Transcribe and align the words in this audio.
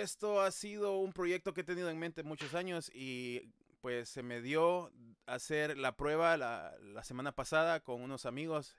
esto 0.00 0.40
ha 0.40 0.50
sido 0.50 0.98
un 0.98 1.12
proyecto 1.12 1.52
que 1.52 1.60
he 1.60 1.64
tenido 1.64 1.90
en 1.90 1.98
mente 1.98 2.22
muchos 2.22 2.54
años 2.54 2.90
y 2.94 3.52
pues 3.80 4.08
se 4.08 4.22
me 4.22 4.40
dio 4.40 4.92
hacer 5.26 5.76
la 5.76 5.96
prueba 5.96 6.36
la, 6.36 6.74
semana 7.02 7.32
pasada 7.32 7.80
con 7.80 8.02
unos 8.02 8.26
amigos 8.26 8.76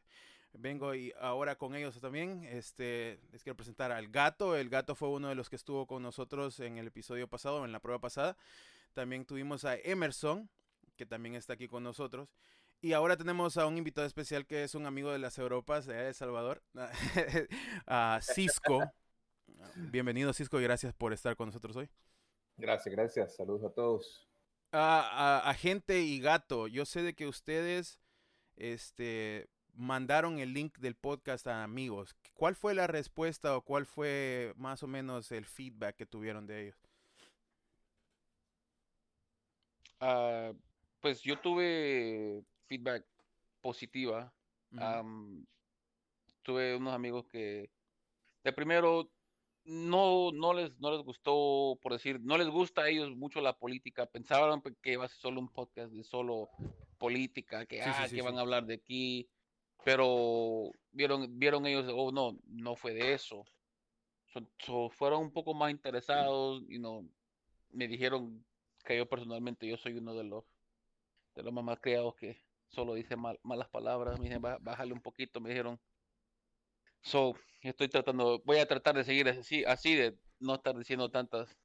vengo 0.53 0.93
y 0.95 1.13
ahora 1.19 1.55
con 1.55 1.75
ellos 1.75 1.99
también. 2.01 2.43
Este, 2.43 3.19
les 3.31 3.41
quiero 3.41 3.55
presentar 3.55 3.91
al 3.91 4.09
gato. 4.09 4.57
El 4.57 4.69
gato 4.69 4.95
fue 4.95 5.07
uno 5.07 5.29
de 5.29 5.35
los 5.35 5.49
que 5.49 5.55
estuvo 5.55 5.87
con 5.87 6.03
nosotros 6.03 6.59
en 6.59 6.77
el 6.77 6.87
episodio 6.87 7.27
pasado, 7.29 7.63
en 7.63 7.71
la 7.71 7.79
prueba 7.79 8.01
pasada. 8.01 8.35
También 8.93 9.25
tuvimos 9.25 9.63
a 9.63 9.77
Emerson, 9.77 10.49
que 10.97 11.05
también 11.05 11.35
está 11.35 11.53
aquí 11.53 11.69
con 11.69 11.83
nosotros. 11.83 12.29
Y 12.81 12.93
ahora 12.93 13.15
tenemos 13.15 13.57
a 13.57 13.67
un 13.67 13.77
invitado 13.77 14.07
especial 14.07 14.45
que 14.45 14.63
es 14.63 14.75
un 14.75 14.85
amigo 14.85 15.11
de 15.11 15.19
las 15.19 15.37
Europas 15.37 15.85
de 15.85 16.07
El 16.07 16.15
Salvador, 16.15 16.63
a 17.85 18.19
Cisco. 18.21 18.81
Bienvenido 19.75 20.33
Cisco 20.33 20.59
y 20.59 20.63
gracias 20.63 20.93
por 20.93 21.13
estar 21.13 21.35
con 21.35 21.47
nosotros 21.47 21.75
hoy. 21.75 21.89
Gracias, 22.57 22.93
gracias. 22.93 23.35
Saludos 23.35 23.63
a 23.63 23.73
todos. 23.73 24.27
A, 24.71 25.41
a, 25.49 25.53
gente 25.53 26.01
y 26.01 26.19
gato, 26.19 26.67
yo 26.67 26.85
sé 26.85 27.01
de 27.01 27.13
que 27.13 27.27
ustedes 27.27 27.99
este, 28.55 29.49
mandaron 29.73 30.39
el 30.39 30.53
link 30.53 30.77
del 30.77 30.95
podcast 30.95 31.47
a 31.47 31.63
amigos. 31.63 32.15
¿Cuál 32.35 32.55
fue 32.55 32.73
la 32.73 32.87
respuesta 32.87 33.57
o 33.57 33.61
cuál 33.61 33.85
fue 33.85 34.53
más 34.55 34.83
o 34.83 34.87
menos 34.87 35.31
el 35.31 35.45
feedback 35.45 35.95
que 35.95 36.05
tuvieron 36.05 36.47
de 36.47 36.63
ellos? 36.63 36.77
Uh, 39.99 40.55
pues 40.99 41.21
yo 41.21 41.39
tuve 41.39 42.43
feedback 42.67 43.05
positiva. 43.61 44.33
tuve 46.43 46.75
unos 46.75 46.93
amigos 46.93 47.25
que 47.27 47.69
de 48.43 48.53
primero 48.53 49.11
no, 49.71 50.31
no, 50.31 50.53
les, 50.53 50.77
no 50.79 50.91
les 50.91 51.01
gustó, 51.01 51.79
por 51.81 51.93
decir, 51.93 52.19
no 52.21 52.37
les 52.37 52.47
gusta 52.47 52.83
a 52.83 52.89
ellos 52.89 53.15
mucho 53.15 53.41
la 53.41 53.57
política. 53.57 54.05
Pensaban 54.05 54.61
que 54.81 54.93
iba 54.93 55.05
a 55.05 55.07
ser 55.07 55.17
solo 55.19 55.39
un 55.39 55.49
podcast 55.49 55.91
de 55.93 56.03
solo 56.03 56.49
política, 56.97 57.65
que, 57.65 57.81
ah, 57.81 58.07
que 58.09 58.21
van 58.21 58.37
a 58.37 58.41
hablar 58.41 58.65
de 58.65 58.75
aquí 58.75 59.29
pero 59.83 60.71
vieron, 60.91 61.39
vieron 61.39 61.65
ellos, 61.65 61.91
oh 61.93 62.11
no, 62.11 62.37
no 62.45 62.75
fue 62.75 62.93
de 62.93 63.13
eso. 63.13 63.45
fueron 64.91 65.21
un 65.21 65.31
poco 65.31 65.53
más 65.53 65.71
interesados 65.71 66.63
y 66.69 66.79
no 66.79 67.07
me 67.71 67.87
dijeron 67.87 68.45
que 68.83 68.97
yo 68.97 69.07
personalmente 69.07 69.67
yo 69.67 69.77
soy 69.77 69.93
uno 69.93 70.13
de 70.15 70.23
los 70.23 70.43
de 71.35 71.43
los 71.43 71.53
más 71.53 71.79
criados 71.79 72.15
que 72.15 72.41
solo 72.67 72.93
dice 72.93 73.15
malas 73.15 73.69
palabras. 73.69 74.19
Me 74.19 74.25
dijeron, 74.25 74.57
bájale 74.61 74.93
un 74.93 75.01
poquito, 75.01 75.39
me 75.39 75.49
dijeron. 75.49 75.79
So, 77.01 77.35
estoy 77.61 77.89
tratando, 77.89 78.41
voy 78.45 78.57
a 78.57 78.67
tratar 78.67 78.95
de 78.95 79.03
seguir 79.03 79.27
así, 79.29 79.63
así 79.65 79.95
de 79.95 80.17
no 80.39 80.55
estar 80.55 80.77
diciendo 80.77 81.09
tantas 81.09 81.57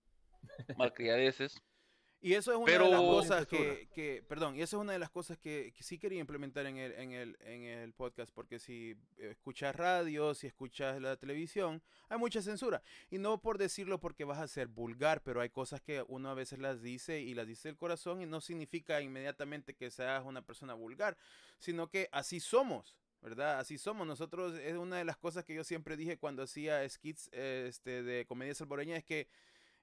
malcriadeces. 0.77 1.55
Y 2.23 2.34
eso 2.34 2.51
es 2.51 2.56
una 2.56 2.73
de 2.73 2.91
las 2.91 3.01
cosas 3.01 3.47
que, 3.47 4.25
perdón, 4.27 4.56
y 4.56 4.62
eso 4.62 4.78
es 4.78 4.81
una 4.81 4.93
de 4.95 4.98
las 4.98 5.11
cosas 5.11 5.39
que, 5.39 5.73
sí 5.78 5.98
quería 5.98 6.19
implementar 6.19 6.67
en 6.67 6.78
el, 6.78 6.93
en, 6.93 7.12
el, 7.12 7.37
en 7.41 7.62
el 7.62 7.93
podcast, 7.93 8.33
porque 8.34 8.59
si 8.59 8.97
escuchas 9.19 9.77
radio, 9.77 10.34
si 10.34 10.47
escuchas 10.47 11.01
la 11.01 11.17
televisión, 11.17 11.83
hay 12.09 12.19
mucha 12.19 12.43
censura. 12.43 12.83
Y 13.11 13.19
no 13.19 13.41
por 13.41 13.59
decirlo 13.59 14.00
porque 14.00 14.25
vas 14.25 14.39
a 14.39 14.48
ser 14.48 14.67
vulgar, 14.67 15.23
pero 15.23 15.41
hay 15.41 15.50
cosas 15.50 15.81
que 15.83 16.05
uno 16.09 16.31
a 16.31 16.34
veces 16.34 16.59
las 16.59 16.83
dice 16.83 17.21
y 17.21 17.34
las 17.34 17.47
dice 17.47 17.69
el 17.69 17.77
corazón 17.77 18.23
y 18.23 18.27
no 18.27 18.41
significa 18.41 19.00
inmediatamente 19.00 19.75
que 19.75 19.91
seas 19.91 20.25
una 20.25 20.43
persona 20.43 20.75
vulgar, 20.75 21.17
sino 21.59 21.89
que 21.89 22.09
así 22.11 22.41
somos. 22.41 22.98
¿Verdad? 23.20 23.59
Así 23.59 23.78
somos. 23.78 24.06
Nosotros, 24.06 24.59
es 24.59 24.77
una 24.77 24.98
de 24.98 25.05
las 25.05 25.17
cosas 25.17 25.45
que 25.45 25.55
yo 25.55 25.64
siempre 25.64 25.97
dije 25.97 26.19
cuando 26.19 26.42
hacía 26.42 26.89
skits 26.89 27.28
este, 27.33 28.03
de 28.03 28.27
comedia 28.27 28.55
salvadoreña, 28.55 28.97
es 28.97 29.05
que 29.05 29.28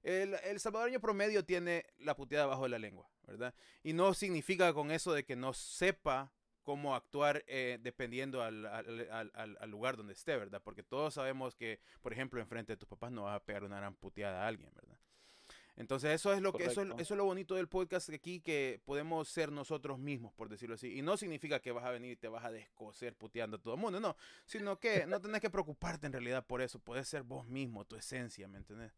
el, 0.03 0.59
salvadoreño 0.59 0.99
promedio 0.99 1.45
tiene 1.45 1.85
la 1.99 2.15
puteada 2.15 2.45
bajo 2.45 2.63
de 2.63 2.69
la 2.69 2.79
lengua, 2.79 3.09
¿verdad? 3.25 3.53
Y 3.83 3.93
no 3.93 4.13
significa 4.13 4.73
con 4.73 4.91
eso 4.91 5.13
de 5.13 5.23
que 5.23 5.35
no 5.35 5.53
sepa 5.53 6.33
cómo 6.61 6.95
actuar 6.95 7.43
eh, 7.47 7.79
dependiendo 7.81 8.41
al, 8.41 8.61
lugar 9.67 9.97
donde 9.97 10.13
esté, 10.13 10.37
¿verdad? 10.37 10.61
Porque 10.63 10.83
todos 10.83 11.13
sabemos 11.13 11.55
que, 11.55 11.79
por 12.01 12.13
ejemplo, 12.13 12.39
enfrente 12.39 12.73
de 12.73 12.77
tus 12.77 12.87
papás 12.87 13.11
no 13.11 13.23
vas 13.23 13.37
a 13.37 13.43
pegar 13.45 13.63
una 13.63 13.77
gran 13.77 13.95
puteada 13.95 14.43
a 14.43 14.47
alguien, 14.47 14.73
¿verdad? 14.73 14.97
Entonces 15.75 16.11
eso 16.11 16.31
es 16.33 16.41
lo 16.41 16.53
que 16.53 16.65
eso, 16.65 16.83
es 16.83 17.09
lo 17.09 17.25
bonito 17.25 17.55
del 17.55 17.67
podcast 17.67 18.09
aquí 18.11 18.39
que 18.41 18.79
podemos 18.85 19.27
ser 19.27 19.51
nosotros 19.51 19.97
mismos 19.97 20.31
por 20.33 20.47
decirlo 20.47 20.75
así 20.75 20.99
y 20.99 21.01
no 21.01 21.17
significa 21.17 21.59
que 21.59 21.71
vas 21.71 21.83
a 21.83 21.89
venir 21.89 22.11
y 22.11 22.15
te 22.15 22.27
vas 22.27 22.45
a 22.45 22.51
descoser 22.51 23.15
puteando 23.15 23.57
a 23.57 23.59
todo 23.59 23.73
el 23.73 23.79
mundo 23.79 23.99
no 23.99 24.15
sino 24.45 24.79
que 24.79 25.07
no 25.07 25.19
tenés 25.19 25.41
que 25.41 25.49
preocuparte 25.49 26.05
en 26.05 26.13
realidad 26.13 26.45
por 26.45 26.61
eso 26.61 26.77
puedes 26.77 27.07
ser 27.07 27.23
vos 27.23 27.47
mismo 27.47 27.85
tu 27.85 27.95
esencia 27.95 28.47
¿me 28.47 28.59
entendés? 28.59 28.93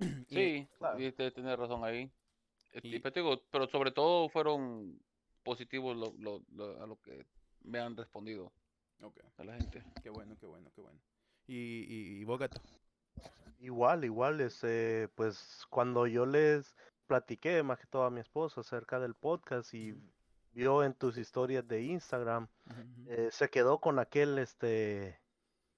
Sí, 0.28 0.68
claro. 0.78 0.98
tener 1.14 1.58
razón 1.58 1.84
ahí. 1.84 2.10
Este, 2.72 3.00
pero, 3.00 3.68
sobre 3.68 3.90
todo 3.90 4.28
fueron 4.28 4.98
positivos 5.42 5.96
a 5.96 6.86
lo 6.86 7.00
que 7.02 7.26
me 7.62 7.78
han 7.80 7.96
respondido 7.96 8.52
a 9.38 9.44
la 9.44 9.56
gente. 9.56 9.82
Qué 10.02 10.10
bueno, 10.10 10.36
qué 10.38 10.46
bueno, 10.46 10.70
qué 10.74 10.80
bueno. 10.80 11.00
¿Y, 11.46 12.20
y, 12.20 12.24
vos, 12.24 12.38
gato? 12.38 12.60
Igual, 13.60 14.04
igual, 14.04 14.40
este, 14.40 15.08
pues 15.14 15.66
cuando 15.68 16.06
yo 16.06 16.24
les 16.26 16.74
platiqué 17.06 17.62
más 17.62 17.78
que 17.78 17.86
todo 17.86 18.04
a 18.04 18.10
mi 18.10 18.20
esposa 18.20 18.62
acerca 18.62 18.98
del 18.98 19.14
podcast 19.14 19.74
y 19.74 19.94
vio 20.52 20.82
en 20.82 20.94
tus 20.94 21.18
historias 21.18 21.66
de 21.68 21.82
Instagram, 21.82 22.48
eh, 23.06 23.28
se 23.30 23.50
quedó 23.50 23.78
con 23.78 23.98
aquel, 23.98 24.38
este, 24.38 25.20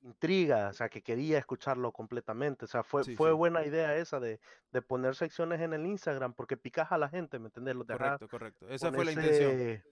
intriga, 0.03 0.69
o 0.69 0.73
sea, 0.73 0.89
que 0.89 1.03
quería 1.03 1.39
escucharlo 1.39 1.93
completamente. 1.93 2.65
O 2.65 2.69
sea, 2.69 2.83
fue, 2.83 3.05
fue 3.17 3.33
buena 3.33 3.65
idea 3.65 3.97
esa 3.97 4.21
de, 4.21 4.41
de, 4.73 4.83
poner 4.83 5.15
secciones 5.15 5.61
en 5.61 5.73
el 5.73 5.87
Instagram 5.87 6.35
porque 6.35 6.57
picas 6.57 6.93
a 6.93 6.99
la 6.99 7.09
gente, 7.09 7.39
¿me 7.39 7.47
entiendes? 7.47 7.75
correcto, 7.75 8.29
correcto. 8.29 8.69
Esa 8.69 8.93
fue 8.93 9.05
la 9.05 9.13
intención. 9.13 9.83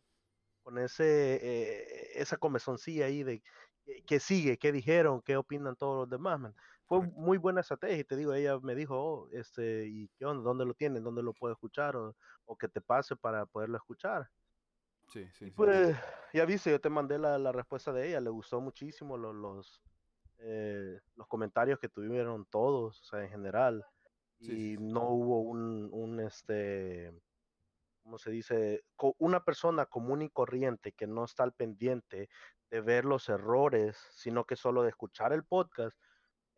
Con 0.62 0.78
ese, 0.78 1.41
eh, 1.43 2.11
esa 2.21 2.37
comezoncilla 2.37 3.07
ahí 3.07 3.22
de 3.22 3.43
qué 4.07 4.21
sigue, 4.21 4.59
qué 4.59 4.72
dijeron, 4.72 5.22
qué 5.22 5.37
opinan 5.37 5.75
todos 5.75 6.01
los 6.01 6.11
demás, 6.11 6.39
man. 6.39 6.55
Fue 6.91 7.03
muy 7.03 7.39
buena 7.39 7.61
estrategia 7.61 7.99
y 7.99 8.03
te 8.03 8.17
digo, 8.17 8.34
ella 8.34 8.59
me 8.59 8.75
dijo, 8.75 8.97
oh, 9.01 9.28
este, 9.31 9.87
¿y 9.87 10.09
qué 10.17 10.25
onda? 10.25 10.43
¿Dónde 10.43 10.65
lo 10.65 10.75
tienen? 10.75 11.05
¿Dónde 11.05 11.23
lo 11.23 11.33
puedo 11.33 11.53
escuchar? 11.53 11.95
O, 11.95 12.17
o 12.47 12.56
que 12.59 12.67
te 12.67 12.81
pase 12.81 13.15
para 13.15 13.47
poderlo 13.47 13.77
escuchar. 13.77 14.28
Sí, 15.06 15.25
sí, 15.34 15.53
Pues, 15.53 15.97
ya 16.33 16.45
viste, 16.45 16.69
yo 16.73 16.81
te 16.81 16.91
mandé 16.91 17.17
la, 17.17 17.39
la, 17.39 17.53
respuesta 17.53 17.93
de 17.93 18.09
ella, 18.09 18.19
le 18.19 18.31
gustó 18.31 18.61
muchísimo 18.61 19.17
los, 19.17 19.37
los, 19.37 19.81
eh, 20.39 20.99
los 21.15 21.28
comentarios 21.28 21.78
que 21.78 21.89
tuvieron 21.89 22.45
todos, 22.47 23.01
o 23.01 23.05
sea, 23.05 23.22
en 23.22 23.31
general, 23.31 23.87
y 24.41 24.77
no 24.77 25.11
hubo 25.11 25.43
un, 25.43 25.91
un, 25.93 26.19
este, 26.19 27.12
¿cómo 28.03 28.19
se 28.19 28.33
dice? 28.33 28.83
Una 29.19 29.45
persona 29.45 29.87
común 29.87 30.22
y 30.22 30.28
corriente 30.31 30.91
que 30.91 31.07
no 31.07 31.25
está 31.25 31.45
al 31.45 31.53
pendiente 31.53 32.28
de 32.69 32.81
ver 32.81 33.05
los 33.05 33.28
errores, 33.28 33.97
sino 34.11 34.45
que 34.45 34.57
solo 34.57 34.83
de 34.83 34.89
escuchar 34.89 35.33
el 35.33 35.45
podcast, 35.45 35.97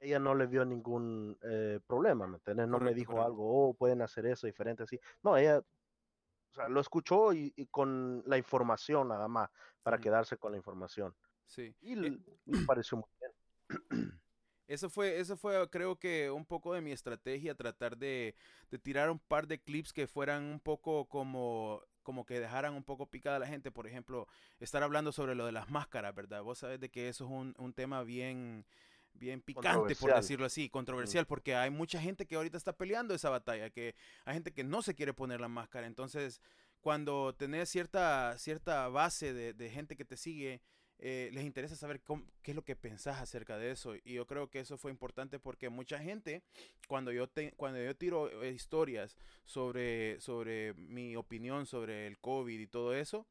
ella 0.02 0.18
no 0.18 0.34
le 0.34 0.46
vio 0.46 0.64
ningún 0.64 1.38
eh, 1.42 1.78
problema, 1.86 2.26
¿me 2.26 2.36
entiendes? 2.36 2.66
No 2.68 2.78
me 2.80 2.92
dijo 2.92 3.22
algo, 3.22 3.68
oh, 3.68 3.74
pueden 3.74 4.02
hacer 4.02 4.26
eso 4.26 4.46
diferente 4.46 4.82
así. 4.82 4.98
No, 5.22 5.36
ella 5.36 5.58
o 5.58 6.54
sea, 6.54 6.68
lo 6.68 6.80
escuchó 6.80 7.32
y, 7.32 7.50
con 7.70 8.22
la 8.26 8.36
información 8.36 9.08
nada 9.08 9.28
más, 9.28 9.48
para 9.82 9.98
quedarse 9.98 10.36
con 10.36 10.52
la 10.52 10.58
información. 10.58 11.14
Sí. 11.46 11.74
Y 11.80 11.94
le 11.94 12.08
eh, 12.08 12.18
pareció 12.66 12.98
muy 12.98 13.08
bien. 13.20 14.20
Eso 14.66 14.90
fue, 14.90 15.18
eso 15.18 15.36
fue, 15.36 15.68
creo 15.70 15.98
que 15.98 16.30
un 16.30 16.46
poco 16.46 16.74
de 16.74 16.80
mi 16.80 16.92
estrategia, 16.92 17.54
tratar 17.54 17.96
de, 17.96 18.34
de, 18.70 18.78
tirar 18.78 19.10
un 19.10 19.18
par 19.18 19.46
de 19.46 19.60
clips 19.60 19.92
que 19.92 20.06
fueran 20.06 20.44
un 20.44 20.60
poco 20.60 21.06
como, 21.08 21.82
como 22.02 22.24
que 22.24 22.40
dejaran 22.40 22.74
un 22.74 22.84
poco 22.84 23.06
picada 23.06 23.36
a 23.36 23.40
la 23.40 23.46
gente. 23.46 23.70
Por 23.70 23.86
ejemplo, 23.86 24.26
estar 24.60 24.82
hablando 24.82 25.12
sobre 25.12 25.34
lo 25.34 25.46
de 25.46 25.52
las 25.52 25.70
máscaras, 25.70 26.14
¿verdad? 26.14 26.42
Vos 26.42 26.58
sabés 26.58 26.80
de 26.80 26.90
que 26.90 27.08
eso 27.08 27.24
es 27.24 27.30
un, 27.30 27.54
un 27.58 27.72
tema 27.72 28.02
bien, 28.02 28.66
bien 29.14 29.40
picante, 29.40 29.96
por 29.96 30.14
decirlo 30.14 30.46
así, 30.46 30.68
controversial, 30.68 31.26
porque 31.26 31.54
hay 31.54 31.70
mucha 31.70 32.00
gente 32.00 32.26
que 32.26 32.36
ahorita 32.36 32.56
está 32.56 32.72
peleando 32.72 33.14
esa 33.14 33.30
batalla, 33.30 33.70
que 33.70 33.94
hay 34.24 34.34
gente 34.34 34.52
que 34.52 34.64
no 34.64 34.82
se 34.82 34.94
quiere 34.94 35.14
poner 35.14 35.40
la 35.40 35.48
máscara. 35.48 35.86
Entonces, 35.86 36.40
cuando 36.80 37.34
tenés 37.34 37.68
cierta, 37.68 38.36
cierta 38.38 38.88
base 38.88 39.32
de, 39.32 39.52
de 39.52 39.70
gente 39.70 39.96
que 39.96 40.04
te 40.04 40.16
sigue, 40.16 40.60
eh, 41.04 41.30
les 41.32 41.44
interesa 41.44 41.74
saber 41.74 42.00
qué 42.42 42.52
es 42.52 42.54
lo 42.54 42.64
que 42.64 42.76
pensás 42.76 43.20
acerca 43.20 43.58
de 43.58 43.72
eso. 43.72 43.96
Y 44.04 44.14
yo 44.14 44.26
creo 44.28 44.48
que 44.48 44.60
eso 44.60 44.78
fue 44.78 44.92
importante 44.92 45.40
porque 45.40 45.68
mucha 45.68 45.98
gente, 45.98 46.44
cuando 46.86 47.10
yo, 47.10 47.28
cuando 47.56 47.82
yo 47.82 47.96
tiro 47.96 48.44
eh, 48.44 48.52
historias 48.52 49.16
sobre, 49.44 50.20
sobre 50.20 50.74
mi 50.74 51.16
opinión 51.16 51.66
sobre 51.66 52.06
el 52.06 52.18
COVID 52.20 52.56
y 52.56 52.68
todo 52.68 52.94
eso, 52.94 53.26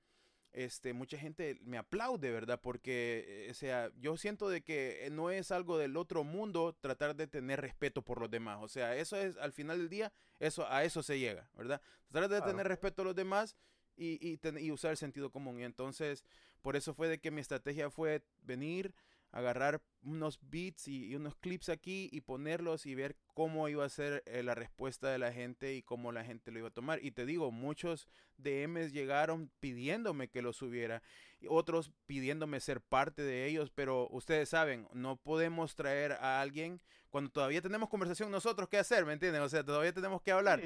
este, 0.53 0.93
mucha 0.93 1.17
gente 1.17 1.59
me 1.63 1.77
aplaude, 1.77 2.31
¿verdad? 2.31 2.59
Porque, 2.61 3.25
eh, 3.27 3.51
o 3.51 3.53
sea, 3.53 3.89
yo 3.99 4.17
siento 4.17 4.49
de 4.49 4.61
que 4.61 5.07
no 5.11 5.29
es 5.29 5.51
algo 5.51 5.77
del 5.77 5.95
otro 5.95 6.23
mundo 6.23 6.77
tratar 6.79 7.15
de 7.15 7.27
tener 7.27 7.61
respeto 7.61 8.01
por 8.01 8.19
los 8.19 8.29
demás. 8.29 8.59
O 8.61 8.67
sea, 8.67 8.95
eso 8.95 9.15
es, 9.15 9.37
al 9.37 9.53
final 9.53 9.77
del 9.77 9.89
día, 9.89 10.11
eso, 10.39 10.69
a 10.69 10.83
eso 10.83 11.03
se 11.03 11.19
llega, 11.19 11.49
¿verdad? 11.55 11.81
Tratar 12.11 12.41
de 12.41 12.41
tener 12.41 12.67
respeto 12.67 13.01
a 13.01 13.05
los 13.05 13.15
demás 13.15 13.55
y, 13.95 14.39
y, 14.43 14.71
usar 14.71 14.91
el 14.91 14.97
sentido 14.97 15.31
común. 15.31 15.59
Y 15.59 15.63
entonces, 15.63 16.25
por 16.61 16.75
eso 16.75 16.93
fue 16.93 17.07
de 17.07 17.19
que 17.19 17.31
mi 17.31 17.41
estrategia 17.41 17.89
fue 17.89 18.23
venir 18.41 18.93
agarrar 19.31 19.81
unos 20.03 20.39
beats 20.41 20.87
y, 20.87 21.15
unos 21.15 21.35
clips 21.35 21.69
aquí 21.69 22.09
y 22.11 22.21
ponerlos 22.21 22.85
y 22.85 22.95
ver 22.95 23.15
cómo 23.33 23.69
iba 23.69 23.85
a 23.85 23.89
ser 23.89 24.23
eh, 24.25 24.43
la 24.43 24.55
respuesta 24.55 25.09
de 25.09 25.19
la 25.19 25.31
gente 25.31 25.75
y 25.75 25.83
cómo 25.83 26.11
la 26.11 26.23
gente 26.23 26.51
lo 26.51 26.59
iba 26.59 26.67
a 26.69 26.73
tomar. 26.73 27.03
Y 27.03 27.11
te 27.11 27.25
digo, 27.25 27.51
muchos 27.51 28.07
DMs 28.37 28.91
llegaron 28.91 29.51
pidiéndome 29.59 30.29
que 30.29 30.41
lo 30.41 30.53
subiera, 30.53 31.01
y 31.39 31.47
otros 31.49 31.91
pidiéndome 32.05 32.59
ser 32.59 32.81
parte 32.81 33.21
de 33.21 33.47
ellos, 33.47 33.71
pero 33.73 34.07
ustedes 34.09 34.49
saben, 34.49 34.87
no 34.93 35.17
podemos 35.17 35.75
traer 35.75 36.13
a 36.13 36.41
alguien 36.41 36.81
cuando 37.09 37.29
todavía 37.29 37.61
tenemos 37.61 37.89
conversación 37.89 38.31
nosotros 38.31 38.69
qué 38.69 38.77
hacer, 38.77 39.05
¿me 39.05 39.13
entienden? 39.13 39.41
O 39.41 39.49
sea, 39.49 39.63
todavía 39.63 39.93
tenemos 39.93 40.21
que 40.21 40.31
hablar. 40.31 40.61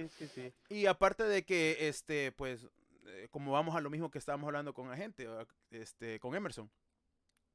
Y 0.70 0.86
aparte 0.86 1.24
de 1.24 1.44
que, 1.44 1.88
este, 1.88 2.32
pues, 2.32 2.68
eh, 3.08 3.28
como 3.32 3.52
vamos 3.52 3.76
a 3.76 3.82
lo 3.82 3.90
mismo 3.90 4.12
que 4.12 4.20
estábamos 4.20 4.48
hablando 4.48 4.74
con 4.74 4.90
la 4.90 4.96
gente, 4.96 5.28
este, 5.72 6.20
con 6.20 6.36
Emerson 6.36 6.70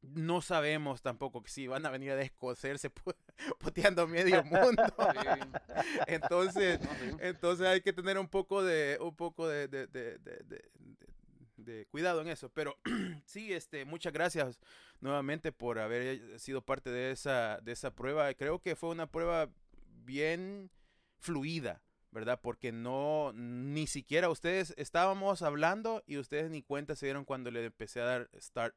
no 0.02 0.40
sabemos 0.40 1.02
tampoco 1.02 1.42
si 1.46 1.66
van 1.66 1.84
a 1.84 1.90
venir 1.90 2.12
a 2.12 2.16
descoserse 2.16 2.90
poteando 3.58 4.06
medio 4.06 4.42
mundo. 4.44 4.82
entonces, 6.06 6.80
entonces 7.20 7.66
hay 7.66 7.80
que 7.80 7.92
tener 7.92 8.18
un 8.18 8.28
poco 8.28 8.62
de, 8.62 8.98
un 9.00 9.14
poco 9.14 9.48
de, 9.48 9.68
de, 9.68 9.86
de, 9.86 10.18
de 11.56 11.86
cuidado 11.86 12.20
en 12.22 12.28
eso. 12.28 12.50
Pero 12.50 12.78
sí, 13.24 13.52
este, 13.52 13.84
muchas 13.84 14.12
gracias 14.12 14.60
nuevamente 15.00 15.52
por 15.52 15.78
haber 15.78 16.38
sido 16.40 16.62
parte 16.62 16.90
de 16.90 17.12
esa, 17.12 17.58
de 17.62 17.72
esa 17.72 17.94
prueba. 17.94 18.32
Creo 18.34 18.60
que 18.60 18.76
fue 18.76 18.90
una 18.90 19.06
prueba 19.06 19.50
bien 20.04 20.70
fluida. 21.18 21.82
¿verdad? 22.12 22.40
Porque 22.42 22.72
no, 22.72 23.32
ni 23.34 23.86
siquiera 23.86 24.30
ustedes 24.30 24.74
estábamos 24.76 25.42
hablando 25.42 26.02
y 26.08 26.18
ustedes 26.18 26.50
ni 26.50 26.60
cuenta 26.60 26.96
se 26.96 27.06
dieron 27.06 27.24
cuando 27.24 27.52
le 27.52 27.64
empecé 27.64 28.00
a 28.00 28.04
dar 28.04 28.30
start 28.36 28.74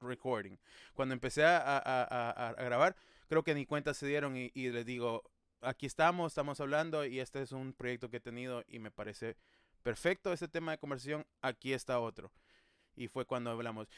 recording. 0.00 0.56
Cuando 0.94 1.14
empecé 1.14 1.44
a, 1.44 2.54
grabar, 2.58 2.96
creo 3.28 3.42
que 3.42 3.54
ni 3.54 3.66
cuenta 3.66 3.94
se 3.94 4.06
dieron 4.06 4.36
y, 4.36 4.50
les 4.54 4.86
digo, 4.86 5.22
aquí 5.60 5.86
estamos, 5.86 6.32
estamos 6.32 6.60
hablando 6.60 7.04
y 7.04 7.20
este 7.20 7.42
es 7.42 7.52
un 7.52 7.72
proyecto 7.72 8.10
que 8.10 8.18
he 8.18 8.20
tenido 8.20 8.64
y 8.68 8.78
me 8.78 8.90
parece 8.90 9.36
perfecto 9.82 10.32
este 10.32 10.48
tema 10.48 10.72
de 10.72 10.78
conversación, 10.78 11.26
aquí 11.40 11.72
está 11.72 12.00
otro. 12.00 12.32
Y 12.96 13.08
fue 13.08 13.24
cuando 13.24 13.50
hablamos. 13.50 13.88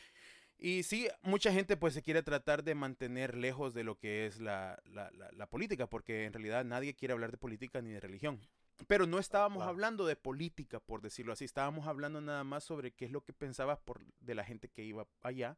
Y 0.58 0.84
sí, 0.84 1.08
mucha 1.22 1.52
gente 1.52 1.76
pues 1.76 1.92
se 1.92 2.02
quiere 2.02 2.22
tratar 2.22 2.62
de 2.62 2.76
mantener 2.76 3.36
lejos 3.36 3.74
de 3.74 3.82
lo 3.82 3.98
que 3.98 4.26
es 4.26 4.40
la, 4.40 4.80
la, 4.84 5.46
política, 5.46 5.88
porque 5.88 6.24
en 6.24 6.32
realidad 6.32 6.64
nadie 6.64 6.94
quiere 6.94 7.12
hablar 7.12 7.32
de 7.32 7.36
política 7.36 7.82
ni 7.82 7.90
de 7.90 7.98
religión. 7.98 8.40
Pero 8.86 9.06
no 9.06 9.18
estábamos 9.18 9.64
hablando 9.64 10.06
de 10.06 10.14
política, 10.14 10.78
por 10.78 11.02
decirlo 11.02 11.32
así, 11.32 11.44
estábamos 11.44 11.88
hablando 11.88 12.20
nada 12.20 12.44
más 12.44 12.62
sobre 12.62 12.92
qué 12.92 13.06
es 13.06 13.10
lo 13.10 13.22
que 13.22 13.32
pensabas 13.32 13.80
por, 13.80 14.04
de 14.20 14.34
la 14.36 14.44
gente 14.44 14.68
que 14.68 14.84
iba 14.84 15.06
allá 15.22 15.56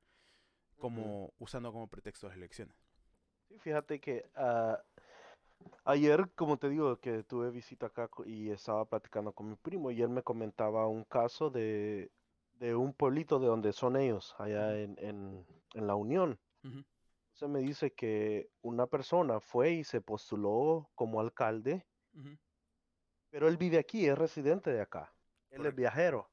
como 0.78 1.32
usando 1.38 1.72
como 1.72 1.88
pretexto 1.88 2.28
las 2.28 2.36
elecciones. 2.36 2.76
Sí, 3.48 3.58
fíjate 3.58 4.00
que 4.00 4.30
uh, 4.36 4.76
ayer, 5.84 6.30
como 6.34 6.56
te 6.56 6.68
digo, 6.68 6.98
que 6.98 7.22
tuve 7.22 7.50
visita 7.50 7.86
acá 7.86 8.08
y 8.26 8.50
estaba 8.50 8.84
platicando 8.84 9.32
con 9.32 9.50
mi 9.50 9.56
primo 9.56 9.90
y 9.90 10.02
él 10.02 10.08
me 10.08 10.22
comentaba 10.22 10.86
un 10.86 11.04
caso 11.04 11.50
de, 11.50 12.10
de 12.58 12.74
un 12.74 12.92
pueblito 12.92 13.38
de 13.38 13.46
donde 13.46 13.72
son 13.72 13.96
ellos, 13.96 14.34
allá 14.38 14.78
en, 14.78 14.96
en, 14.98 15.46
en, 15.74 15.86
la 15.86 15.94
Unión. 15.94 16.38
Entonces 16.62 17.48
me 17.48 17.60
dice 17.60 17.92
que 17.92 18.48
una 18.62 18.86
persona 18.86 19.40
fue 19.40 19.72
y 19.72 19.84
se 19.84 20.00
postuló 20.00 20.88
como 20.94 21.20
alcalde, 21.20 21.84
pero 23.30 23.48
él 23.48 23.56
vive 23.56 23.78
aquí, 23.78 24.06
es 24.06 24.16
residente 24.16 24.72
de 24.72 24.80
acá, 24.80 25.12
él 25.50 25.66
es 25.66 25.74
viajero. 25.74 26.30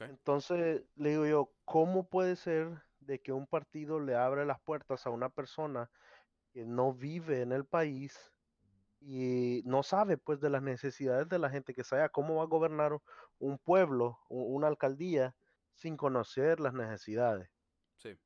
Entonces 0.00 0.84
le 0.96 1.10
digo 1.10 1.26
yo, 1.26 1.52
¿cómo 1.64 2.08
puede 2.08 2.36
ser 2.36 2.82
de 3.08 3.18
que 3.20 3.32
un 3.32 3.46
partido 3.46 3.98
le 3.98 4.14
abre 4.14 4.44
las 4.44 4.60
puertas 4.60 5.06
a 5.06 5.10
una 5.10 5.30
persona 5.30 5.90
que 6.52 6.66
no 6.66 6.92
vive 6.92 7.40
en 7.40 7.52
el 7.52 7.64
país 7.64 8.32
y 9.00 9.62
no 9.64 9.82
sabe 9.82 10.18
pues 10.18 10.40
de 10.40 10.50
las 10.50 10.62
necesidades 10.62 11.26
de 11.28 11.38
la 11.38 11.48
gente, 11.48 11.72
que 11.72 11.84
sabe 11.84 12.06
cómo 12.10 12.36
va 12.36 12.42
a 12.42 12.46
gobernar 12.46 13.00
un 13.38 13.58
pueblo, 13.58 14.18
una 14.28 14.66
alcaldía, 14.66 15.34
sin 15.72 15.96
conocer 15.96 16.60
las 16.60 16.74
necesidades. 16.74 17.48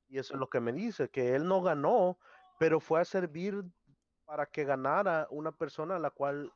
Y 0.08 0.18
eso 0.18 0.34
es 0.34 0.40
lo 0.40 0.48
que 0.48 0.60
me 0.60 0.72
dice, 0.72 1.08
que 1.10 1.36
él 1.36 1.46
no 1.46 1.62
ganó, 1.62 2.18
pero 2.58 2.80
fue 2.80 3.00
a 3.00 3.04
servir 3.04 3.62
para 4.24 4.46
que 4.46 4.64
ganara 4.64 5.28
una 5.30 5.52
persona 5.52 5.96
a 5.96 6.00
la 6.00 6.10
cual 6.10 6.52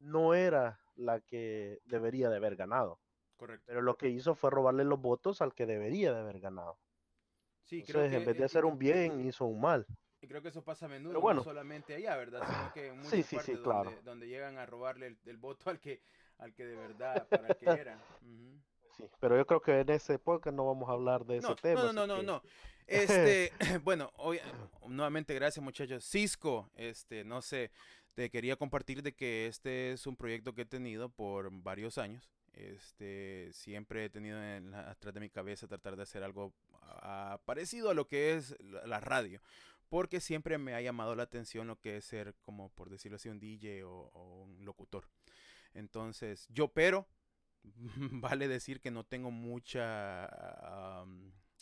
no 0.00 0.34
era 0.34 0.80
la 0.96 1.20
que 1.20 1.80
debería 1.84 2.28
de 2.28 2.36
haber 2.36 2.56
ganado. 2.56 2.98
Correcto. 3.36 3.64
Pero 3.66 3.82
lo 3.82 3.96
que 3.96 4.08
hizo 4.08 4.34
fue 4.34 4.50
robarle 4.50 4.84
los 4.84 5.00
votos 5.00 5.40
al 5.42 5.54
que 5.54 5.66
debería 5.66 6.12
de 6.12 6.20
haber 6.20 6.40
ganado. 6.40 6.78
Sí, 7.68 7.82
creo 7.82 8.08
que, 8.08 8.16
en 8.16 8.24
vez 8.24 8.38
de 8.38 8.44
hacer 8.44 8.64
un 8.64 8.78
bien, 8.78 9.26
hizo 9.26 9.44
un 9.44 9.60
mal. 9.60 9.86
Y 10.20 10.26
creo 10.26 10.40
que 10.40 10.48
eso 10.48 10.64
pasa 10.64 10.86
a 10.86 10.88
menudo, 10.88 11.20
no 11.34 11.44
solamente 11.44 11.94
allá, 11.94 12.16
¿verdad? 12.16 12.40
Sino 12.46 12.72
que 12.72 12.86
en 12.88 12.96
muchas 12.96 13.10
sí, 13.10 13.22
sí, 13.22 13.36
partes 13.36 13.56
sí, 13.56 13.62
claro. 13.62 13.94
donde, 14.04 14.26
llegan 14.26 14.58
a 14.58 14.66
robarle 14.66 15.16
el, 15.26 15.36
voto 15.36 15.70
al 15.70 15.78
que, 15.78 16.00
al 16.38 16.54
que 16.54 16.64
de 16.64 16.76
verdad, 16.76 17.28
para 17.28 17.54
que 17.54 17.66
era. 17.66 17.98
Sí, 18.96 19.04
pero 19.20 19.36
yo 19.36 19.46
creo 19.46 19.62
que 19.62 19.78
en 19.78 19.90
ese 19.90 20.18
podcast 20.18 20.56
no 20.56 20.66
vamos 20.66 20.88
a 20.88 20.92
hablar 20.92 21.24
de 21.24 21.36
ese 21.36 21.54
tema. 21.62 21.84
No, 21.84 21.92
no, 21.92 22.04
no, 22.04 22.20
no, 22.20 22.42
Este, 22.88 23.52
bueno, 23.84 24.10
hoy, 24.16 24.40
nuevamente 24.88 25.34
gracias 25.34 25.62
muchachos. 25.62 26.04
Cisco, 26.04 26.68
este, 26.74 27.22
no 27.22 27.40
sé, 27.40 27.70
te 28.14 28.28
quería 28.28 28.56
compartir 28.56 29.02
de 29.02 29.14
que 29.14 29.46
este 29.46 29.92
es 29.92 30.06
un 30.08 30.16
proyecto 30.16 30.52
que 30.52 30.62
he 30.62 30.66
tenido 30.66 31.10
por 31.10 31.48
varios 31.52 31.98
años. 31.98 32.28
Este, 32.54 33.50
siempre 33.52 34.06
he 34.06 34.10
tenido 34.10 34.42
en 34.42 34.74
atrás 34.74 35.14
de 35.14 35.20
mi 35.20 35.30
cabeza 35.30 35.68
tratar 35.68 35.94
de 35.94 36.02
hacer 36.02 36.24
algo 36.24 36.52
ah, 36.88 37.40
parecido 37.44 37.90
a 37.90 37.94
lo 37.94 38.06
que 38.06 38.34
es 38.34 38.56
la, 38.60 39.00
radio. 39.00 39.40
Porque 39.88 40.20
siempre 40.20 40.58
me 40.58 40.74
ha 40.74 40.80
llamado 40.80 41.14
la 41.14 41.22
atención 41.22 41.66
lo 41.66 41.80
que 41.80 41.96
es 41.96 42.04
ser, 42.04 42.34
como 42.42 42.70
por 42.70 42.90
decirlo 42.90 43.16
así, 43.16 43.28
un 43.28 43.40
DJ 43.40 43.84
o, 43.84 44.44
un 44.44 44.64
locutor. 44.64 45.08
Entonces, 45.74 46.46
yo, 46.50 46.68
pero, 46.68 47.08
vale 47.64 48.48
decir 48.48 48.80
que 48.80 48.90
no 48.90 49.04
tengo 49.04 49.30
mucha 49.30 50.28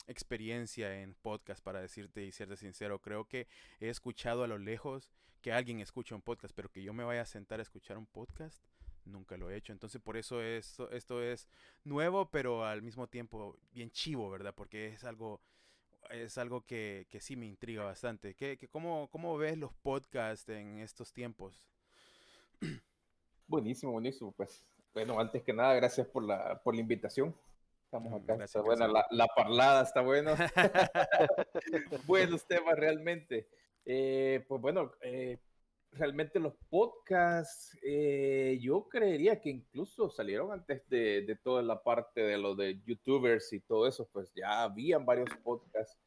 experiencia 0.06 1.00
en 1.00 1.14
podcast 1.14 1.62
para 1.62 1.80
decirte 1.80 2.24
y 2.24 2.32
serte 2.32 2.56
sincero. 2.56 3.00
Creo 3.00 3.26
que 3.26 3.46
he 3.80 3.88
escuchado 3.88 4.44
a 4.44 4.48
lo 4.48 4.58
lejos 4.58 5.10
que 5.40 5.52
alguien 5.52 5.80
escucha 5.80 6.14
un 6.14 6.22
podcast, 6.22 6.54
pero 6.54 6.70
que 6.70 6.82
yo 6.82 6.92
me 6.92 7.04
vaya 7.04 7.22
a 7.22 7.26
sentar 7.26 7.60
a 7.60 7.62
escuchar 7.62 7.98
un 7.98 8.06
podcast 8.06 8.64
nunca 9.06 9.36
lo 9.36 9.50
he 9.50 9.56
hecho. 9.56 9.72
Entonces 9.72 10.00
por 10.00 10.16
eso 10.16 10.42
esto, 10.42 10.90
esto 10.90 11.22
es 11.22 11.48
nuevo, 11.84 12.30
pero 12.30 12.64
al 12.64 12.82
mismo 12.82 13.06
tiempo 13.06 13.56
bien 13.72 13.90
chivo, 13.90 14.30
¿verdad? 14.30 14.54
Porque 14.54 14.88
es 14.88 15.04
algo, 15.04 15.40
es 16.10 16.38
algo 16.38 16.64
que, 16.64 17.06
que 17.10 17.20
sí 17.20 17.36
me 17.36 17.46
intriga 17.46 17.84
bastante. 17.84 18.34
¿Qué, 18.34 18.56
qué, 18.56 18.68
cómo, 18.68 19.08
¿Cómo 19.10 19.36
ves 19.36 19.58
los 19.58 19.72
podcasts 19.74 20.48
en 20.48 20.78
estos 20.78 21.12
tiempos? 21.12 21.64
Buenísimo, 23.46 23.92
buenísimo. 23.92 24.32
Pues 24.32 24.64
bueno, 24.92 25.18
antes 25.20 25.42
que 25.42 25.52
nada, 25.52 25.74
gracias 25.74 26.06
por 26.06 26.24
la, 26.24 26.60
por 26.62 26.74
la 26.74 26.80
invitación. 26.80 27.34
Estamos 27.84 28.12
mm, 28.12 28.30
acá. 28.30 28.44
está 28.44 28.60
buena 28.60 28.88
la, 28.88 29.06
la, 29.10 29.26
parlada, 29.28 29.82
está 29.82 30.00
bueno. 30.00 30.34
Buenos 32.06 32.46
temas 32.46 32.76
realmente. 32.76 33.48
Eh, 33.84 34.44
pues 34.48 34.60
bueno, 34.60 34.92
eh, 35.00 35.38
realmente 35.98 36.38
los 36.38 36.54
podcasts, 36.70 37.76
eh, 37.82 38.58
yo 38.60 38.88
creería 38.88 39.40
que 39.40 39.50
incluso 39.50 40.10
salieron 40.10 40.52
antes 40.52 40.88
de, 40.88 41.22
de, 41.22 41.36
toda 41.36 41.62
la 41.62 41.82
parte 41.82 42.20
de 42.20 42.38
lo 42.38 42.54
de 42.54 42.80
youtubers 42.84 43.52
y 43.52 43.60
todo 43.60 43.86
eso, 43.86 44.08
pues 44.12 44.32
ya 44.34 44.62
habían 44.62 45.04
varios 45.04 45.30
podcasts 45.42 45.98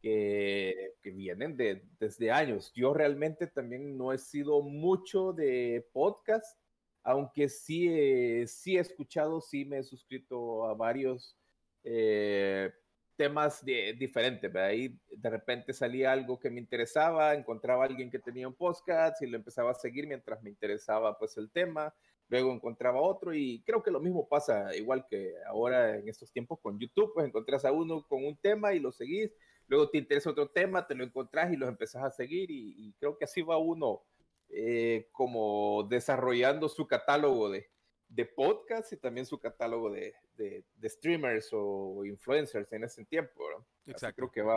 que, 0.00 0.94
que 1.02 1.10
vienen 1.10 1.56
de, 1.56 1.82
desde 1.98 2.30
años. 2.30 2.72
Yo 2.74 2.94
realmente 2.94 3.46
también 3.46 3.96
no 3.96 4.12
he 4.12 4.18
sido 4.18 4.62
mucho 4.62 5.32
de 5.32 5.86
podcast, 5.92 6.58
aunque 7.02 7.48
sí, 7.48 8.46
sí 8.46 8.76
he 8.76 8.80
escuchado, 8.80 9.40
sí 9.40 9.64
me 9.64 9.78
he 9.78 9.82
suscrito 9.82 10.66
a 10.66 10.74
varios. 10.74 11.36
Eh, 11.84 12.70
temas 13.18 13.64
de, 13.64 13.94
diferentes, 13.94 14.54
Ahí 14.54 14.96
de 15.10 15.28
repente 15.28 15.72
salía 15.72 16.12
algo 16.12 16.38
que 16.38 16.50
me 16.50 16.60
interesaba, 16.60 17.34
encontraba 17.34 17.82
a 17.82 17.88
alguien 17.88 18.10
que 18.12 18.20
tenía 18.20 18.46
un 18.46 18.54
podcast 18.54 19.20
y 19.20 19.26
lo 19.26 19.36
empezaba 19.36 19.72
a 19.72 19.74
seguir 19.74 20.06
mientras 20.06 20.40
me 20.40 20.50
interesaba 20.50 21.18
pues 21.18 21.36
el 21.36 21.50
tema, 21.50 21.92
luego 22.28 22.52
encontraba 22.52 23.00
otro 23.00 23.34
y 23.34 23.60
creo 23.66 23.82
que 23.82 23.90
lo 23.90 23.98
mismo 23.98 24.28
pasa 24.28 24.74
igual 24.76 25.04
que 25.10 25.34
ahora 25.48 25.96
en 25.96 26.08
estos 26.08 26.30
tiempos 26.30 26.60
con 26.60 26.78
YouTube, 26.78 27.12
pues 27.12 27.26
encontrás 27.26 27.64
a 27.64 27.72
uno 27.72 28.06
con 28.06 28.24
un 28.24 28.36
tema 28.36 28.72
y 28.72 28.78
lo 28.78 28.92
seguís, 28.92 29.32
luego 29.66 29.90
te 29.90 29.98
interesa 29.98 30.30
otro 30.30 30.48
tema, 30.48 30.86
te 30.86 30.94
lo 30.94 31.02
encontrás 31.02 31.52
y 31.52 31.56
los 31.56 31.68
empezás 31.68 32.04
a 32.04 32.12
seguir 32.12 32.52
y, 32.52 32.94
creo 33.00 33.18
que 33.18 33.24
así 33.24 33.42
va 33.42 33.58
uno 33.58 34.02
eh, 34.48 35.08
como 35.10 35.88
desarrollando 35.90 36.68
su 36.68 36.86
catálogo 36.86 37.50
de, 37.50 37.68
de 38.08 38.24
podcast 38.24 38.92
y 38.92 38.96
también 38.96 39.26
su 39.26 39.38
catálogo 39.38 39.90
de, 39.90 40.14
de, 40.36 40.88
streamers 40.88 41.50
o 41.52 42.04
influencers 42.04 42.72
en 42.72 42.84
ese 42.84 43.04
tiempo, 43.04 43.44
Exacto. 43.86 44.16
creo 44.16 44.30
que 44.32 44.42
va, 44.42 44.56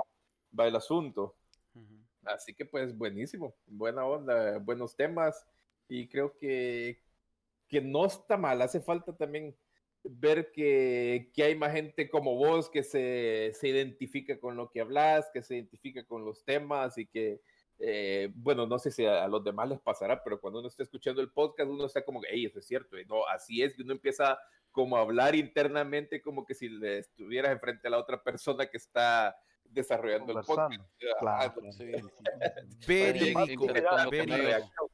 va 0.58 0.68
el 0.68 0.76
asunto. 0.76 1.36
Así 2.24 2.54
que 2.54 2.66
pues 2.66 2.96
buenísimo, 2.96 3.56
buena 3.66 4.06
onda, 4.06 4.60
buenos 4.60 4.96
temas 4.96 5.46
y 5.88 6.08
creo 6.08 6.38
que, 6.38 7.02
que 7.68 7.82
no 7.82 8.06
está 8.06 8.38
mal, 8.38 8.62
hace 8.62 8.80
falta 8.80 9.16
también 9.16 9.56
ver 10.04 10.52
que, 10.52 11.32
que, 11.34 11.44
hay 11.44 11.56
más 11.56 11.74
gente 11.74 12.10
como 12.10 12.36
vos 12.36 12.70
que 12.70 12.84
se, 12.84 13.52
se, 13.54 13.68
identifica 13.68 14.40
con 14.40 14.56
lo 14.56 14.70
que 14.70 14.82
hablas, 14.82 15.30
que 15.34 15.42
se 15.42 15.56
identifica 15.56 16.04
con 16.04 16.26
los 16.26 16.44
temas 16.44 16.98
y 16.98 17.08
que, 17.08 17.42
eh, 17.84 18.30
bueno, 18.36 18.68
no 18.68 18.78
sé 18.78 18.92
si 18.92 19.06
a, 19.06 19.28
los 19.28 19.44
demás 19.44 19.68
les 19.68 19.80
pasará, 19.80 20.24
pero 20.24 20.40
cuando 20.40 20.60
uno 20.60 20.68
está 20.68 20.84
escuchando 20.84 21.20
el 21.20 21.32
podcast, 21.32 21.68
uno 21.68 21.86
está 21.86 22.06
como, 22.06 22.22
hey, 22.30 22.46
eso 22.46 22.60
es 22.60 22.68
cierto, 22.68 23.00
y 23.00 23.06
no, 23.06 23.26
así 23.28 23.64
es, 23.64 23.78
y 23.78 23.82
uno 23.82 23.94
empieza 23.94 24.38
como 24.72 24.98
a 24.98 25.02
hablar 25.02 25.36
internamente 25.36 26.22
como 26.22 26.46
que 26.46 26.54
si 26.54 26.70
le 26.70 27.00
estuvieras 27.00 27.52
enfrente 27.52 27.88
a 27.88 27.92
la 27.92 27.98
otra 27.98 28.22
persona 28.22 28.68
que 28.68 28.78
está 28.78 29.36
desarrollando 29.64 30.38
el 30.38 30.46
podcast. 30.46 30.80
Claro, 31.20 31.54
sí, 31.72 31.92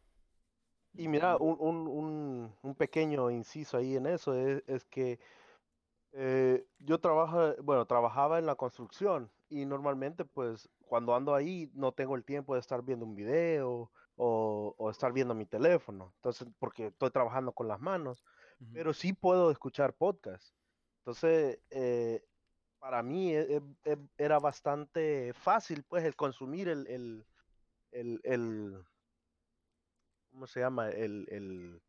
y 0.93 1.07
mira, 1.09 1.35
un, 1.37 2.55
un, 2.63 2.75
pequeño 2.75 3.29
inciso 3.29 3.77
ahí 3.77 3.97
en 3.97 4.07
eso 4.07 4.33
es, 4.33 4.63
es 4.65 4.85
que 4.85 5.19
eh, 6.13 6.65
yo 6.79 6.99
trabajo, 6.99 7.53
bueno, 7.61 7.85
trabajaba 7.85 8.39
en 8.39 8.45
la 8.45 8.55
construcción 8.55 9.29
y 9.49 9.65
normalmente 9.65 10.25
pues 10.25 10.69
cuando 10.87 11.15
ando 11.15 11.35
ahí 11.35 11.69
no 11.73 11.91
tengo 11.91 12.15
el 12.15 12.23
tiempo 12.23 12.53
de 12.53 12.59
estar 12.59 12.81
viendo 12.83 13.05
un 13.05 13.15
video 13.15 13.91
o, 14.15 14.75
o 14.77 14.89
estar 14.89 15.13
viendo 15.13 15.35
mi 15.35 15.45
teléfono, 15.45 16.13
entonces 16.15 16.47
porque 16.59 16.87
estoy 16.87 17.11
trabajando 17.11 17.51
con 17.51 17.67
las 17.67 17.79
manos, 17.79 18.23
pero 18.73 18.93
sí 18.93 19.13
puedo 19.13 19.51
escuchar 19.51 19.93
podcast. 19.93 20.55
Entonces, 20.99 21.59
eh, 21.69 22.23
para 22.79 23.03
mí 23.03 23.33
e, 23.33 23.57
e, 23.57 23.61
e, 23.85 23.97
era 24.17 24.39
bastante 24.39 25.33
fácil 25.33 25.83
pues 25.83 26.03
el 26.03 26.15
consumir 26.15 26.67
el, 26.67 26.87
el, 26.87 27.25
el, 27.91 28.19
el 28.23 28.83
¿cómo 30.31 30.47
se 30.47 30.59
llama? 30.59 30.89
El, 30.89 31.27
el, 31.29 31.81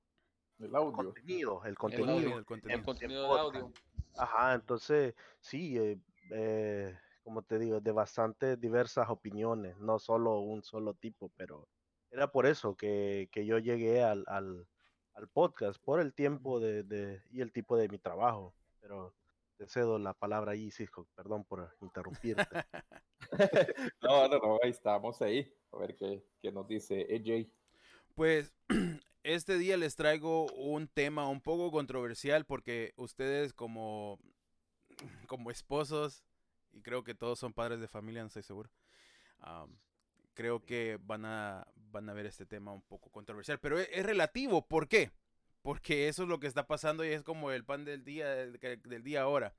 el 0.58 0.76
audio. 0.76 0.92
contenido, 0.92 1.64
el 1.64 1.76
contenido. 1.76 2.38
El, 2.38 2.82
contenido, 2.84 3.34
de 3.34 3.40
audio. 3.40 3.72
Ajá, 4.16 4.54
entonces, 4.54 5.14
sí, 5.40 5.78
eh, 5.78 5.98
eh, 6.30 6.98
como 7.28 7.42
te 7.42 7.58
digo, 7.58 7.78
de 7.78 7.92
bastante 7.92 8.56
diversas 8.56 9.10
opiniones, 9.10 9.76
no 9.76 9.98
solo 9.98 10.40
un 10.40 10.62
solo 10.62 10.94
tipo, 10.94 11.30
pero 11.36 11.68
era 12.10 12.32
por 12.32 12.46
eso 12.46 12.74
que, 12.74 13.28
que 13.30 13.44
yo 13.44 13.58
llegué 13.58 14.02
al, 14.02 14.24
al, 14.28 14.66
al, 15.12 15.28
podcast, 15.28 15.78
por 15.84 16.00
el 16.00 16.14
tiempo 16.14 16.58
de, 16.58 16.84
de, 16.84 17.20
y 17.30 17.42
el 17.42 17.52
tipo 17.52 17.76
de 17.76 17.90
mi 17.90 17.98
trabajo. 17.98 18.54
Pero 18.80 19.14
te 19.58 19.68
cedo 19.68 19.98
la 19.98 20.14
palabra 20.14 20.52
ahí, 20.52 20.70
Cisco, 20.70 21.06
perdón 21.14 21.44
por 21.44 21.70
interrumpirte. 21.82 22.46
no, 24.02 24.26
no, 24.26 24.38
no, 24.38 24.58
ahí 24.62 24.70
estamos 24.70 25.20
ahí, 25.20 25.54
a 25.70 25.76
ver 25.76 25.96
qué, 25.96 26.24
qué 26.40 26.50
nos 26.50 26.66
dice 26.66 27.06
AJ. 27.14 27.46
Pues 28.14 28.54
este 29.22 29.58
día 29.58 29.76
les 29.76 29.96
traigo 29.96 30.46
un 30.54 30.88
tema 30.88 31.28
un 31.28 31.42
poco 31.42 31.70
controversial 31.70 32.46
porque 32.46 32.94
ustedes 32.96 33.52
como, 33.52 34.18
como 35.26 35.50
esposos, 35.50 36.24
y 36.78 36.82
creo 36.82 37.04
que 37.04 37.14
todos 37.14 37.38
son 37.38 37.52
padres 37.52 37.80
de 37.80 37.88
familia, 37.88 38.22
no 38.22 38.28
estoy 38.28 38.42
seguro, 38.42 38.70
creo 40.34 40.64
que 40.64 40.98
van 41.02 41.24
a, 41.24 41.66
van 41.90 42.08
a 42.08 42.12
ver 42.12 42.26
este 42.26 42.46
tema 42.46 42.72
un 42.72 42.82
poco 42.82 43.10
controversial, 43.10 43.58
pero 43.58 43.78
es, 43.78 44.04
relativo, 44.04 44.66
¿por 44.66 44.88
qué? 44.88 45.10
Porque 45.62 46.08
eso 46.08 46.22
es 46.22 46.28
lo 46.28 46.40
que 46.40 46.46
está 46.46 46.66
pasando 46.66 47.04
y 47.04 47.08
es 47.08 47.22
como 47.22 47.50
el 47.50 47.64
pan 47.64 47.84
del 47.84 48.04
día, 48.04 48.28
del, 48.28 48.58
del 48.58 49.02
día 49.02 49.22
ahora. 49.22 49.54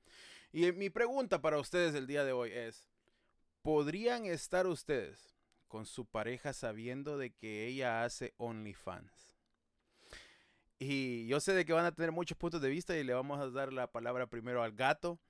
Y 0.52 0.72
mi 0.72 0.90
pregunta 0.90 1.40
para 1.40 1.58
ustedes 1.58 1.94
el 1.94 2.06
día 2.06 2.24
de 2.24 2.32
hoy 2.32 2.50
es, 2.50 2.88
¿podrían 3.62 4.24
estar 4.24 4.66
ustedes 4.66 5.30
con 5.70 5.86
su 5.86 6.04
pareja 6.04 6.52
sabiendo 6.52 7.16
de 7.16 7.30
que 7.30 7.68
ella 7.68 8.02
hace 8.02 8.34
OnlyFans. 8.38 9.32
Y 10.80 11.28
yo 11.28 11.38
sé 11.38 11.54
de 11.54 11.64
que 11.64 11.72
van 11.72 11.84
a 11.84 11.94
tener 11.94 12.10
muchos 12.10 12.36
puntos 12.36 12.60
de 12.60 12.68
vista 12.68 12.96
y 12.96 13.04
le 13.04 13.14
vamos 13.14 13.38
a 13.38 13.48
dar 13.50 13.72
la 13.72 13.86
palabra 13.86 14.26
primero 14.26 14.64
al 14.64 14.72
gato. 14.72 15.20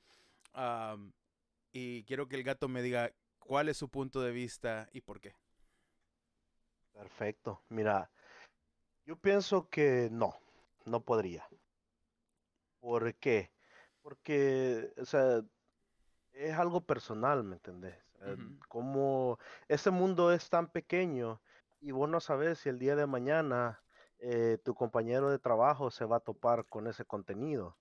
Y 1.72 2.04
quiero 2.04 2.28
que 2.28 2.36
el 2.36 2.42
gato 2.42 2.68
me 2.68 2.82
diga 2.82 3.12
cuál 3.38 3.68
es 3.68 3.76
su 3.76 3.88
punto 3.88 4.20
de 4.20 4.32
vista 4.32 4.88
y 4.92 5.00
por 5.00 5.20
qué. 5.20 5.34
Perfecto. 6.92 7.62
Mira, 7.68 8.10
yo 9.04 9.16
pienso 9.16 9.68
que 9.68 10.08
no, 10.10 10.34
no 10.84 11.00
podría. 11.00 11.48
¿Por 12.80 13.14
qué? 13.16 13.50
Porque, 14.02 14.92
o 14.96 15.04
sea, 15.04 15.42
es 16.32 16.54
algo 16.54 16.80
personal, 16.82 17.44
¿me 17.44 17.56
entendés? 17.56 17.96
Como 18.68 19.38
ese 19.66 19.90
mundo 19.90 20.30
es 20.30 20.50
tan 20.50 20.70
pequeño 20.70 21.40
y 21.80 21.92
vos 21.92 22.08
no 22.08 22.20
sabes 22.20 22.58
si 22.58 22.68
el 22.68 22.78
día 22.78 22.94
de 22.94 23.06
mañana 23.06 23.82
eh, 24.18 24.58
tu 24.62 24.74
compañero 24.74 25.30
de 25.30 25.38
trabajo 25.38 25.90
se 25.90 26.04
va 26.04 26.16
a 26.18 26.20
topar 26.20 26.66
con 26.66 26.86
ese 26.86 27.04
contenido. 27.04 27.78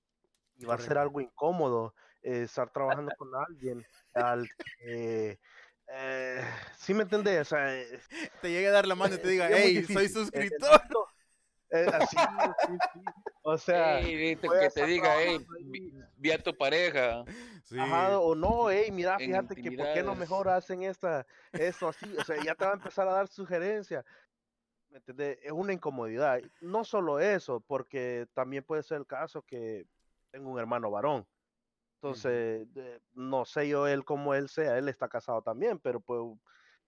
Y 0.55 0.65
va 0.65 0.75
a 0.75 0.79
ser 0.79 0.97
algo 0.97 1.21
incómodo 1.21 1.93
eh, 2.21 2.43
estar 2.43 2.69
trabajando 2.71 3.11
con 3.17 3.29
alguien 3.35 3.85
al 4.13 4.49
que... 4.79 5.39
¿Sí 6.77 6.93
me 6.93 7.03
entendés? 7.03 7.49
te 7.49 8.51
llegue 8.51 8.67
a 8.67 8.71
dar 8.71 8.85
la 8.85 8.95
mano 8.95 9.15
y 9.15 9.17
te 9.17 9.27
diga, 9.27 9.49
hey, 9.51 9.83
soy 9.83 10.07
suscriptor. 10.07 10.81
así, 11.71 12.15
sí, 12.15 12.77
sí. 12.93 12.99
O 13.41 13.57
sea, 13.57 13.99
que 14.01 14.69
te 14.73 14.85
diga, 14.85 15.15
hey, 15.17 15.45
vi 16.17 16.31
a 16.31 16.37
tu 16.37 16.55
pareja. 16.55 17.23
Ajá, 17.77 18.19
o 18.19 18.35
no, 18.35 18.69
hey, 18.69 18.91
mira, 18.91 19.17
fíjate 19.17 19.55
que 19.55 19.71
por 19.71 19.93
qué 19.93 20.03
no 20.03 20.15
mejor 20.15 20.49
hacen 20.49 20.83
esta, 20.83 21.25
eso 21.53 21.89
así, 21.89 22.05
o 22.17 22.23
sea, 22.23 22.41
ya 22.43 22.55
te 22.55 22.65
va 22.65 22.71
a 22.71 22.75
empezar 22.75 23.07
a 23.07 23.13
dar 23.13 23.27
sugerencias. 23.27 24.05
¿Me 24.89 24.97
entiendes? 24.97 25.37
Es 25.43 25.51
una 25.51 25.73
incomodidad. 25.73 26.41
No 26.61 26.83
solo 26.83 27.19
eso, 27.19 27.59
porque 27.61 28.27
también 28.33 28.63
puede 28.63 28.81
ser 28.81 28.97
el 28.97 29.05
caso 29.05 29.43
que 29.43 29.85
tengo 30.31 30.49
un 30.49 30.59
hermano 30.59 30.89
varón. 30.89 31.27
Entonces, 32.01 32.65
no 33.13 33.43
sé 33.43 33.67
yo 33.67 33.85
él 33.85 34.05
como 34.05 34.33
él 34.33 34.47
sea, 34.47 34.77
él 34.77 34.87
está 34.87 35.09
casado 35.09 35.41
también, 35.41 35.79
pero 35.79 35.99
pues 35.99 36.21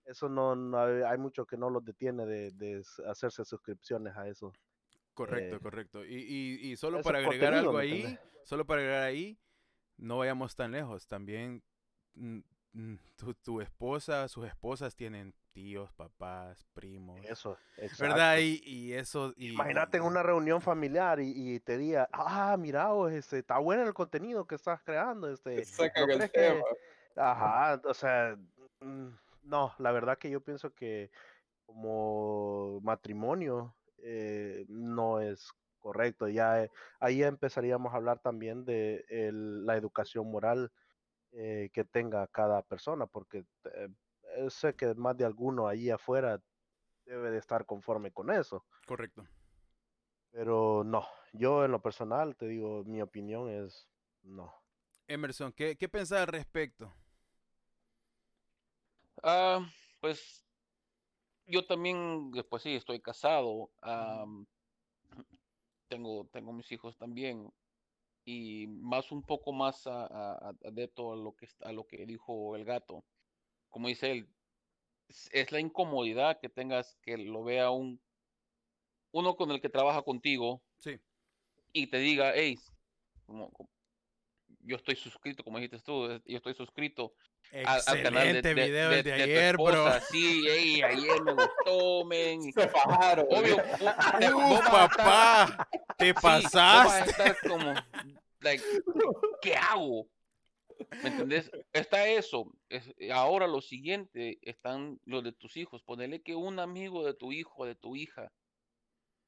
eso 0.06 0.30
no, 0.30 0.78
hay 0.78 1.18
mucho 1.18 1.44
que 1.44 1.58
no 1.58 1.68
los 1.68 1.84
detiene 1.84 2.24
de, 2.24 2.50
de 2.52 2.82
hacerse 3.06 3.44
suscripciones 3.44 4.16
a 4.16 4.26
eso. 4.26 4.54
Correcto, 5.12 5.56
eh, 5.56 5.60
correcto. 5.60 6.04
Y, 6.06 6.14
y, 6.14 6.70
y 6.72 6.76
solo 6.76 7.02
para 7.02 7.18
agregar 7.18 7.52
algo 7.52 7.76
ahí, 7.76 8.18
solo 8.44 8.64
para 8.64 8.80
agregar 8.80 9.02
ahí, 9.02 9.38
no 9.98 10.16
vayamos 10.16 10.56
tan 10.56 10.72
lejos. 10.72 11.06
También 11.06 11.62
mm, 12.14 12.40
tu, 13.16 13.34
tu, 13.34 13.60
esposa, 13.60 14.28
sus 14.28 14.46
esposas 14.46 14.94
tienen 14.94 15.34
tíos, 15.52 15.92
papás, 15.92 16.64
primos. 16.72 17.20
Eso, 17.24 17.58
exacto. 17.76 18.04
¿Verdad? 18.04 18.38
Y, 18.38 18.62
y 18.64 18.92
eso. 18.94 19.34
Y, 19.36 19.52
Imagínate 19.52 19.98
en 19.98 20.04
una 20.04 20.22
reunión 20.22 20.60
familiar 20.60 21.20
y, 21.20 21.60
te 21.60 21.76
diga, 21.76 22.08
ah, 22.12 22.56
mira, 22.58 22.88
este, 23.10 23.38
está 23.38 23.58
bueno 23.58 23.82
el 23.82 23.94
contenido 23.94 24.46
que 24.46 24.54
estás 24.54 24.80
creando. 24.82 25.28
Este, 25.30 25.56
¿no 25.56 26.30
que... 26.30 26.62
Ajá, 27.16 27.80
o 27.84 27.94
sea, 27.94 28.36
mm, 28.80 29.08
no, 29.44 29.74
la 29.78 29.92
verdad 29.92 30.18
que 30.18 30.30
yo 30.30 30.40
pienso 30.40 30.72
que 30.74 31.10
como 31.66 32.80
matrimonio 32.80 33.74
eh, 33.98 34.64
no 34.68 35.20
es 35.20 35.52
correcto. 35.78 36.28
Ya 36.28 36.64
eh, 36.64 36.70
ahí 37.00 37.22
empezaríamos 37.22 37.92
a 37.92 37.96
hablar 37.96 38.18
también 38.20 38.64
de 38.64 39.04
la 39.08 39.76
educación 39.76 40.30
moral 40.30 40.72
eh, 41.32 41.70
que 41.72 41.84
tenga 41.84 42.26
cada 42.28 42.62
persona, 42.62 43.06
porque 43.06 43.44
sé 44.48 44.74
que 44.74 44.94
más 44.94 45.16
de 45.16 45.24
alguno 45.24 45.68
ahí 45.68 45.90
afuera 45.90 46.40
debe 47.04 47.30
de 47.30 47.38
estar 47.38 47.66
conforme 47.66 48.12
con 48.12 48.30
eso. 48.30 48.64
Correcto. 48.86 49.26
Pero 50.30 50.82
no, 50.84 51.06
yo 51.32 51.64
en 51.64 51.72
lo 51.72 51.82
personal 51.82 52.36
te 52.36 52.46
digo, 52.46 52.84
mi 52.84 53.02
opinión 53.02 53.50
es 53.50 53.88
no. 54.22 54.52
Emerson, 55.06 55.52
¿qué, 55.52 55.76
qué 55.76 55.88
pensás 55.88 56.20
al 56.20 56.28
respecto? 56.28 56.94
Ah, 59.22 59.60
pues 60.00 60.44
yo 61.46 61.66
también, 61.66 62.32
pues 62.48 62.62
sí, 62.62 62.74
estoy 62.74 63.00
casado. 63.00 63.70
tengo, 65.88 66.26
tengo 66.32 66.52
mis 66.52 66.70
hijos 66.72 66.96
también. 66.96 67.52
Y 68.24 68.66
más 68.68 69.10
un 69.10 69.22
poco 69.22 69.52
más 69.52 69.86
adepto 69.86 71.12
a, 71.12 71.16
lo 71.16 71.34
que, 71.34 71.48
a 71.62 71.72
lo 71.72 71.86
que 71.86 72.06
dijo 72.06 72.54
el 72.56 72.64
gato. 72.64 73.04
Como 73.68 73.88
dice 73.88 74.12
él, 74.12 74.28
es, 75.08 75.52
la 75.52 75.60
incomodidad 75.60 76.38
que 76.40 76.48
tengas 76.48 76.96
que 77.02 77.18
lo 77.18 77.42
vea 77.44 77.70
un 77.70 78.00
uno 79.10 79.36
con 79.36 79.50
el 79.50 79.60
que 79.60 79.68
trabaja 79.68 80.02
contigo. 80.02 80.62
Sí. 80.78 80.98
Y 81.72 81.88
te 81.88 81.98
diga, 81.98 82.32
hey, 82.34 82.58
como, 83.26 83.50
yo 84.60 84.76
estoy 84.76 84.96
suscrito, 84.96 85.44
como 85.44 85.58
dijiste 85.58 85.80
tú, 85.80 86.08
yo 86.24 86.36
estoy 86.36 86.54
suscrito 86.54 87.14
Excelente 87.54 87.90
al 87.90 88.02
canal 88.02 88.42
de, 88.42 88.54
video 88.54 89.02
de, 89.02 89.12
ayer, 89.12 89.56
bro. 89.58 90.00
Sí, 90.10 90.82
ayer 90.82 91.22
me 91.22 91.34
gustó, 91.34 92.02
men. 92.06 92.50
Se 92.54 92.66
fajaron. 92.68 93.26
Obvio. 93.28 93.56
Uh, 94.34 94.58
papá, 94.70 95.68
te 95.98 96.14
pasaste. 96.14 97.10
estar 97.10 97.36
como, 97.46 97.74
like, 98.40 98.64
¿qué 99.42 99.54
hago? 99.54 100.08
¿Me 101.02 101.10
entendés? 101.10 101.50
Está 101.72 102.06
eso. 102.06 102.50
ahora 103.12 103.46
lo 103.46 103.60
siguiente 103.60 104.38
están 104.40 104.98
los 105.04 105.22
de 105.22 105.32
tus 105.32 105.56
hijos. 105.58 105.82
Ponele 105.82 106.22
que 106.22 106.34
un 106.34 106.58
amigo 106.58 107.04
de 107.04 107.12
tu 107.12 107.32
hijo, 107.32 107.66
de 107.66 107.74
tu 107.74 107.96
hija, 107.96 108.32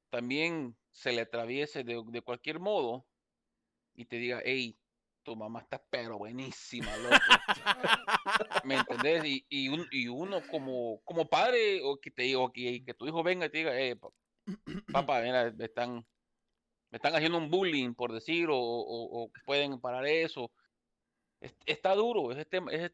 también 0.09 0.77
se 0.93 1.13
le 1.13 1.23
atraviese 1.23 1.85
de, 1.85 2.03
de 2.07 2.23
cualquier 2.23 2.59
modo 2.59 3.05
y 3.95 4.07
te 4.07 4.17
diga, 4.17 4.41
hey, 4.45 4.79
tu 5.25 5.35
mamá 5.35 5.61
está 5.61 5.83
pero 5.91 6.19
buenísima, 6.19 6.97
loco. 6.99 7.17
¿Me 8.65 8.77
entendés? 8.77 9.25
Y, 9.25 9.47
y, 9.49 10.09
uno 10.09 10.41
como, 10.49 11.01
como 11.05 11.29
padre, 11.29 11.81
o 11.83 11.99
que 11.99 12.11
te 12.11 12.23
digo, 12.23 12.53
que, 12.53 12.85
que 12.85 12.95
tu 12.95 13.07
hijo 13.07 13.23
venga 13.23 13.47
y 13.47 13.51
te 13.51 13.59
diga, 13.59 13.81
eh, 13.81 13.99
papá, 14.93 15.21
mira, 15.23 15.51
me 15.53 15.65
están, 15.65 16.07
me 16.91 16.97
están 16.97 17.15
haciendo 17.17 17.39
un 17.39 17.51
bullying, 17.51 17.95
por 17.95 18.13
decir, 18.13 18.49
o, 18.51 18.59
o, 18.59 19.31
pueden 19.47 19.81
parar 19.81 20.07
eso. 20.07 20.53
está 21.67 21.95
duro, 21.95 22.33
es, 22.33 22.47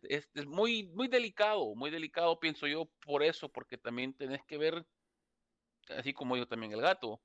es, 0.09 0.29
es, 0.35 0.47
muy, 0.47 0.85
muy 0.95 1.09
delicado, 1.09 1.75
muy 1.75 1.91
delicado, 1.91 2.39
pienso 2.39 2.67
yo, 2.67 2.89
por 3.05 3.23
eso, 3.23 3.49
porque 3.51 3.77
también 3.77 4.15
tenés 4.15 4.45
que 4.45 4.57
ver, 4.57 4.87
así 5.89 6.13
como 6.13 6.37
yo 6.37 6.47
también 6.47 6.73
el 6.73 6.81
gato, 6.81 7.21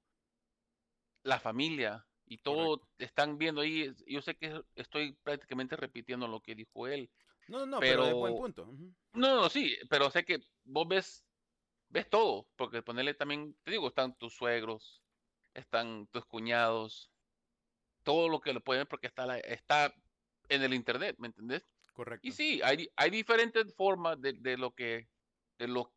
la 1.23 1.39
familia, 1.39 2.05
y 2.25 2.37
todo 2.39 2.87
están 2.97 3.37
viendo 3.37 3.61
ahí. 3.61 3.93
Yo 4.07 4.21
sé 4.21 4.35
que 4.35 4.61
estoy 4.75 5.13
prácticamente 5.23 5.75
repitiendo 5.75 6.27
lo 6.27 6.41
que 6.41 6.55
dijo 6.55 6.87
él. 6.87 7.09
No, 7.47 7.65
no, 7.65 7.79
pero, 7.79 8.03
pero 8.03 8.17
buen 8.17 8.35
punto. 8.35 8.65
No, 9.13 9.35
no, 9.35 9.49
sí, 9.49 9.77
pero 9.89 10.09
sé 10.09 10.25
que 10.25 10.39
vos 10.63 10.87
ves, 10.87 11.23
ves 11.89 12.09
todo, 12.09 12.47
porque 12.55 12.81
ponerle 12.81 13.13
también, 13.13 13.55
te 13.63 13.71
digo, 13.71 13.87
están 13.87 14.17
tus 14.17 14.33
suegros, 14.33 15.03
están 15.53 16.07
tus 16.07 16.25
cuñados, 16.25 17.11
todo 18.03 18.29
lo 18.29 18.41
que 18.41 18.53
lo 18.53 18.61
pueden 18.61 18.81
ver 18.81 18.87
porque 18.87 19.07
está, 19.07 19.37
está 19.39 19.93
en 20.49 20.63
el 20.63 20.73
internet, 20.73 21.15
¿me 21.19 21.27
entendés? 21.27 21.63
Correcto. 21.93 22.27
Y 22.27 22.31
sí, 22.31 22.61
hay, 22.63 22.89
hay 22.95 23.09
diferentes 23.09 23.73
formas 23.75 24.19
de, 24.19 24.33
de 24.33 24.57
lo 24.57 24.73
que, 24.73 25.07
de 25.59 25.67
lo, 25.67 25.93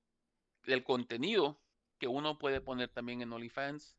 del 0.64 0.85
contenido 0.85 1.61
que 1.99 2.06
uno 2.06 2.38
puede 2.38 2.61
poner 2.61 2.88
también 2.90 3.23
en 3.23 3.32
OnlyFans 3.32 3.97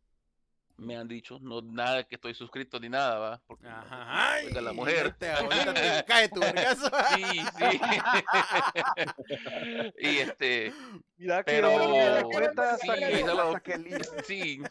me 0.79 0.98
han 0.98 1.07
dicho, 1.07 1.38
no 1.39 1.62
nada 1.62 2.03
que 2.03 2.15
estoy 2.15 2.33
suscrito 2.33 2.79
ni 2.79 2.89
nada, 2.89 3.19
va, 3.19 3.41
porque 3.45 3.67
Ajá, 3.67 4.33
ay, 4.33 4.50
la 4.51 4.74
mujer. 4.74 5.13
Te, 5.13 5.27
te 5.27 6.05
cae 6.05 6.29
tu 6.29 6.39
vergazo. 6.39 6.89
Sí, 7.15 7.24
sí. 7.24 7.79
y 10.00 10.17
este, 10.17 10.74
Mira 11.17 11.43
que 11.43 11.51
pero 11.51 11.69
sí, 12.77 12.88
sí, 14.25 14.62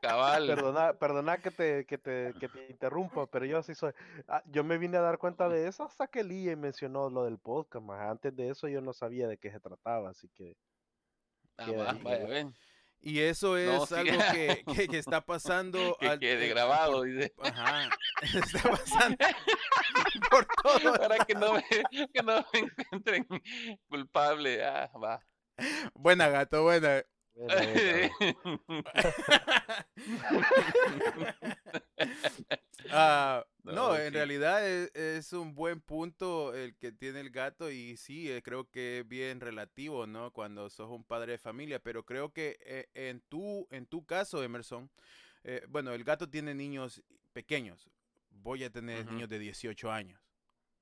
cabal. 0.00 0.46
Perdona, 0.46 0.92
perdona 0.92 1.38
que 1.38 1.50
te, 1.50 1.86
que 1.86 1.96
te, 1.96 2.34
que 2.38 2.48
te 2.48 2.70
interrumpa, 2.70 3.26
pero 3.26 3.46
yo 3.46 3.58
así 3.58 3.74
soy. 3.74 3.92
Ah, 4.28 4.42
yo 4.46 4.62
me 4.62 4.78
vine 4.78 4.98
a 4.98 5.00
dar 5.00 5.18
cuenta 5.18 5.48
de 5.48 5.66
eso 5.66 5.84
hasta 5.84 6.06
que 6.06 6.22
Lee 6.22 6.54
mencionó 6.56 7.08
lo 7.08 7.24
del 7.24 7.38
podcast, 7.38 7.84
más 7.84 8.10
antes 8.10 8.36
de 8.36 8.50
eso 8.50 8.68
yo 8.68 8.80
no 8.80 8.92
sabía 8.92 9.26
de 9.26 9.38
qué 9.38 9.50
se 9.50 9.60
trataba, 9.60 10.10
así 10.10 10.28
que. 10.34 10.56
Ah, 11.56 11.70
va, 11.72 11.92
vaya, 12.02 12.26
ven. 12.26 12.54
Y 13.00 13.20
eso 13.20 13.56
es 13.56 13.92
algo 13.92 14.18
que, 14.32 14.88
que, 14.88 14.98
está 14.98 15.20
pasando. 15.20 15.96
que 16.00 16.18
quede 16.18 16.48
grabado. 16.48 17.04
Ajá. 17.42 17.88
Está 18.22 18.62
pasando 18.70 19.16
por 20.30 20.46
todo. 20.62 20.94
Para 20.94 21.24
que 21.24 21.34
no 21.34 21.54
me, 21.54 21.64
que 22.12 22.22
no 22.22 22.44
me 22.52 22.58
encuentren 22.60 23.26
culpable. 23.88 24.64
Ah, 24.64 24.90
va. 25.02 25.20
Buena, 25.94 26.28
gato, 26.28 26.64
buena. 26.64 27.02
Ah, 32.90 33.44
no, 33.64 33.96
en 33.96 34.12
realidad 34.12 34.66
es, 34.68 35.32
un 35.32 35.54
buen 35.54 35.80
punto 35.80 36.54
el 36.54 36.76
que 36.76 36.92
tiene 36.92 37.20
el 37.20 37.30
gato 37.30 37.70
y 37.70 37.96
sí, 37.96 38.30
eh, 38.30 38.42
creo 38.42 38.70
que 38.70 39.00
es 39.00 39.08
bien 39.08 39.40
relativo, 39.40 40.06
¿no? 40.06 40.32
Cuando 40.32 40.70
sos 40.70 40.90
un 40.90 41.04
padre 41.04 41.32
de 41.32 41.38
familia, 41.38 41.80
pero 41.80 42.04
creo 42.04 42.32
que 42.32 42.58
eh, 42.60 42.88
en, 42.94 43.20
tu, 43.20 43.66
en 43.70 43.86
tu 43.86 44.04
caso, 44.04 44.42
Emerson, 44.42 44.90
eh, 45.44 45.64
bueno, 45.68 45.92
el 45.92 46.04
gato 46.04 46.28
tiene 46.28 46.54
niños 46.54 47.02
pequeños, 47.32 47.90
voy 48.30 48.64
a 48.64 48.70
tener 48.70 49.06
niños 49.06 49.28
de 49.28 49.38
18 49.38 49.90
años, 49.90 50.20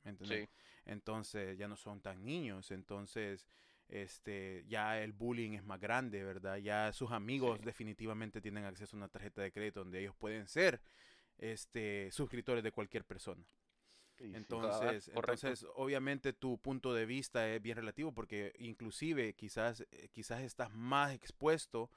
¿me 0.04 0.48
Entonces 0.84 1.56
ya 1.56 1.68
no 1.68 1.76
son 1.76 2.00
tan 2.00 2.24
niños, 2.24 2.70
entonces 2.70 3.46
este, 3.88 4.64
ya 4.66 5.02
el 5.02 5.12
bullying 5.12 5.52
es 5.52 5.64
más 5.64 5.80
grande, 5.80 6.24
¿verdad? 6.24 6.56
Ya 6.56 6.92
sus 6.92 7.12
amigos 7.12 7.60
definitivamente 7.62 8.40
tienen 8.40 8.64
acceso 8.64 8.96
a 8.96 8.98
una 8.98 9.08
tarjeta 9.08 9.42
de 9.42 9.52
crédito 9.52 9.80
donde 9.80 10.00
ellos 10.00 10.14
pueden 10.16 10.48
ser 10.48 10.80
este, 11.38 12.10
suscriptores 12.10 12.64
de 12.64 12.72
cualquier 12.72 13.04
persona. 13.04 13.44
entonces, 14.18 15.08
entonces, 15.08 15.66
obviamente 15.74 16.32
tu 16.32 16.58
punto 16.58 16.94
de 16.94 17.04
vista 17.04 17.48
es 17.48 17.60
bien 17.60 17.76
relativo 17.76 18.12
porque 18.12 18.52
inclusive 18.58 19.34
quizás, 19.34 19.84
eh, 19.90 20.08
quizás 20.12 20.42
estás 20.42 20.72
más 20.72 21.12
expuesto 21.12 21.90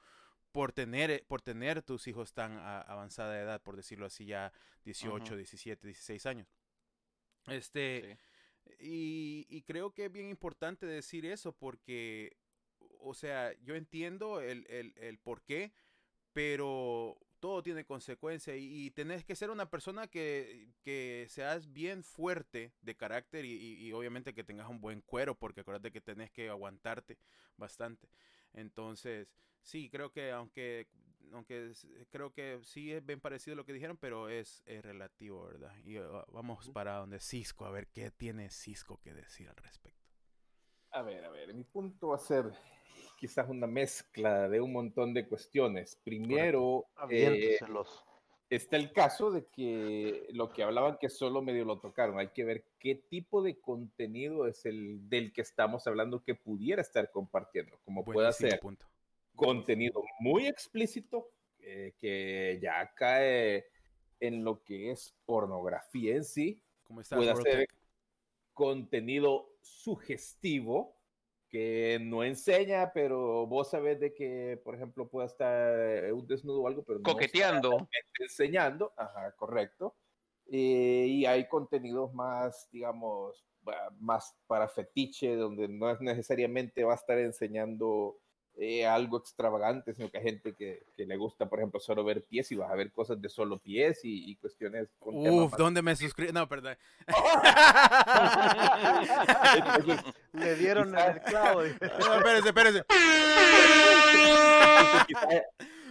por 0.52 0.72
tener, 0.72 1.10
eh, 1.10 1.24
por 1.26 1.40
tener 1.40 1.82
tus 1.82 2.06
hijos 2.06 2.32
tan 2.32 2.58
avanzada 2.58 3.40
edad, 3.40 3.62
por 3.62 3.76
decirlo 3.76 4.06
así, 4.06 4.26
ya 4.26 4.52
18, 4.84 5.36
17, 5.36 5.86
16 5.86 6.26
años. 6.26 6.48
Este, 7.46 8.18
y, 8.80 9.46
y, 9.48 9.62
creo 9.62 9.92
que 9.92 10.06
es 10.06 10.12
bien 10.12 10.28
importante 10.28 10.86
decir 10.86 11.26
eso 11.26 11.52
porque, 11.52 12.36
o 13.00 13.14
sea, 13.14 13.52
yo 13.62 13.74
entiendo 13.74 14.40
el, 14.40 14.66
el, 14.68 14.94
el 14.98 15.18
por 15.18 15.42
qué, 15.42 15.72
pero 16.32 17.18
todo 17.38 17.62
tiene 17.62 17.84
consecuencia 17.84 18.56
y, 18.56 18.90
tenés 18.90 19.24
que 19.24 19.36
ser 19.36 19.50
una 19.50 19.70
persona 19.70 20.08
que, 20.08 20.68
que 20.82 21.26
seas 21.28 21.72
bien 21.72 22.02
fuerte 22.02 22.72
de 22.82 22.96
carácter 22.96 23.44
y, 23.44 23.92
obviamente 23.92 24.34
que 24.34 24.44
tengas 24.44 24.68
un 24.68 24.80
buen 24.80 25.00
cuero 25.00 25.34
porque 25.34 25.60
acuérdate 25.60 25.92
que 25.92 26.00
tenés 26.00 26.30
que 26.30 26.48
aguantarte 26.48 27.18
bastante. 27.56 28.08
Entonces, 28.52 29.28
sí, 29.62 29.88
creo 29.90 30.10
que 30.10 30.30
aunque, 30.30 30.88
aunque 31.32 31.72
creo 32.10 32.32
que 32.32 32.60
sí 32.62 32.92
es 32.92 33.04
bien 33.04 33.20
parecido 33.20 33.54
a 33.54 33.56
lo 33.56 33.64
que 33.64 33.72
dijeron, 33.72 33.96
pero 33.96 34.28
es, 34.28 34.62
relativo, 34.66 35.46
¿verdad? 35.46 35.72
Y 35.84 35.98
uh, 35.98 36.24
vamos 36.32 36.68
para 36.70 36.96
donde 36.96 37.20
Cisco, 37.20 37.64
a 37.64 37.70
ver 37.70 37.88
qué 37.88 38.10
tiene 38.10 38.50
Cisco 38.50 38.98
que 39.02 39.14
decir 39.14 39.48
al 39.48 39.56
respecto. 39.56 39.98
A 40.92 41.02
ver, 41.02 41.24
a 41.24 41.30
ver, 41.30 41.52
mi 41.54 41.64
punto 41.64 42.08
va 42.08 42.16
a 42.16 42.20
ser 42.20 42.50
quizás 43.18 43.48
una 43.48 43.66
mezcla 43.66 44.48
de 44.48 44.60
un 44.60 44.72
montón 44.72 45.12
de 45.12 45.26
cuestiones. 45.26 45.96
Primero, 46.02 46.86
eh, 47.10 47.58
está 48.48 48.76
el 48.76 48.92
caso 48.92 49.30
de 49.30 49.46
que 49.46 50.26
lo 50.32 50.48
que 50.48 50.62
hablaban 50.62 50.98
que 50.98 51.08
solo 51.08 51.42
medio 51.42 51.64
lo 51.64 51.80
tocaron. 51.80 52.18
Hay 52.18 52.28
que 52.28 52.44
ver 52.44 52.64
qué 52.78 52.94
tipo 52.94 53.42
de 53.42 53.58
contenido 53.60 54.46
es 54.46 54.64
el 54.64 55.08
del 55.08 55.32
que 55.32 55.42
estamos 55.42 55.86
hablando 55.86 56.22
que 56.22 56.34
pudiera 56.34 56.80
estar 56.80 57.10
compartiendo, 57.10 57.78
como 57.84 58.04
puede 58.04 58.32
ser 58.32 58.60
contenido 59.38 60.02
muy 60.18 60.46
explícito 60.46 61.30
eh, 61.60 61.94
que 61.98 62.58
ya 62.60 62.92
cae 62.94 63.66
en 64.20 64.44
lo 64.44 64.62
que 64.64 64.90
es 64.90 65.14
pornografía 65.24 66.16
en 66.16 66.24
sí. 66.24 66.60
puede 67.10 67.36
ser 67.36 67.68
contenido 68.52 69.56
sugestivo 69.62 70.96
que 71.48 71.98
no 72.02 72.24
enseña, 72.24 72.92
pero 72.92 73.46
vos 73.46 73.70
sabés 73.70 73.98
de 74.00 74.12
que, 74.12 74.60
por 74.64 74.74
ejemplo, 74.74 75.08
pueda 75.08 75.26
estar 75.26 76.04
eh, 76.04 76.12
un 76.12 76.26
desnudo 76.26 76.62
o 76.62 76.66
algo, 76.66 76.82
pero 76.82 77.00
coqueteando, 77.02 77.88
enseñando, 78.18 78.92
ajá, 78.96 79.32
correcto. 79.36 79.94
Eh, 80.50 81.06
y 81.08 81.26
hay 81.26 81.46
contenidos 81.46 82.12
más, 82.12 82.68
digamos, 82.70 83.46
más 83.98 84.34
para 84.46 84.68
fetiche, 84.68 85.36
donde 85.36 85.68
no 85.68 85.90
es 85.90 86.00
necesariamente 86.00 86.84
va 86.84 86.92
a 86.92 86.96
estar 86.96 87.18
enseñando 87.18 88.18
eh, 88.60 88.84
algo 88.84 89.18
extravagante, 89.18 89.94
sino 89.94 90.10
que 90.10 90.18
hay 90.18 90.24
gente 90.24 90.56
que, 90.56 90.84
que, 90.96 91.06
le 91.06 91.16
gusta, 91.16 91.48
por 91.48 91.60
ejemplo, 91.60 91.78
solo 91.78 92.02
ver 92.02 92.24
pies 92.24 92.50
y 92.50 92.56
vas 92.56 92.68
a 92.68 92.74
ver 92.74 92.90
cosas 92.90 93.22
de 93.22 93.28
solo 93.28 93.58
pies 93.58 94.00
y, 94.02 94.34
cuestiones. 94.34 94.88
Con 94.98 95.14
Uf, 95.14 95.56
¿dónde 95.56 95.80
me 95.80 95.94
suscribo? 95.94 96.32
No, 96.32 96.48
perdón. 96.48 96.76
le 100.32 100.56
dieron 100.56 100.92
el 100.98 101.20
clavo. 101.20 101.62
no, 102.00 102.14
espérese, 102.14 102.48
espérese. 102.48 102.84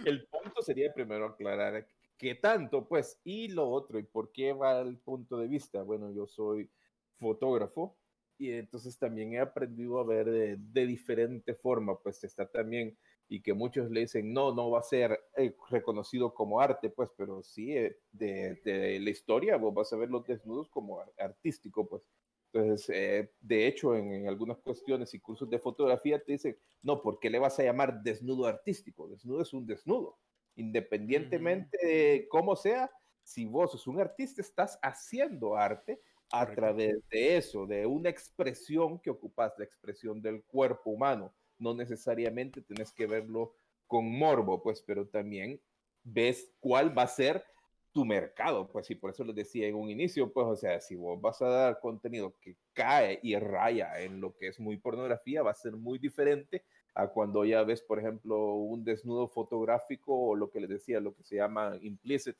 el 0.04 0.26
punto 0.26 0.60
sería 0.60 0.92
primero 0.92 1.24
aclarar 1.24 1.86
qué 2.18 2.34
tanto, 2.34 2.86
pues, 2.86 3.18
y 3.24 3.48
lo 3.48 3.70
otro, 3.70 3.98
y 3.98 4.02
por 4.02 4.30
qué 4.30 4.52
va 4.52 4.78
el 4.80 4.98
punto 4.98 5.38
de 5.38 5.48
vista. 5.48 5.82
Bueno, 5.82 6.12
yo 6.12 6.26
soy 6.26 6.70
fotógrafo 7.18 7.96
y 8.38 8.52
entonces 8.52 8.96
también 8.96 9.32
he 9.32 9.40
aprendido 9.40 9.98
a 9.98 10.04
ver 10.04 10.30
de, 10.30 10.56
de, 10.56 10.86
diferente 10.86 11.54
forma, 11.54 11.98
pues 11.98 12.22
está 12.22 12.46
también, 12.46 12.96
y 13.28 13.42
que 13.42 13.52
muchos 13.52 13.90
le 13.90 14.00
dicen, 14.00 14.32
no, 14.32 14.54
no 14.54 14.70
va 14.70 14.78
a 14.78 14.84
ser 14.84 15.18
eh, 15.36 15.54
reconocido 15.68 16.32
como 16.32 16.60
arte, 16.60 16.88
pues, 16.88 17.10
pero 17.16 17.42
sí, 17.42 17.76
eh, 17.76 17.98
de, 18.12 18.54
de, 18.64 19.00
la 19.00 19.10
historia 19.10 19.56
vos 19.56 19.74
vas 19.74 19.92
a 19.92 19.96
ver 19.96 20.08
los 20.08 20.24
desnudos 20.24 20.68
como 20.68 21.02
artístico, 21.18 21.86
pues. 21.88 22.02
Entonces, 22.50 22.88
eh, 22.94 23.30
de 23.40 23.66
hecho, 23.66 23.94
en, 23.94 24.12
en, 24.12 24.28
algunas 24.28 24.58
cuestiones 24.58 25.12
y 25.12 25.20
cursos 25.20 25.50
de 25.50 25.58
fotografía 25.58 26.22
te 26.22 26.32
dicen, 26.32 26.56
no, 26.82 27.02
¿por 27.02 27.18
qué 27.18 27.28
le 27.28 27.38
vas 27.38 27.58
a 27.58 27.64
llamar 27.64 28.02
desnudo 28.02 28.46
artístico? 28.46 29.08
Desnudo 29.08 29.42
es 29.42 29.52
un 29.52 29.66
desnudo. 29.66 30.16
Independientemente 30.54 31.76
de 31.84 32.26
cómo 32.30 32.56
sea, 32.56 32.90
si 33.22 33.44
vos 33.44 33.72
sos 33.72 33.86
un 33.86 34.00
artista, 34.00 34.40
estás 34.40 34.78
haciendo 34.80 35.56
arte 35.56 36.00
a 36.30 36.46
través 36.54 36.96
de 37.08 37.36
eso, 37.36 37.66
de 37.66 37.86
una 37.86 38.10
expresión 38.10 38.98
que 38.98 39.10
ocupas, 39.10 39.54
la 39.58 39.64
expresión 39.64 40.20
del 40.20 40.44
cuerpo 40.44 40.90
humano. 40.90 41.32
No 41.58 41.74
necesariamente 41.74 42.62
tienes 42.62 42.92
que 42.92 43.06
verlo 43.06 43.54
con 43.86 44.10
morbo, 44.10 44.62
pues, 44.62 44.82
pero 44.82 45.06
también 45.08 45.60
ves 46.04 46.52
cuál 46.60 46.96
va 46.96 47.02
a 47.02 47.08
ser 47.08 47.44
tu 47.92 48.04
mercado, 48.04 48.68
pues, 48.70 48.90
y 48.90 48.94
por 48.94 49.10
eso 49.10 49.24
les 49.24 49.34
decía 49.34 49.66
en 49.66 49.74
un 49.74 49.90
inicio, 49.90 50.32
pues, 50.32 50.46
o 50.46 50.56
sea, 50.56 50.80
si 50.80 50.94
vos 50.94 51.20
vas 51.20 51.40
a 51.42 51.48
dar 51.48 51.80
contenido 51.80 52.36
que 52.40 52.56
cae 52.74 53.18
y 53.22 53.34
raya 53.36 54.00
en 54.00 54.20
lo 54.20 54.36
que 54.36 54.48
es 54.48 54.60
muy 54.60 54.76
pornografía, 54.76 55.42
va 55.42 55.50
a 55.52 55.54
ser 55.54 55.72
muy 55.72 55.98
diferente 55.98 56.64
a 56.94 57.08
cuando 57.08 57.44
ya 57.44 57.62
ves, 57.62 57.80
por 57.80 57.98
ejemplo, 57.98 58.54
un 58.54 58.84
desnudo 58.84 59.28
fotográfico 59.28 60.14
o 60.14 60.36
lo 60.36 60.50
que 60.50 60.60
les 60.60 60.68
decía, 60.68 61.00
lo 61.00 61.14
que 61.14 61.22
se 61.24 61.36
llama 61.36 61.76
implicit, 61.80 62.36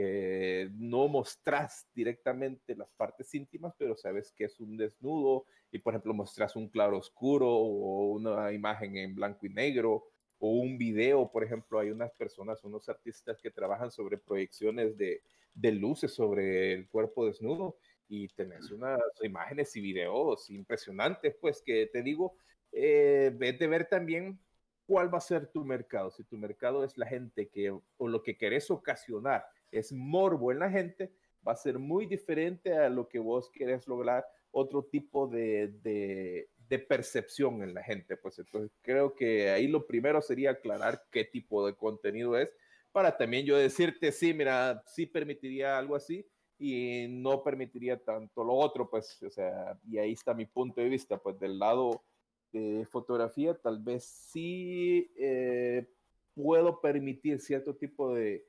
que 0.00 0.70
no 0.78 1.08
mostras 1.08 1.86
directamente 1.94 2.74
las 2.74 2.88
partes 2.96 3.34
íntimas, 3.34 3.74
pero 3.76 3.94
sabes 3.94 4.32
que 4.32 4.44
es 4.44 4.58
un 4.58 4.78
desnudo 4.78 5.44
y, 5.70 5.78
por 5.78 5.92
ejemplo, 5.92 6.14
mostras 6.14 6.56
un 6.56 6.70
claro 6.70 6.96
oscuro 6.96 7.46
o 7.50 8.12
una 8.12 8.50
imagen 8.50 8.96
en 8.96 9.14
blanco 9.14 9.44
y 9.44 9.50
negro 9.50 10.06
o 10.38 10.52
un 10.52 10.78
video, 10.78 11.30
por 11.30 11.44
ejemplo, 11.44 11.78
hay 11.78 11.90
unas 11.90 12.12
personas, 12.12 12.64
unos 12.64 12.88
artistas 12.88 13.38
que 13.42 13.50
trabajan 13.50 13.90
sobre 13.90 14.16
proyecciones 14.16 14.96
de, 14.96 15.22
de 15.52 15.72
luces 15.72 16.14
sobre 16.14 16.72
el 16.72 16.88
cuerpo 16.88 17.26
desnudo 17.26 17.76
y 18.08 18.28
tenés 18.28 18.70
unas 18.70 19.00
imágenes 19.22 19.76
y 19.76 19.82
videos 19.82 20.48
impresionantes, 20.48 21.36
pues 21.38 21.60
que 21.60 21.90
te 21.92 22.02
digo, 22.02 22.38
eh, 22.72 23.36
de 23.38 23.66
ver 23.66 23.86
también 23.86 24.40
cuál 24.86 25.12
va 25.12 25.18
a 25.18 25.20
ser 25.20 25.48
tu 25.48 25.62
mercado. 25.62 26.10
Si 26.10 26.24
tu 26.24 26.38
mercado 26.38 26.84
es 26.84 26.96
la 26.96 27.06
gente 27.06 27.50
que, 27.50 27.70
o 27.70 28.08
lo 28.08 28.22
que 28.22 28.38
querés 28.38 28.70
ocasionar 28.70 29.44
es 29.70 29.92
morbo 29.92 30.52
en 30.52 30.58
la 30.58 30.70
gente, 30.70 31.12
va 31.46 31.52
a 31.52 31.56
ser 31.56 31.78
muy 31.78 32.06
diferente 32.06 32.76
a 32.76 32.88
lo 32.88 33.08
que 33.08 33.18
vos 33.18 33.50
querés 33.50 33.86
lograr 33.86 34.26
otro 34.50 34.84
tipo 34.84 35.26
de, 35.28 35.68
de, 35.82 36.48
percepción 36.88 37.62
en 37.62 37.74
la 37.74 37.82
gente. 37.82 38.16
Pues 38.16 38.38
entonces 38.38 38.70
creo 38.80 39.14
que 39.14 39.50
ahí 39.50 39.66
lo 39.66 39.86
primero 39.86 40.22
sería 40.22 40.52
aclarar 40.52 41.02
qué 41.10 41.24
tipo 41.24 41.66
de 41.66 41.74
contenido 41.74 42.38
es 42.38 42.48
para 42.92 43.16
también 43.16 43.46
yo 43.46 43.56
decirte, 43.56 44.12
sí, 44.12 44.34
mira, 44.34 44.82
sí 44.86 45.06
permitiría 45.06 45.78
algo 45.78 45.94
así 45.96 46.26
y 46.58 47.06
no 47.08 47.42
permitiría 47.42 48.02
tanto 48.02 48.44
lo 48.44 48.54
otro, 48.54 48.90
pues, 48.90 49.22
o 49.22 49.30
sea, 49.30 49.78
y 49.88 49.98
ahí 49.98 50.12
está 50.12 50.34
mi 50.34 50.46
punto 50.46 50.80
de 50.80 50.88
vista, 50.88 51.16
pues 51.18 51.38
del 51.38 51.58
lado 51.58 52.04
de 52.52 52.86
fotografía, 52.90 53.54
tal 53.54 53.78
vez 53.78 54.04
sí 54.04 55.10
eh, 55.16 55.88
puedo 56.34 56.80
permitir 56.80 57.40
cierto 57.40 57.76
tipo 57.76 58.12
de, 58.12 58.44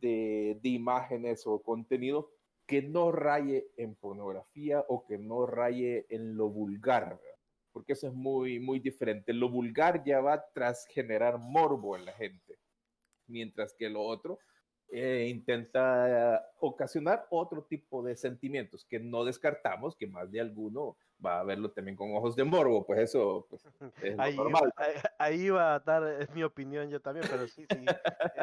de, 0.00 0.58
imágenes 0.62 1.46
o 1.46 1.62
contenido 1.62 2.30
que 2.66 2.82
no 2.82 3.12
raye 3.12 3.68
en 3.76 3.94
pornografía 3.94 4.84
o 4.88 5.04
que 5.06 5.18
no 5.18 5.46
raye 5.46 6.06
en 6.08 6.36
lo 6.36 6.48
vulgar, 6.48 7.20
porque 7.72 7.92
eso 7.92 8.08
es 8.08 8.14
muy, 8.14 8.58
muy 8.58 8.78
diferente. 8.78 9.32
Lo 9.32 9.50
vulgar 9.50 10.02
ya 10.04 10.20
va 10.20 10.44
tras 10.54 10.86
generar 10.86 11.38
morbo 11.38 11.96
en 11.96 12.06
la 12.06 12.12
gente, 12.12 12.58
mientras 13.26 13.74
que 13.74 13.90
lo 13.90 14.02
otro 14.02 14.38
eh, 14.88 15.26
intenta 15.28 16.46
ocasionar 16.60 17.26
otro 17.30 17.64
tipo 17.64 18.02
de 18.02 18.16
sentimientos 18.16 18.84
que 18.84 19.00
no 19.00 19.24
descartamos 19.24 19.96
que 19.96 20.06
más 20.06 20.30
de 20.30 20.40
alguno 20.40 20.96
va 21.24 21.40
a 21.40 21.44
verlo 21.44 21.70
también 21.70 21.96
con 21.96 22.14
ojos 22.14 22.36
de 22.36 22.44
morbo, 22.44 22.86
pues 22.86 23.00
eso 23.00 23.46
pues, 23.48 23.64
es 24.02 24.18
ahí, 24.18 24.36
normal. 24.36 24.72
Ahí, 25.18 25.48
va 25.50 25.74
a 25.74 25.80
dar, 25.80 26.04
es 26.20 26.30
mi 26.30 26.42
opinión 26.42 26.90
yo 26.90 27.00
también, 27.00 27.26
pero 27.30 27.46
sí, 27.48 27.66
sí. 27.70 27.84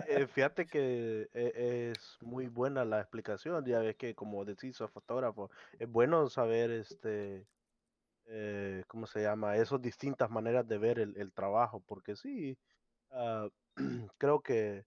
Eh, 0.07 0.27
fíjate 0.27 0.65
que 0.65 1.29
eh, 1.34 1.91
es 1.93 2.17
muy 2.21 2.47
buena 2.47 2.86
la 2.86 2.99
explicación, 2.99 3.65
ya 3.65 3.79
ves 3.79 3.95
que 3.95 4.15
como 4.15 4.45
decís, 4.45 4.75
sos 4.75 4.91
fotógrafo, 4.91 5.49
es 5.79 5.89
bueno 5.89 6.29
saber 6.29 6.71
este, 6.71 7.45
eh, 8.25 8.84
¿cómo 8.88 9.07
se 9.07 9.21
llama? 9.21 9.57
Esas 9.57 9.81
distintas 9.81 10.29
maneras 10.29 10.67
de 10.67 10.77
ver 10.77 10.99
el, 10.99 11.17
el 11.17 11.31
trabajo, 11.34 11.81
porque 11.86 12.15
sí, 12.15 12.57
uh, 13.12 13.49
creo 14.17 14.41
que 14.41 14.86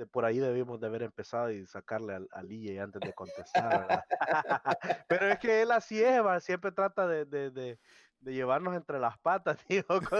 de 0.00 0.06
por 0.06 0.24
ahí 0.24 0.38
debimos 0.38 0.80
de 0.80 0.86
haber 0.86 1.02
empezado 1.02 1.50
y 1.50 1.66
sacarle 1.66 2.14
al, 2.14 2.26
al 2.32 2.48
antes 2.78 3.02
de 3.02 3.12
contestar, 3.12 4.02
Pero 5.08 5.28
es 5.28 5.38
que 5.38 5.60
él 5.60 5.70
así 5.72 6.02
es, 6.02 6.22
siempre 6.42 6.72
trata 6.72 7.06
de, 7.06 7.26
de, 7.26 7.50
de, 7.50 7.78
de, 8.20 8.32
llevarnos 8.32 8.74
entre 8.74 8.98
las 8.98 9.18
patas, 9.18 9.58
tío, 9.68 9.84
con, 9.86 10.00
con, 10.00 10.18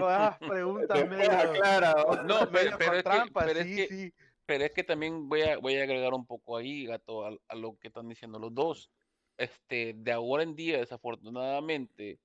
las, 0.00 0.38
preguntas 0.38 1.06
medio, 1.06 1.52
claro. 1.52 2.22
No, 2.24 2.50
pero, 2.50 2.78
pero, 2.78 2.94
es 2.94 3.04
que, 3.04 3.30
pero, 3.34 3.62
sí, 3.62 3.80
es 3.82 3.88
que, 3.88 3.94
sí. 3.94 4.14
pero 4.46 4.64
es 4.64 4.70
que 4.70 4.84
también 4.84 5.28
voy 5.28 5.42
a, 5.42 5.58
voy 5.58 5.76
a 5.76 5.82
agregar 5.82 6.14
un 6.14 6.24
poco 6.24 6.56
ahí, 6.56 6.86
gato, 6.86 7.26
a, 7.26 7.36
a 7.48 7.56
lo 7.56 7.76
que 7.78 7.88
están 7.88 8.08
diciendo 8.08 8.38
los 8.38 8.54
dos. 8.54 8.90
Este, 9.36 9.92
de 9.94 10.12
ahora 10.12 10.44
en 10.44 10.56
día, 10.56 10.78
desafortunadamente, 10.78 12.18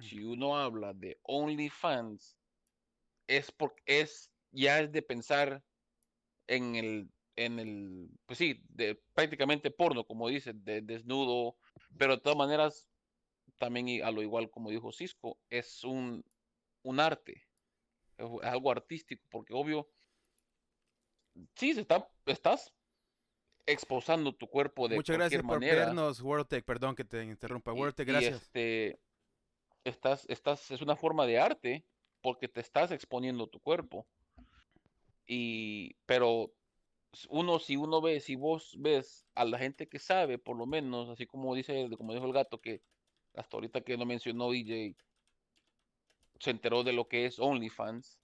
si 0.00 0.22
uno 0.22 0.58
habla 0.58 0.92
de 0.92 1.18
OnlyFans, 1.22 2.36
es 3.26 3.50
porque 3.50 3.82
es 3.86 4.30
ya 4.52 4.80
es 4.80 4.92
de 4.92 5.02
pensar 5.02 5.62
en 6.46 6.74
el, 6.76 7.10
en 7.36 7.58
el, 7.58 8.10
pues 8.26 8.38
sí, 8.38 8.62
de 8.68 9.00
prácticamente 9.14 9.70
porno, 9.70 10.04
como 10.04 10.28
dice, 10.28 10.52
de 10.54 10.82
desnudo, 10.82 11.56
pero 11.96 12.16
de 12.16 12.22
todas 12.22 12.36
maneras, 12.36 12.88
también 13.58 14.02
a 14.04 14.10
lo 14.10 14.22
igual 14.22 14.50
como 14.50 14.70
dijo 14.70 14.92
Cisco, 14.92 15.38
es 15.48 15.84
un, 15.84 16.24
un 16.82 17.00
arte, 17.00 17.46
es 18.16 18.26
algo 18.42 18.70
artístico, 18.70 19.24
porque 19.30 19.54
obvio, 19.54 19.88
sí, 21.54 21.74
se 21.74 21.80
está, 21.80 22.08
estás 22.26 22.72
exposando 23.66 24.34
tu 24.34 24.48
cuerpo 24.48 24.88
de 24.88 24.96
Muchas 24.96 25.16
gracias 25.16 25.42
por 25.42 25.60
vernos, 25.60 26.20
WorldTech, 26.20 26.64
perdón 26.64 26.96
que 26.96 27.04
te 27.04 27.22
interrumpa, 27.24 27.72
WorldTech, 27.72 28.08
gracias. 28.08 28.42
este, 28.42 29.00
estás, 29.84 30.26
estás, 30.28 30.70
es 30.70 30.82
una 30.82 30.96
forma 30.96 31.26
de 31.26 31.38
arte 31.38 31.86
porque 32.20 32.48
te 32.48 32.60
estás 32.60 32.90
exponiendo 32.90 33.46
tu 33.46 33.60
cuerpo. 33.60 34.06
Y, 35.32 35.94
pero 36.06 36.52
uno, 37.28 37.60
si 37.60 37.76
uno 37.76 38.00
ve, 38.00 38.18
si 38.18 38.34
vos 38.34 38.74
ves 38.80 39.24
a 39.36 39.44
la 39.44 39.58
gente 39.58 39.88
que 39.88 40.00
sabe, 40.00 40.38
por 40.38 40.56
lo 40.56 40.66
menos, 40.66 41.08
así 41.08 41.24
como 41.24 41.54
dice, 41.54 41.88
como 41.96 42.12
dijo 42.12 42.26
el 42.26 42.32
gato, 42.32 42.60
que 42.60 42.82
hasta 43.34 43.56
ahorita 43.56 43.82
que 43.82 43.96
no 43.96 44.06
mencionó 44.06 44.50
DJ, 44.50 44.96
se 46.40 46.50
enteró 46.50 46.82
de 46.82 46.92
lo 46.92 47.06
que 47.06 47.26
es 47.26 47.38
OnlyFans, 47.38 48.18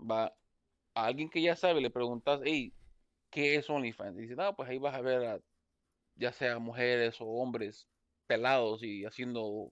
va 0.00 0.34
a 0.94 1.04
alguien 1.04 1.28
que 1.28 1.42
ya 1.42 1.56
sabe, 1.56 1.82
le 1.82 1.90
preguntas, 1.90 2.40
hey, 2.42 2.72
¿qué 3.28 3.56
es 3.56 3.68
OnlyFans? 3.68 4.16
Y 4.16 4.22
dice, 4.22 4.34
no, 4.34 4.56
pues 4.56 4.70
ahí 4.70 4.78
vas 4.78 4.94
a 4.94 5.02
ver 5.02 5.26
a, 5.26 5.40
ya 6.14 6.32
sea 6.32 6.58
mujeres 6.58 7.20
o 7.20 7.26
hombres 7.26 7.86
pelados 8.26 8.82
y 8.82 9.04
haciendo 9.04 9.70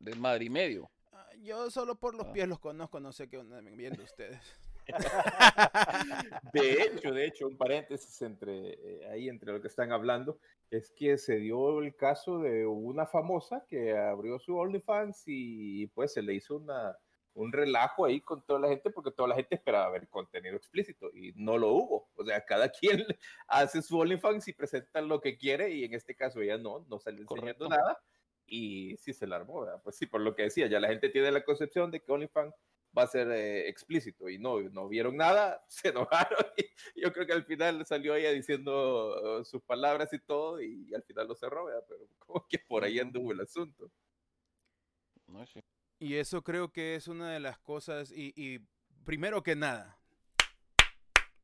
de 0.00 0.16
madre 0.16 0.46
y 0.46 0.50
medio. 0.50 0.90
Ah, 1.12 1.30
yo 1.38 1.70
solo 1.70 1.94
por 1.94 2.16
los 2.16 2.26
ah. 2.26 2.32
pies 2.32 2.48
los 2.48 2.58
conozco, 2.58 2.98
no 2.98 3.12
sé 3.12 3.28
qué 3.28 3.36
andan 3.36 3.76
viendo 3.76 4.02
ustedes. 4.02 4.65
De 6.52 6.82
hecho, 6.82 7.12
de 7.12 7.26
hecho, 7.26 7.46
un 7.46 7.56
paréntesis 7.56 8.22
entre 8.22 8.70
eh, 8.70 9.08
ahí 9.10 9.28
entre 9.28 9.52
lo 9.52 9.60
que 9.60 9.68
están 9.68 9.92
hablando 9.92 10.38
es 10.70 10.90
que 10.90 11.18
se 11.18 11.36
dio 11.36 11.80
el 11.80 11.94
caso 11.96 12.38
de 12.38 12.66
una 12.66 13.06
famosa 13.06 13.64
que 13.68 13.96
abrió 13.96 14.38
su 14.38 14.56
OnlyFans 14.56 15.24
y 15.26 15.86
pues 15.88 16.12
se 16.12 16.22
le 16.22 16.34
hizo 16.34 16.56
una, 16.56 16.96
un 17.34 17.52
relajo 17.52 18.04
ahí 18.04 18.20
con 18.20 18.42
toda 18.44 18.60
la 18.60 18.68
gente 18.68 18.90
porque 18.90 19.10
toda 19.10 19.28
la 19.28 19.34
gente 19.36 19.54
esperaba 19.54 19.90
ver 19.90 20.08
contenido 20.08 20.56
explícito 20.56 21.10
y 21.14 21.32
no 21.36 21.58
lo 21.58 21.72
hubo. 21.72 22.08
O 22.16 22.24
sea, 22.24 22.44
cada 22.44 22.68
quien 23.00 23.04
hace 23.46 23.82
su 23.82 23.98
OnlyFans 23.98 24.48
y 24.48 24.52
presenta 24.52 25.00
lo 25.00 25.20
que 25.20 25.36
quiere 25.36 25.70
y 25.70 25.84
en 25.84 25.94
este 25.94 26.14
caso 26.14 26.40
ella 26.40 26.58
no, 26.58 26.84
no 26.88 26.98
salió 26.98 27.22
enseñando 27.22 27.68
nada 27.68 28.00
y 28.46 28.96
sí 28.98 29.12
se 29.12 29.26
la 29.26 29.36
armó. 29.36 29.66
Pues 29.82 29.96
sí, 29.96 30.06
por 30.06 30.20
lo 30.20 30.34
que 30.34 30.44
decía, 30.44 30.66
ya 30.66 30.80
la 30.80 30.88
gente 30.88 31.08
tiene 31.10 31.30
la 31.30 31.44
concepción 31.44 31.90
de 31.90 32.00
que 32.00 32.12
OnlyFans 32.12 32.54
va 32.96 33.02
a 33.02 33.08
ser 33.08 33.30
eh, 33.30 33.68
explícito 33.68 34.28
y 34.28 34.38
no, 34.38 34.60
no 34.60 34.88
vieron 34.88 35.16
nada, 35.16 35.64
se 35.68 35.88
enojaron 35.88 36.46
y 36.56 37.00
yo 37.00 37.12
creo 37.12 37.26
que 37.26 37.32
al 37.32 37.44
final 37.44 37.84
salió 37.86 38.14
ella 38.14 38.30
diciendo 38.30 39.40
uh, 39.40 39.44
sus 39.44 39.62
palabras 39.62 40.12
y 40.12 40.18
todo 40.18 40.60
y, 40.60 40.94
al 40.94 41.02
final 41.02 41.28
lo 41.28 41.34
cerró, 41.34 41.66
pero 41.88 42.00
como 42.18 42.46
que 42.48 42.58
por 42.58 42.84
ahí 42.84 42.98
anduvo 42.98 43.32
el 43.32 43.40
asunto. 43.40 43.90
Y 45.98 46.14
eso 46.14 46.42
creo 46.42 46.70
que 46.70 46.94
es 46.94 47.08
una 47.08 47.32
de 47.32 47.40
las 47.40 47.58
cosas 47.58 48.12
y, 48.12 48.32
y 48.36 48.60
primero 49.04 49.42
que 49.42 49.56
nada, 49.56 49.98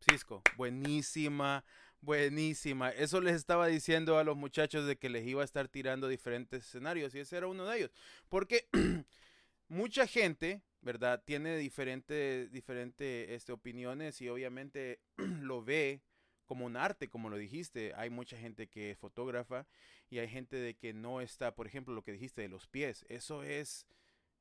Cisco, 0.01 0.43
buenísima, 0.57 1.65
buenísima. 2.01 2.91
Eso 2.91 3.21
les 3.21 3.37
estaba 3.37 3.67
diciendo 3.67 4.19
a 4.19 4.25
los 4.25 4.37
muchachos 4.37 4.87
de 4.87 4.97
que 4.97 5.09
les 5.09 5.27
iba 5.27 5.43
a 5.43 5.45
estar 5.45 5.69
tirando 5.69 6.09
diferentes 6.09 6.67
escenarios 6.67 7.15
y 7.15 7.21
ese 7.21 7.37
era 7.37 7.47
uno 7.47 7.65
de 7.67 7.79
ellos. 7.79 7.91
Porque 8.29 8.69
mucha 9.69 10.07
gente 10.07 10.63
¿verdad? 10.83 11.23
Tiene 11.25 11.57
diferentes 11.57 12.53
diferente, 12.53 13.35
este, 13.35 13.53
opiniones 13.53 14.21
y 14.21 14.29
obviamente 14.29 15.01
lo 15.17 15.65
ve 15.65 16.03
como 16.45 16.67
un 16.67 16.77
arte, 16.77 17.09
como 17.09 17.31
lo 17.31 17.37
dijiste. 17.37 17.93
Hay 17.97 18.11
mucha 18.11 18.37
gente 18.37 18.67
que 18.67 18.91
es 18.91 18.99
fotógrafa 18.99 19.67
y 20.11 20.19
hay 20.19 20.29
gente 20.29 20.57
de 20.57 20.75
que 20.75 20.93
no 20.93 21.21
está, 21.21 21.55
por 21.55 21.67
ejemplo, 21.67 21.95
lo 21.95 22.03
que 22.03 22.13
dijiste 22.13 22.43
de 22.43 22.49
los 22.49 22.67
pies. 22.67 23.07
Eso 23.09 23.43
es, 23.43 23.87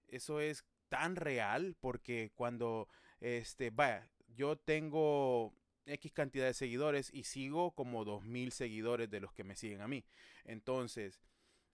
eso 0.10 0.42
es 0.42 0.66
tan 0.90 1.16
real 1.16 1.76
porque 1.80 2.32
cuando, 2.36 2.90
este, 3.22 3.70
vaya, 3.70 4.10
yo 4.28 4.58
tengo 4.58 5.54
X 5.86 6.12
cantidad 6.12 6.46
de 6.46 6.54
seguidores 6.54 7.12
y 7.14 7.24
sigo 7.24 7.72
como 7.72 8.04
2000 8.04 8.52
seguidores 8.52 9.10
de 9.10 9.20
los 9.20 9.32
que 9.34 9.44
me 9.44 9.56
siguen 9.56 9.82
a 9.82 9.88
mí. 9.88 10.04
Entonces, 10.44 11.22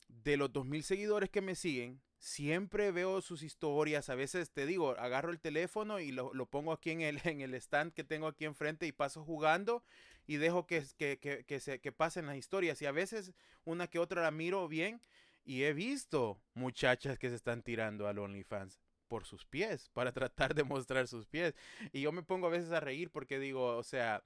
de 0.07 0.37
los 0.37 0.51
2.000 0.51 0.81
seguidores 0.81 1.29
que 1.29 1.41
me 1.41 1.55
siguen, 1.55 2.01
siempre 2.17 2.91
veo 2.91 3.21
sus 3.21 3.43
historias. 3.43 4.09
A 4.09 4.15
veces 4.15 4.51
te 4.51 4.65
digo, 4.65 4.91
agarro 4.97 5.31
el 5.31 5.39
teléfono 5.39 5.99
y 5.99 6.11
lo, 6.11 6.31
pongo 6.47 6.71
aquí 6.71 6.91
en 6.91 7.01
el, 7.01 7.19
en 7.25 7.41
el 7.41 7.53
stand 7.55 7.93
que 7.93 8.03
tengo 8.03 8.27
aquí 8.27 8.45
enfrente 8.45 8.87
y 8.87 8.91
paso 8.91 9.23
jugando 9.23 9.83
y 10.25 10.37
dejo 10.37 10.65
que, 10.65 10.83
que, 10.97 11.17
que, 11.17 11.45
que, 11.45 11.79
que 11.79 11.91
pasen 11.91 12.25
las 12.25 12.37
historias. 12.37 12.81
Y 12.81 12.85
a 12.85 12.91
veces 12.91 13.33
una 13.63 13.87
que 13.87 13.99
otra 13.99 14.21
la 14.21 14.31
miro 14.31 14.67
bien 14.67 15.01
y 15.45 15.63
he 15.63 15.73
visto 15.73 16.41
muchachas 16.53 17.17
que 17.17 17.29
se 17.29 17.35
están 17.35 17.63
tirando 17.63 18.07
al 18.07 18.19
OnlyFans 18.19 18.79
por 19.07 19.25
sus 19.25 19.45
pies, 19.45 19.89
para 19.93 20.11
tratar 20.11 20.53
de 20.53 20.63
mostrar 20.63 21.07
sus 21.07 21.25
pies. 21.25 21.55
Y 21.93 22.01
yo 22.01 22.11
me 22.11 22.23
pongo 22.23 22.47
a 22.47 22.51
veces 22.51 22.71
a 22.71 22.81
reír 22.81 23.09
porque 23.09 23.39
digo, 23.39 23.77
o 23.77 23.83
sea, 23.83 24.23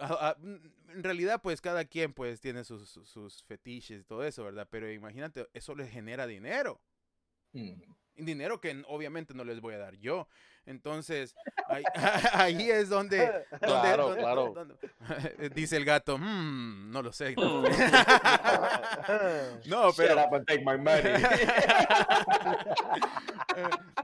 en 0.00 1.02
realidad 1.02 1.40
pues 1.42 1.60
cada 1.60 1.84
quien 1.84 2.12
pues 2.12 2.40
tiene 2.40 2.64
sus, 2.64 2.88
sus 2.88 3.42
fetiches 3.44 4.00
y 4.00 4.04
todo 4.04 4.24
eso, 4.24 4.44
¿verdad? 4.44 4.68
Pero 4.70 4.90
imagínate, 4.90 5.48
eso 5.52 5.74
les 5.74 5.90
genera 5.90 6.26
dinero. 6.26 6.80
Mm. 7.52 7.74
Dinero 8.16 8.60
que 8.60 8.82
obviamente 8.88 9.32
no 9.34 9.44
les 9.44 9.60
voy 9.60 9.74
a 9.74 9.78
dar 9.78 9.96
yo. 9.96 10.28
Entonces, 10.68 11.34
ahí, 11.66 11.82
es 12.70 12.90
donde, 12.90 13.46
claro, 13.58 14.14
claro. 14.14 14.54
dice 15.54 15.78
el 15.78 15.86
gato, 15.86 16.18
mmm, 16.18 16.90
no 16.90 17.00
lo 17.00 17.10
sé. 17.10 17.34
no, 19.66 19.92
pero... 19.96 20.28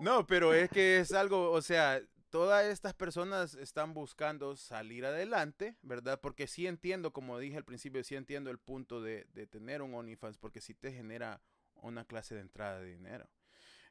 no, 0.00 0.26
pero 0.26 0.54
es 0.54 0.70
que 0.70 1.00
es 1.00 1.12
algo, 1.12 1.50
o 1.50 1.60
sea, 1.60 2.00
todas 2.34 2.64
estas 2.64 2.94
personas 2.94 3.54
están 3.54 3.94
buscando 3.94 4.56
salir 4.56 5.06
adelante, 5.06 5.76
¿verdad? 5.82 6.18
Porque 6.20 6.48
sí 6.48 6.66
entiendo, 6.66 7.12
como 7.12 7.38
dije 7.38 7.56
al 7.56 7.64
principio, 7.64 8.02
sí 8.02 8.16
entiendo 8.16 8.50
el 8.50 8.58
punto 8.58 9.00
de, 9.00 9.24
tener 9.52 9.82
un 9.82 9.94
OnlyFans, 9.94 10.36
porque 10.38 10.60
sí 10.60 10.74
te 10.74 10.90
genera 10.90 11.40
una 11.76 12.04
clase 12.04 12.34
de 12.34 12.40
entrada 12.40 12.80
de 12.80 12.86
dinero. 12.86 13.28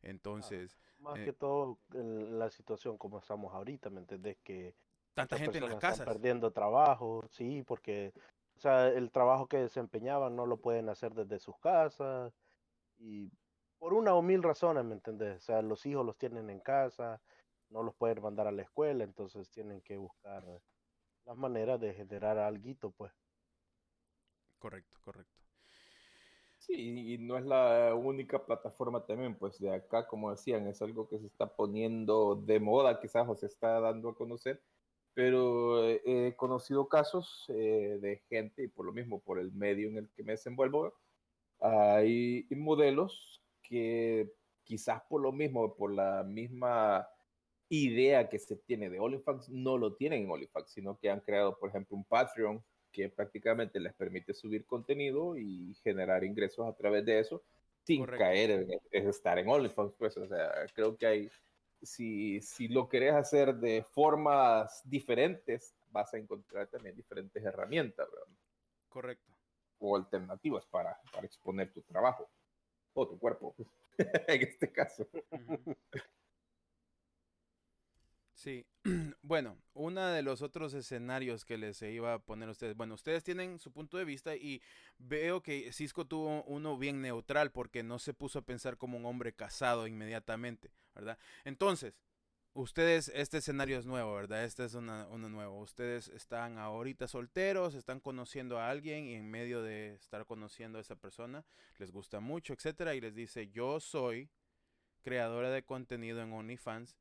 Entonces... 0.02 0.78
más 1.00 1.20
eh 1.20 1.24
que 1.24 1.32
todo 1.32 1.80
la 1.94 2.50
situación 2.50 2.98
como 2.98 3.20
estamos 3.20 3.54
ahorita, 3.54 3.90
¿me 3.90 4.02
entendés? 4.02 4.36
Que 4.44 4.76
tanta 5.14 5.38
gente 5.38 5.60
en 5.60 5.64
las 5.64 5.76
casas. 5.76 6.02
Están 6.02 6.14
perdiendo 6.14 6.52
trabajo, 6.52 7.26
sí, 7.30 7.64
porque 7.66 8.12
o 8.58 8.60
sea, 8.60 8.90
el 8.90 9.10
trabajo 9.10 9.48
que 9.48 9.60
desempeñaban 9.60 10.36
no 10.36 10.46
lo 10.46 10.58
pueden 10.58 10.90
hacer 10.90 11.14
desde 11.14 11.40
sus 11.40 11.58
casas 11.60 12.34
y 12.98 13.32
por 13.80 13.94
una 13.94 14.14
o 14.16 14.22
mil 14.22 14.44
razones, 14.44 14.84
¿me 14.84 14.96
entendés? 14.96 15.38
O 15.38 15.46
sea, 15.46 15.62
los 15.62 15.86
hijos 15.86 16.06
los 16.06 16.18
tienen 16.18 16.50
en 16.50 16.60
casa, 16.60 17.22
no 17.74 17.84
los 17.84 17.96
pueden 17.96 18.22
mandar 18.22 18.48
a 18.48 18.52
la 18.52 18.62
escuela, 18.62 19.04
entonces 19.04 19.50
tienen 19.50 19.82
que 19.82 19.98
buscar 19.98 20.46
las 21.26 21.38
maneras 21.38 21.82
de 21.82 21.94
generar 21.94 22.38
algo, 22.38 22.92
pues. 22.92 23.12
Correcto, 24.60 25.00
correcto. 25.04 25.34
Sí, 26.60 27.14
y 27.14 27.18
no 27.18 27.38
es 27.38 27.46
la 27.46 27.94
única 27.94 28.46
plataforma 28.46 29.06
también, 29.06 29.36
pues 29.36 29.60
de 29.60 29.74
acá, 29.74 30.08
como 30.08 30.32
decían, 30.32 30.66
es 30.68 30.82
algo 30.82 31.10
que 31.10 31.20
se 31.20 31.28
está 31.28 31.48
poniendo 31.48 32.36
de 32.36 32.60
moda, 32.60 33.02
quizás 33.02 33.28
o 33.28 33.36
se 33.36 33.48
está 33.48 33.82
dando 33.82 34.10
a 34.10 34.16
conocer, 34.16 34.62
pero 35.14 35.90
he 35.90 36.36
conocido 36.38 36.88
casos 36.88 37.46
eh, 37.50 37.98
de 38.00 38.18
gente, 38.30 38.64
y 38.64 38.68
por 38.70 38.86
lo 38.86 38.94
mismo, 38.94 39.20
por 39.20 39.40
el 39.40 39.52
medio 39.52 39.90
en 39.90 39.98
el 39.98 40.10
que 40.12 40.24
me 40.24 40.34
desenvuelvo, 40.34 40.94
hay 41.60 42.48
modelos 42.52 43.44
que 43.62 44.32
quizás 44.64 45.02
por 45.10 45.22
lo 45.22 45.34
mismo, 45.34 45.76
por 45.76 45.94
la 45.94 46.24
misma 46.24 47.10
idea 47.74 48.30
que 48.30 48.40
se 48.40 48.56
tiene 48.56 48.90
de 48.90 49.00
OnlyFans 49.00 49.50
no 49.50 49.78
lo 49.78 49.96
tienen 49.96 50.24
en 50.24 50.32
OnlyFans, 50.32 50.72
sino 50.72 51.00
que 51.00 51.10
han 51.10 51.22
creado, 51.22 51.58
por 51.58 51.70
ejemplo, 51.70 51.98
un 51.98 52.04
Patreon 52.04 52.64
que 52.92 53.10
prácticamente 53.10 53.80
les 53.80 53.94
permite 53.94 54.34
subir 54.34 54.66
contenido 54.66 55.36
y 55.36 55.74
generar 55.84 56.24
ingresos 56.24 56.68
a 56.68 56.76
través 56.76 57.04
de 57.06 57.20
eso 57.20 57.44
sin 57.84 58.06
caer 58.06 58.52
en, 58.92 59.08
estar 59.10 59.40
en 59.40 59.50
OnlyFans. 59.50 59.94
Pues, 59.98 60.16
o 60.18 60.28
sea, 60.28 60.52
creo 60.74 60.96
que 60.96 61.06
hay, 61.08 61.30
si, 61.82 62.40
si 62.42 62.68
lo 62.68 62.88
querés 62.88 63.14
hacer 63.14 63.56
de 63.56 63.84
formas 63.84 64.82
diferentes, 64.86 65.74
vas 65.92 66.14
a 66.14 66.18
encontrar 66.18 66.68
también 66.68 66.96
diferentes 66.96 67.44
herramientas, 67.44 68.08
Correcto. 68.88 69.32
O 69.80 69.96
alternativas 69.96 70.68
para, 70.68 70.96
para 71.12 71.26
exponer 71.26 71.74
tu 71.74 71.82
trabajo 71.82 72.30
o 72.94 73.08
tu 73.08 73.18
cuerpo, 73.18 73.56
en 74.28 74.42
este 74.44 74.72
caso. 74.72 75.08
Sí, 78.44 78.66
bueno, 79.22 79.58
uno 79.74 80.06
de 80.08 80.22
los 80.22 80.42
otros 80.42 80.74
escenarios 80.74 81.46
que 81.46 81.58
les 81.58 81.82
iba 81.82 82.16
a 82.16 82.20
poner 82.20 82.50
a 82.50 82.52
ustedes, 82.52 82.76
bueno, 82.76 82.96
ustedes 82.96 83.24
tienen 83.24 83.58
su 83.58 83.72
punto 83.72 83.98
de 83.98 84.04
vista 84.04 84.36
y 84.36 84.62
veo 84.98 85.42
que 85.42 85.72
Cisco 85.72 86.06
tuvo 86.06 86.44
uno 86.44 86.78
bien 86.78 87.02
neutral 87.02 87.54
porque 87.54 87.84
no 87.84 88.00
se 88.00 88.14
puso 88.14 88.40
a 88.40 88.42
pensar 88.42 88.76
como 88.76 88.98
un 88.98 89.06
hombre 89.06 89.32
casado 89.32 89.88
inmediatamente, 89.88 90.72
¿verdad? 90.94 91.18
Entonces, 91.46 91.94
ustedes, 92.52 93.14
este 93.16 93.38
escenario 93.38 93.80
es 93.80 93.86
nuevo, 93.86 94.14
¿verdad? 94.14 94.44
Este 94.44 94.66
es 94.66 94.74
uno 94.74 95.30
nuevo. 95.30 95.62
Ustedes 95.62 96.10
están 96.10 96.58
ahorita 96.58 97.08
solteros, 97.08 97.76
están 97.76 98.02
conociendo 98.02 98.60
a 98.60 98.70
alguien 98.70 99.06
y 99.06 99.14
en 99.14 99.32
medio 99.32 99.62
de 99.62 99.94
estar 99.94 100.26
conociendo 100.26 100.80
a 100.80 100.82
esa 100.82 100.98
persona, 100.98 101.46
les 101.78 101.92
gusta 101.92 102.20
mucho, 102.20 102.52
etcétera, 102.52 102.94
y 102.94 103.00
les 103.00 103.16
dice, 103.16 103.48
yo 103.52 103.80
soy 103.80 104.30
creadora 105.02 105.50
de 105.50 105.64
contenido 105.64 106.22
en 106.22 106.34
OnlyFans 106.34 106.98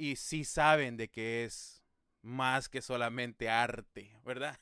y 0.00 0.16
sí 0.16 0.44
saben 0.44 0.96
de 0.96 1.10
que 1.10 1.44
es 1.44 1.84
más 2.22 2.70
que 2.70 2.80
solamente 2.80 3.50
arte, 3.50 4.16
¿verdad? 4.24 4.58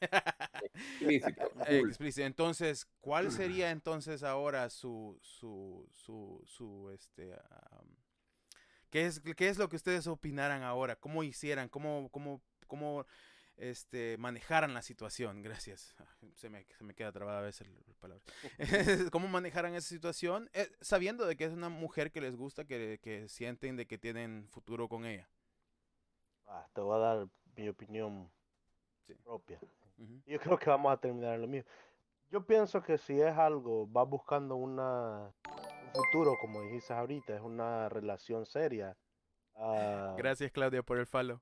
Explícito. 1.00 2.26
Entonces, 2.26 2.88
¿cuál 3.00 3.30
sería 3.32 3.70
entonces 3.70 4.24
ahora 4.24 4.68
su, 4.68 5.16
su, 5.22 5.88
su, 5.94 6.42
su, 6.44 6.90
este, 6.90 7.36
¿qué, 8.90 9.06
es, 9.06 9.20
qué 9.20 9.48
es 9.48 9.58
lo 9.58 9.68
que 9.68 9.76
ustedes 9.76 10.08
opinaran 10.08 10.64
ahora? 10.64 10.96
¿Cómo 10.96 11.22
hicieran? 11.22 11.68
¿Cómo, 11.68 12.08
cómo, 12.10 12.42
cómo 12.66 13.06
este, 13.58 14.16
manejaran 14.18 14.72
la 14.74 14.82
situación? 14.82 15.42
Gracias. 15.42 15.94
Se 16.34 16.48
me, 16.48 16.64
se 16.76 16.84
me 16.84 16.94
queda 16.94 17.12
trabada 17.12 17.40
a 17.40 17.42
veces 17.42 17.68
la 17.86 17.94
palabra. 17.94 18.22
¿Cómo 19.12 19.28
manejaran 19.28 19.74
esa 19.74 19.88
situación? 19.88 20.48
Eh, 20.52 20.70
sabiendo 20.80 21.26
de 21.26 21.36
que 21.36 21.44
es 21.44 21.52
una 21.52 21.68
mujer 21.68 22.10
que 22.10 22.20
les 22.20 22.36
gusta, 22.36 22.64
que, 22.64 22.98
que 23.02 23.28
sienten 23.28 23.76
de 23.76 23.86
que 23.86 23.98
tienen 23.98 24.48
futuro 24.48 24.88
con 24.88 25.04
ella. 25.04 25.28
Ah, 26.46 26.66
te 26.72 26.80
voy 26.80 26.96
a 26.96 26.98
dar 26.98 27.28
mi 27.56 27.68
opinión 27.68 28.30
propia. 29.24 29.60
Yo 30.26 30.38
creo 30.38 30.58
que 30.58 30.70
vamos 30.70 30.92
a 30.92 30.96
terminar 30.96 31.34
en 31.34 31.42
lo 31.42 31.48
mismo. 31.48 31.68
Yo 32.30 32.44
pienso 32.44 32.82
que 32.82 32.98
si 32.98 33.20
es 33.20 33.36
algo, 33.36 33.90
va 33.90 34.04
buscando 34.04 34.54
una, 34.56 35.32
un 35.44 35.92
futuro, 35.92 36.36
como 36.40 36.62
dijiste 36.62 36.92
ahorita, 36.92 37.34
es 37.34 37.40
una 37.40 37.88
relación 37.88 38.46
seria. 38.46 38.96
Ah, 39.56 40.14
Gracias, 40.16 40.52
Claudia, 40.52 40.82
por 40.82 40.98
el 40.98 41.06
follow. 41.06 41.40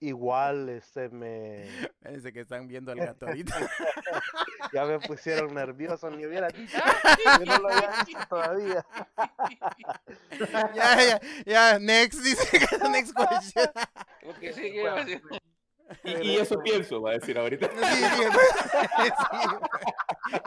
Igual 0.00 0.68
este 0.68 1.08
me. 1.08 1.66
Parece 2.02 2.32
que 2.32 2.40
están 2.40 2.66
viendo 2.66 2.92
al 2.92 2.98
gato 2.98 3.26
ahorita. 3.26 3.54
ya 4.72 4.84
me 4.84 4.98
pusieron 5.00 5.54
nervioso, 5.54 6.10
ni 6.10 6.26
hubiera 6.26 6.48
dicho. 6.48 6.76
Yo 7.38 7.46
no 7.46 7.58
lo 7.58 7.68
había 7.68 8.04
dicho 8.04 8.18
todavía. 8.28 8.86
ya, 10.74 10.96
ya, 11.04 11.20
ya, 11.46 11.78
next, 11.78 12.20
dice 12.22 12.66
next 12.90 13.14
question. 13.16 13.70
Porque 14.24 14.52
sí, 14.52 14.74
pues, 14.80 15.20
y, 16.04 16.10
y, 16.10 16.36
eso 16.36 16.58
pienso, 16.60 17.00
va 17.00 17.10
a 17.10 17.14
decir 17.14 17.38
ahorita. 17.38 17.68
Sí, 17.68 18.04
sí, 18.16 18.22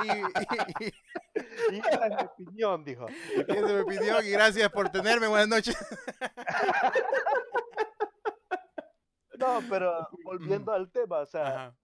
y, 0.04 0.10
y, 0.86 1.76
y, 1.76 1.80
esa 1.80 2.08
es 2.08 2.12
mi 2.12 2.24
opinión, 2.24 2.84
dijo. 2.84 3.06
esa 3.48 3.54
es 3.54 3.64
mi 3.64 3.80
opinión 3.80 4.26
y 4.26 4.30
gracias 4.30 4.70
por 4.70 4.90
tenerme. 4.90 5.28
Buenas 5.28 5.48
noches. 5.48 5.78
No, 9.38 9.60
pero 9.70 10.08
volviendo 10.24 10.72
al 10.72 10.92
tema, 10.92 11.20
o 11.20 11.26
sea, 11.26 11.76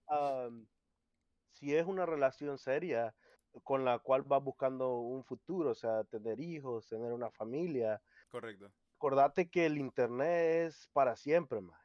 si 1.50 1.74
es 1.74 1.86
una 1.86 2.06
relación 2.06 2.58
seria 2.58 3.14
con 3.62 3.84
la 3.84 3.98
cual 3.98 4.22
vas 4.22 4.42
buscando 4.42 4.98
un 4.98 5.24
futuro, 5.24 5.70
o 5.70 5.74
sea, 5.74 6.04
tener 6.04 6.40
hijos, 6.40 6.86
tener 6.86 7.12
una 7.12 7.30
familia. 7.30 8.02
Correcto. 8.30 8.72
Acordate 8.96 9.50
que 9.50 9.66
el 9.66 9.78
internet 9.78 10.66
es 10.68 10.88
para 10.92 11.16
siempre, 11.16 11.60
más. 11.60 11.80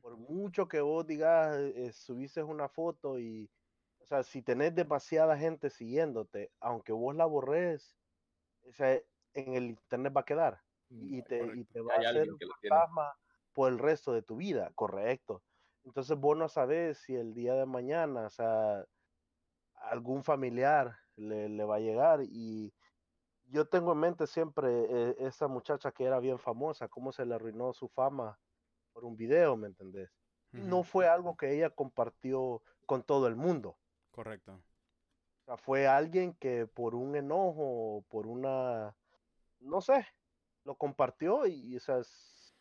Por 0.00 0.16
mucho 0.16 0.68
que 0.68 0.80
vos 0.80 1.04
digas, 1.04 1.58
eh, 1.58 1.92
subiste 1.92 2.40
una 2.40 2.68
foto 2.68 3.18
y, 3.18 3.50
o 3.98 4.06
sea, 4.06 4.22
si 4.22 4.40
tenés 4.40 4.72
demasiada 4.76 5.36
gente 5.36 5.70
siguiéndote, 5.70 6.52
aunque 6.60 6.92
vos 6.92 7.16
la 7.16 7.26
borres, 7.26 7.96
o 8.62 8.72
sea, 8.72 8.92
en 9.34 9.54
el 9.54 9.64
internet 9.70 10.12
va 10.16 10.20
a 10.20 10.24
quedar 10.24 10.60
mm, 10.88 11.14
y 11.14 11.22
te, 11.24 11.56
y 11.56 11.64
te 11.64 11.80
va 11.80 11.94
a 11.94 11.98
hacer 11.98 12.30
un 12.30 12.38
fantasma 12.38 13.12
por 13.56 13.72
el 13.72 13.78
resto 13.78 14.12
de 14.12 14.20
tu 14.20 14.36
vida, 14.36 14.70
correcto. 14.74 15.42
Entonces 15.82 16.18
vos 16.18 16.36
no 16.36 16.46
sabes 16.46 16.98
si 16.98 17.14
el 17.14 17.32
día 17.32 17.54
de 17.54 17.64
mañana, 17.64 18.26
o 18.26 18.28
sea, 18.28 18.84
algún 19.76 20.22
familiar 20.22 20.94
le, 21.16 21.64
va 21.64 21.76
a 21.76 21.80
llegar 21.80 22.20
y 22.22 22.74
yo 23.46 23.66
tengo 23.66 23.92
en 23.92 24.00
mente 24.00 24.26
siempre 24.26 24.68
eh, 24.68 25.16
esa 25.20 25.48
muchacha 25.48 25.90
que 25.90 26.04
era 26.04 26.20
bien 26.20 26.38
famosa, 26.38 26.88
cómo 26.88 27.12
se 27.12 27.24
le 27.24 27.34
arruinó 27.34 27.72
su 27.72 27.88
fama 27.88 28.38
por 28.92 29.06
un 29.06 29.16
video, 29.16 29.56
¿me 29.56 29.68
entendés? 29.68 30.10
No 30.52 30.82
fue 30.82 31.08
algo 31.08 31.34
que 31.34 31.54
ella 31.54 31.70
compartió 31.70 32.62
con 32.84 33.04
todo 33.04 33.26
el 33.26 33.36
mundo. 33.36 33.78
Correcto. 34.10 34.62
sea, 35.46 35.56
fue 35.56 35.86
alguien 35.86 36.34
que 36.34 36.66
por 36.66 36.94
un 36.94 37.16
enojo, 37.16 38.04
por 38.10 38.26
una, 38.26 38.94
no 39.60 39.80
sé, 39.80 40.06
lo 40.64 40.74
compartió 40.74 41.46
y, 41.46 41.76
o 41.76 41.80
sea, 41.80 42.02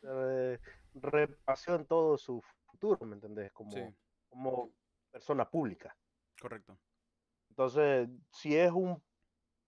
eh, 0.04 0.60
repasó 0.96 1.76
en 1.76 1.86
todo 1.86 2.18
su 2.18 2.42
futuro, 2.66 3.06
¿me 3.06 3.16
entendés? 3.16 3.52
Como, 3.52 3.96
como 4.30 4.72
persona 5.12 5.50
pública. 5.50 5.96
Correcto. 6.40 6.78
Entonces, 7.50 8.10
si 8.32 8.56
es 8.56 8.72
un, 8.72 9.02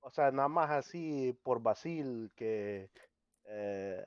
o 0.02 0.10
sea, 0.10 0.32
nada 0.32 0.50
más 0.50 0.70
así 0.72 1.38
por 1.44 1.62
Basil 1.62 2.32
que 2.36 2.90
eh, 3.46 4.06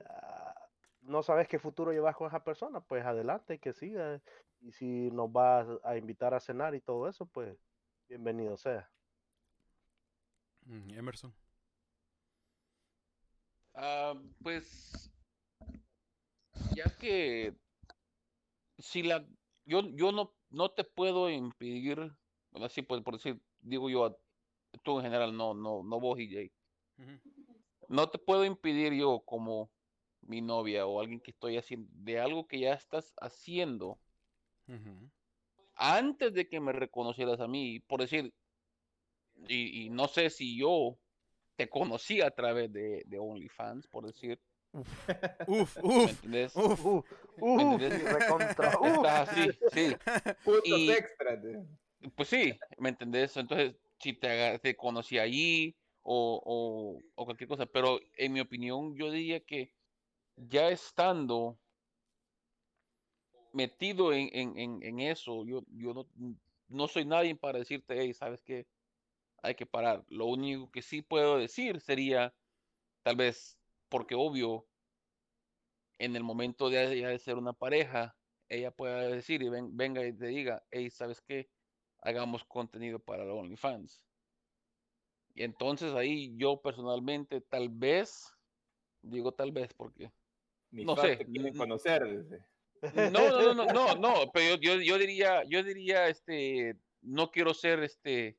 no 1.01 1.23
sabes 1.23 1.47
qué 1.47 1.59
futuro 1.59 1.91
llevas 1.91 2.15
con 2.15 2.27
esa 2.27 2.43
persona, 2.43 2.79
pues 2.81 3.05
adelante, 3.05 3.59
que 3.59 3.73
siga. 3.73 4.21
Y 4.59 4.71
si 4.71 5.09
nos 5.11 5.29
va 5.29 5.65
a 5.83 5.97
invitar 5.97 6.33
a 6.33 6.39
cenar 6.39 6.75
y 6.75 6.81
todo 6.81 7.07
eso, 7.09 7.25
pues 7.25 7.57
bienvenido 8.07 8.57
sea. 8.57 8.89
Emerson. 10.67 11.33
Ah, 13.73 14.13
pues 14.43 15.11
ya 16.75 16.85
que 16.99 17.53
si 18.77 19.03
la 19.03 19.25
yo 19.65 19.81
yo 19.95 20.11
no 20.11 20.33
no 20.49 20.69
te 20.69 20.83
puedo 20.83 21.29
impedir 21.29 22.11
así 22.53 22.81
pues 22.81 23.01
por 23.01 23.15
decir 23.15 23.41
digo 23.61 23.89
yo 23.89 24.17
tú 24.83 24.97
en 24.99 25.03
general 25.03 25.35
no 25.35 25.53
no 25.53 25.83
no 25.83 25.99
vos 25.99 26.19
y 26.19 26.29
Jay 26.29 26.51
no 27.87 28.09
te 28.09 28.17
puedo 28.17 28.45
impedir 28.45 28.93
yo 28.93 29.21
como 29.25 29.71
mi 30.21 30.41
novia 30.41 30.85
o 30.85 30.99
alguien 30.99 31.19
que 31.19 31.31
estoy 31.31 31.57
haciendo 31.57 31.89
de 31.93 32.19
algo 32.19 32.47
que 32.47 32.59
ya 32.59 32.73
estás 32.73 33.13
haciendo 33.17 33.99
antes 35.75 36.33
de 36.33 36.47
que 36.47 36.59
me 36.59 36.71
reconocieras 36.71 37.39
a 37.39 37.47
mí 37.47 37.79
por 37.81 38.01
decir 38.01 38.33
y, 39.47 39.89
no 39.89 40.07
sé 40.07 40.29
si 40.29 40.57
yo 40.57 40.97
te 41.55 41.69
conocí 41.69 42.21
a 42.21 42.31
través 42.31 42.71
de, 42.71 43.03
de 43.05 43.19
OnlyFans, 43.19 43.87
por 43.87 44.05
decir. 44.05 44.39
Uf, 44.73 45.77
uf, 45.83 46.05
¿Me 46.05 46.11
entendés? 46.11 46.55
Uf, 46.55 46.85
uf, 46.85 47.05
¿Me 47.37 47.63
entendés? 47.63 47.93
Estás 48.01 49.29
así, 49.29 49.49
sí. 49.73 49.95
y, 50.63 50.91
extras. 50.91 51.39
Pues 52.15 52.29
sí, 52.29 52.57
¿me 52.77 52.89
entendés? 52.89 53.35
Entonces, 53.37 53.75
si 53.99 54.13
te, 54.13 54.59
te 54.59 54.75
conocí 54.75 55.17
allí 55.19 55.75
o, 56.03 56.41
o, 56.43 56.99
o, 57.15 57.25
cualquier 57.25 57.47
cosa, 57.47 57.65
pero 57.65 57.99
en 58.17 58.33
mi 58.33 58.39
opinión 58.39 58.95
yo 58.95 59.11
diría 59.11 59.39
que 59.41 59.73
ya 60.35 60.69
estando 60.69 61.59
metido 63.53 64.13
en, 64.13 64.29
en, 64.57 64.81
en, 64.81 64.99
eso, 64.99 65.45
yo, 65.45 65.63
yo 65.67 65.93
no, 65.93 66.07
no 66.69 66.87
soy 66.87 67.05
nadie 67.05 67.35
para 67.35 67.59
decirte, 67.59 67.95
hey, 67.97 68.13
¿sabes 68.13 68.41
qué? 68.41 68.65
hay 69.41 69.55
que 69.55 69.65
parar. 69.65 70.03
Lo 70.07 70.25
único 70.25 70.69
que 70.71 70.81
sí 70.81 71.01
puedo 71.01 71.37
decir 71.37 71.79
sería, 71.81 72.33
tal 73.03 73.15
vez, 73.15 73.57
porque 73.91 74.15
obvio, 74.15 74.65
en 75.99 76.15
el 76.15 76.23
momento 76.23 76.69
de, 76.69 76.87
de 76.87 77.19
ser 77.19 77.35
una 77.35 77.51
pareja, 77.51 78.17
ella 78.47 78.71
pueda 78.71 79.01
decir 79.01 79.43
y 79.43 79.49
venga 79.49 80.05
y 80.07 80.13
te 80.13 80.27
diga, 80.27 80.63
hey, 80.71 80.89
¿sabes 80.89 81.21
qué? 81.21 81.49
Hagamos 81.99 82.45
contenido 82.45 82.99
para 82.99 83.25
los 83.25 83.37
OnlyFans. 83.37 84.01
Y 85.35 85.43
entonces 85.43 85.93
ahí 85.93 86.33
yo 86.37 86.61
personalmente 86.61 87.41
tal 87.41 87.67
vez, 87.67 88.33
digo 89.01 89.33
tal 89.33 89.51
vez 89.51 89.73
porque 89.73 90.11
no 90.71 90.95
sé, 90.95 91.27
conocer. 91.57 92.25
No, 92.95 93.09
no, 93.09 93.53
no, 93.53 93.65
no, 93.73 93.95
no, 93.95 94.31
pero 94.33 94.55
yo, 94.55 94.75
yo, 94.75 94.81
yo 94.81 94.97
diría, 94.97 95.43
yo 95.49 95.63
diría, 95.63 96.07
este, 96.07 96.77
no 97.01 97.29
quiero 97.29 97.53
ser, 97.53 97.83
este, 97.83 98.37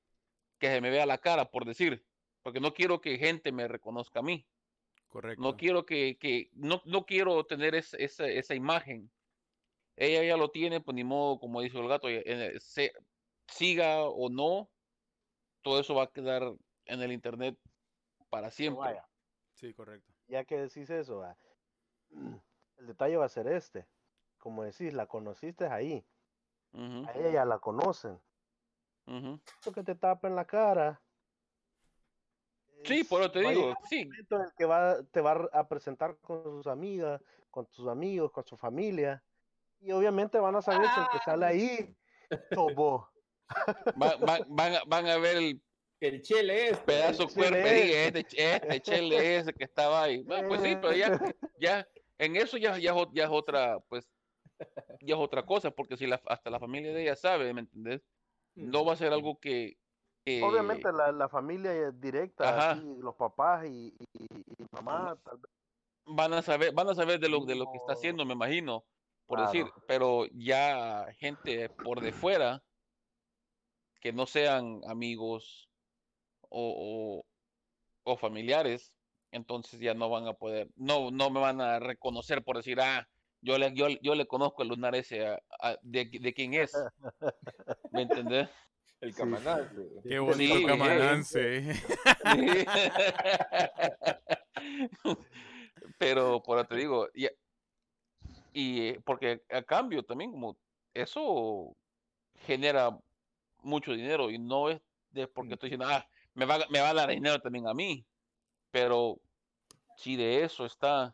que 0.59 0.69
se 0.69 0.81
me 0.81 0.91
vea 0.91 1.05
la 1.05 1.19
cara, 1.19 1.51
por 1.51 1.67
decir, 1.67 2.05
porque 2.43 2.59
no 2.61 2.73
quiero 2.73 3.03
que 3.03 3.19
gente 3.19 3.53
me 3.53 3.69
reconozca 3.69 4.21
a 4.21 4.23
mí. 4.23 4.47
Correcto. 5.13 5.43
No 5.43 5.59
quiero 5.59 5.85
que, 5.85 6.17
que 6.17 6.49
no, 6.55 6.81
no 6.87 7.05
quiero 7.05 7.45
tener 7.45 7.75
esa, 7.75 7.99
esa 7.99 8.55
imagen. 8.55 9.11
Ella 9.95 10.25
ya 10.25 10.39
lo 10.39 10.51
tiene, 10.51 10.81
pues 10.81 10.95
ni 10.95 11.05
modo, 11.05 11.39
como 11.39 11.61
dice 11.61 11.79
el 11.79 11.87
gato, 11.87 12.09
eh, 12.09 12.59
se, 12.61 12.95
siga 13.47 14.05
o 14.05 14.31
no, 14.31 14.71
todo 15.61 15.81
eso 15.81 15.95
va 15.95 16.05
a 16.05 16.11
quedar 16.11 16.55
en 16.87 17.03
el 17.03 17.13
internet 17.13 17.59
para 18.31 18.51
siempre. 18.51 19.03
Sí, 19.53 19.75
correcto. 19.75 20.11
Ya 20.29 20.45
que 20.45 20.57
decís 20.57 20.89
eso, 20.89 21.23
el 22.79 22.87
detalle 22.87 23.19
va 23.19 23.27
a 23.27 23.29
ser 23.29 23.49
este. 23.49 23.87
Como 24.39 24.65
decís, 24.65 24.95
la 24.95 25.07
conociste 25.07 25.67
ahí. 25.67 26.03
A 26.73 27.13
ella 27.13 27.31
ya 27.31 27.45
la 27.45 27.59
conocen. 27.59 28.19
Uh 29.07 29.39
que 29.75 29.83
te 29.83 29.95
tapa 29.95 30.27
en 30.27 30.37
la 30.37 30.47
cara. 30.47 31.03
Sí, 32.85 33.05
por 33.05 33.21
lo 33.21 33.31
te 33.31 33.41
digo, 33.41 33.75
sí. 33.89 34.01
En 34.01 34.41
el 34.41 34.53
que 34.57 34.65
va, 34.65 35.03
te 35.11 35.21
va 35.21 35.49
a 35.53 35.69
presentar 35.69 36.17
con 36.21 36.43
sus 36.43 36.67
amigas, 36.67 37.21
con 37.51 37.67
tus 37.67 37.87
amigos, 37.89 38.33
con 38.33 38.45
su 38.45 38.57
familia. 38.57 39.23
Y 39.81 39.93
obviamente 39.93 40.39
van 40.39 40.57
a 40.57 40.63
saber 40.63 40.89
que 40.95 41.01
el 41.01 41.07
que 41.13 41.19
sale 41.25 41.47
ahí, 41.47 41.97
tobo. 42.51 43.11
van, 43.97 44.77
van, 44.87 45.07
a 45.07 45.19
ver 45.19 45.37
el, 45.37 45.63
el 46.01 46.23
chele 46.23 46.71
es 46.71 46.79
pedazo 46.79 47.29
cuerpo 47.29 47.57
este, 47.57 48.25
este 48.25 48.81
chele 48.81 49.37
ese 49.37 49.53
que 49.53 49.65
estaba 49.65 50.05
ahí. 50.05 50.23
pues 50.25 50.63
sí, 50.63 50.77
pero 50.77 50.93
ya, 50.93 51.21
ya, 51.59 51.89
en 52.19 52.37
eso 52.37 52.57
ya, 52.57 52.79
ya, 52.79 52.95
ya 53.13 53.25
es 53.25 53.31
otra, 53.31 53.79
pues, 53.89 54.09
ya 55.01 55.15
es 55.15 55.21
otra 55.21 55.45
cosa, 55.45 55.71
porque 55.71 55.97
si 55.97 56.07
la, 56.07 56.21
hasta 56.27 56.51
la 56.51 56.61
familia 56.61 56.93
de 56.93 57.03
ella 57.03 57.17
sabe, 57.17 57.53
¿me 57.53 57.61
entendés? 57.61 58.03
no 58.55 58.85
va 58.85 58.93
a 58.93 58.97
ser 58.97 59.13
algo 59.13 59.39
que... 59.39 59.77
Obviamente 60.25 60.93
la, 60.93 61.11
la, 61.11 61.29
familia 61.29 61.91
directa, 61.91 62.77
los 62.77 63.17
papás 63.17 63.67
y, 63.67 63.93
y, 64.13 64.27
mamá, 64.71 65.17
tal 65.25 65.39
vez. 65.39 65.51
Van 66.05 66.33
a 66.33 66.43
saber, 66.43 66.73
van 66.73 66.89
a 66.89 66.95
saber 66.95 67.19
de 67.19 67.29
lo, 67.29 67.45
de 67.45 67.57
lo 67.57 67.71
que 67.71 67.79
está 67.79 67.95
haciendo, 67.95 68.25
me 68.25 68.35
imagino, 68.35 68.85
por 69.27 69.41
decir, 69.41 69.67
pero 69.87 70.27
ya 70.33 71.07
gente 71.19 71.69
por 71.71 72.01
de 72.01 72.13
fuera, 72.13 72.63
que 74.01 74.13
no 74.13 74.27
sean 74.27 74.81
amigos 74.87 75.69
o, 76.49 77.25
o, 78.05 78.17
familiares, 78.17 78.93
entonces 79.31 79.81
ya 79.81 79.95
no 79.95 80.09
van 80.11 80.27
a 80.27 80.35
poder, 80.35 80.69
no, 80.77 81.11
no 81.11 81.31
me 81.31 81.41
van 81.41 81.61
a 81.61 81.79
reconocer 81.79 82.43
por 82.45 82.57
decir, 82.57 82.81
ah, 82.81 83.09
yo 83.41 83.59
le, 83.59 83.73
yo, 83.75 83.89
yo 84.03 84.15
le 84.15 84.27
conozco 84.27 84.63
el 84.63 84.69
lunar 84.69 84.95
ese 84.95 85.39
de, 85.83 86.05
de, 86.05 86.35
quién 86.35 86.55
es. 86.55 86.73
¿Me 87.91 88.03
entendés? 88.29 88.49
El 89.03 89.15
camanance. 89.17 89.75
Qué 90.05 90.21
bonito 90.21 90.55
sí, 90.55 90.65
camanance. 90.65 91.75
Pero, 95.99 96.41
por 96.41 96.65
te 96.69 96.77
digo, 96.77 97.09
y, 97.13 97.27
y 98.53 98.93
porque 99.01 99.43
a 99.51 99.63
cambio 99.63 100.05
también 100.05 100.31
como 100.31 100.57
eso 100.95 101.77
genera 102.47 102.97
mucho 103.63 103.93
dinero 103.93 104.31
y 104.31 104.39
no 104.39 104.71
es 104.71 104.81
de 105.11 105.27
porque 105.27 105.55
estoy 105.55 105.71
diciendo, 105.71 105.89
ah, 105.89 106.07
me 106.35 106.45
va, 106.45 106.61
me 106.71 106.81
va 106.81 106.91
a 106.91 106.95
dar 106.95 107.11
dinero 107.11 107.41
también 107.41 107.67
a 107.67 107.75
mí. 107.75 108.07
Pero 108.71 109.19
si 109.97 110.15
de 110.15 110.45
eso 110.45 110.65
está 110.65 111.13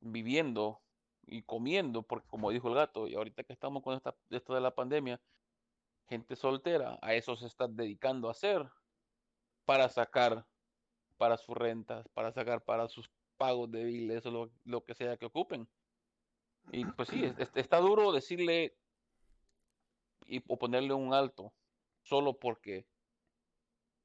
viviendo 0.00 0.80
y 1.26 1.42
comiendo, 1.42 2.02
porque 2.02 2.26
como 2.28 2.50
dijo 2.50 2.68
el 2.68 2.76
gato, 2.76 3.06
y 3.06 3.14
ahorita 3.14 3.44
que 3.44 3.52
estamos 3.52 3.82
con 3.82 3.94
esta, 3.94 4.16
esto 4.30 4.54
de 4.54 4.62
la 4.62 4.74
pandemia, 4.74 5.20
gente 6.10 6.34
soltera, 6.34 6.98
a 7.02 7.14
eso 7.14 7.36
se 7.36 7.46
está 7.46 7.68
dedicando 7.68 8.26
a 8.26 8.32
hacer 8.32 8.68
para 9.64 9.88
sacar 9.88 10.44
para 11.16 11.36
sus 11.36 11.56
rentas, 11.56 12.08
para 12.08 12.32
sacar 12.32 12.64
para 12.64 12.88
sus 12.88 13.08
pagos 13.36 13.70
de 13.70 13.84
biles 13.84 14.26
o 14.26 14.30
lo, 14.32 14.50
lo 14.64 14.84
que 14.84 14.94
sea 14.94 15.16
que 15.16 15.26
ocupen. 15.26 15.68
Y 16.72 16.84
pues 16.84 17.08
sí, 17.08 17.22
está 17.54 17.78
duro 17.78 18.10
decirle 18.10 18.76
y, 20.26 20.42
o 20.48 20.58
ponerle 20.58 20.94
un 20.94 21.14
alto 21.14 21.52
solo 22.02 22.36
porque 22.38 22.86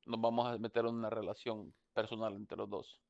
nos 0.05 0.21
vamos 0.21 0.47
a 0.47 0.59
meter 0.59 0.85
en 0.85 0.93
una 0.93 1.09
relación 1.09 1.73
personal 1.93 2.35
entre 2.35 2.57
los 2.57 2.69
dos 2.69 3.01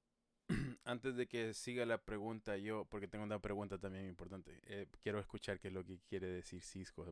antes 0.86 1.16
de 1.16 1.28
que 1.28 1.54
siga 1.54 1.86
la 1.86 1.98
pregunta, 1.98 2.56
yo, 2.58 2.86
porque 2.86 3.08
tengo 3.08 3.26
una 3.26 3.40
pregunta 3.40 3.78
también 3.78 4.08
importante, 4.08 4.62
eh, 4.68 4.88
quiero 5.02 5.20
escuchar 5.20 5.60
qué 5.60 5.68
es 5.68 5.74
lo 5.74 5.84
que 5.84 6.00
quiere 6.08 6.28
decir 6.28 6.62
Cisco 6.62 7.06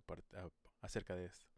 acerca 0.82 1.16
de 1.16 1.26
esto. 1.26 1.53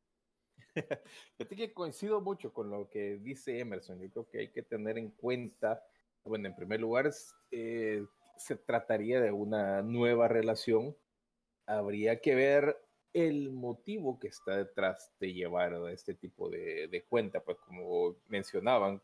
Yo 1.39 1.47
que 1.47 1.73
coincido 1.73 2.21
mucho 2.21 2.53
con 2.53 2.69
lo 2.69 2.89
que 2.89 3.17
dice 3.17 3.59
Emerson. 3.59 3.99
Yo 3.99 4.09
creo 4.09 4.29
que 4.29 4.39
hay 4.39 4.47
que 4.49 4.63
tener 4.63 4.97
en 4.97 5.11
cuenta, 5.11 5.83
bueno, 6.23 6.47
en 6.47 6.55
primer 6.55 6.79
lugar, 6.81 7.11
eh, 7.51 8.05
se 8.37 8.55
trataría 8.55 9.21
de 9.21 9.31
una 9.31 9.81
nueva 9.81 10.27
relación. 10.27 10.95
Habría 11.65 12.19
que 12.21 12.35
ver 12.35 12.77
el 13.13 13.51
motivo 13.51 14.19
que 14.19 14.27
está 14.27 14.57
detrás 14.57 15.11
de 15.19 15.33
llevar 15.33 15.73
este 15.89 16.13
tipo 16.13 16.49
de, 16.49 16.87
de 16.89 17.03
cuenta, 17.05 17.41
pues 17.41 17.57
como 17.59 18.17
mencionaban, 18.27 19.01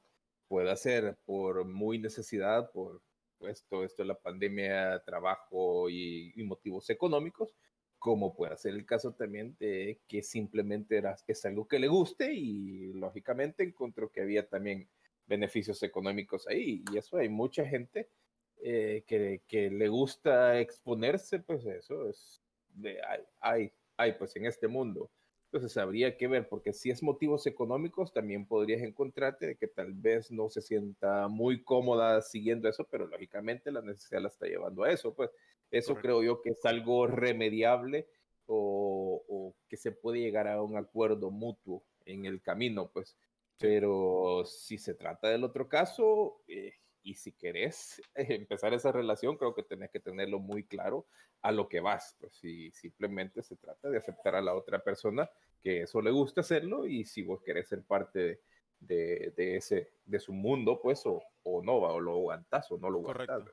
puede 0.47 0.75
ser 0.75 1.17
por 1.25 1.63
muy 1.63 1.97
necesidad, 1.97 2.69
por 2.71 3.01
esto, 3.47 3.83
esto 3.83 4.03
de 4.03 4.07
la 4.07 4.19
pandemia, 4.19 5.01
trabajo 5.05 5.89
y, 5.89 6.33
motivos 6.43 6.89
económicos, 6.89 7.55
como 8.01 8.33
puede 8.33 8.57
ser 8.57 8.73
el 8.73 8.83
caso 8.83 9.13
también 9.13 9.55
de 9.59 9.99
que 10.07 10.23
simplemente 10.23 11.03
es 11.27 11.45
algo 11.45 11.67
que 11.67 11.77
le 11.77 11.87
guste 11.87 12.33
y 12.33 12.93
lógicamente 12.93 13.63
encontró 13.63 14.11
que 14.11 14.21
había 14.21 14.49
también 14.49 14.89
beneficios 15.27 15.83
económicos 15.83 16.47
ahí. 16.47 16.83
Y 16.91 16.97
eso 16.97 17.17
hay 17.17 17.29
mucha 17.29 17.63
gente 17.63 18.09
eh, 18.57 19.03
que, 19.05 19.43
que, 19.47 19.69
le 19.69 19.87
gusta 19.87 20.59
exponerse, 20.59 21.37
pues 21.37 21.63
eso 21.67 22.09
es, 22.09 22.41
de, 22.73 22.97
hay, 23.07 23.21
hay, 23.39 23.71
hay, 23.97 24.13
pues 24.13 24.35
en 24.35 24.47
este 24.47 24.67
mundo. 24.67 25.11
Entonces 25.51 25.77
habría 25.77 26.17
que 26.17 26.27
ver, 26.27 26.49
porque 26.49 26.73
si 26.73 26.89
es 26.89 27.03
motivos 27.03 27.45
económicos, 27.45 28.11
también 28.11 28.47
podrías 28.47 28.81
encontrarte 28.81 29.45
de 29.45 29.57
que 29.57 29.67
tal 29.67 29.93
vez 29.93 30.31
no 30.31 30.49
se 30.49 30.61
sienta 30.61 31.27
muy 31.27 31.63
cómoda 31.63 32.19
siguiendo 32.23 32.67
eso, 32.67 32.83
pero 32.89 33.05
lógicamente 33.05 33.71
la 33.71 33.83
necesidad 33.83 34.23
la 34.23 34.29
está 34.29 34.47
llevando 34.47 34.85
a 34.85 34.91
eso. 34.91 35.13
Pues 35.13 35.29
eso 35.71 35.95
creo 35.95 36.21
yo 36.21 36.41
que 36.41 36.51
es 36.51 36.65
algo 36.65 37.07
remediable 37.07 38.07
o, 38.45 39.23
o, 39.27 39.55
que 39.67 39.77
se 39.77 39.91
puede 39.91 40.19
llegar 40.19 40.47
a 40.47 40.61
un 40.61 40.77
acuerdo 40.77 41.31
mutuo 41.31 41.83
en 42.05 42.25
el 42.25 42.41
camino, 42.41 42.91
pues. 42.91 43.17
Pero 43.57 44.43
si 44.45 44.77
se 44.77 44.95
trata 44.95 45.29
del 45.29 45.43
otro 45.43 45.69
caso, 45.69 46.41
eh, 46.47 46.73
y 47.03 47.15
si 47.15 47.31
querés 47.31 48.01
empezar 48.15 48.73
esa 48.73 48.91
relación, 48.91 49.37
creo 49.37 49.53
que 49.53 49.63
tenés 49.63 49.89
que 49.91 49.99
tenerlo 49.99 50.39
muy 50.39 50.63
claro 50.65 51.07
a 51.41 51.51
lo 51.51 51.67
que 51.67 51.79
vas. 51.79 52.15
Pues 52.19 52.33
si 52.35 52.71
simplemente 52.71 53.41
se 53.41 53.55
trata 53.55 53.89
de 53.89 53.97
aceptar 53.97 54.35
a 54.35 54.41
la 54.41 54.53
otra 54.55 54.79
persona 54.83 55.29
que 55.61 55.83
eso 55.83 56.01
le 56.01 56.11
gusta 56.11 56.41
hacerlo 56.41 56.87
y 56.87 57.05
si 57.05 57.23
vos 57.23 57.41
querés 57.41 57.67
ser 57.67 57.83
parte 57.83 58.41
de, 58.79 59.33
de, 59.35 59.55
ese, 59.57 59.93
de 60.05 60.19
su 60.19 60.33
mundo, 60.33 60.79
pues 60.81 61.05
o, 61.05 61.21
o 61.43 61.61
no, 61.63 61.75
o 61.77 61.99
lo 61.99 62.13
aguantás 62.13 62.71
o 62.71 62.77
no 62.77 62.89
lo 62.89 62.99
aguantás. 62.99 63.43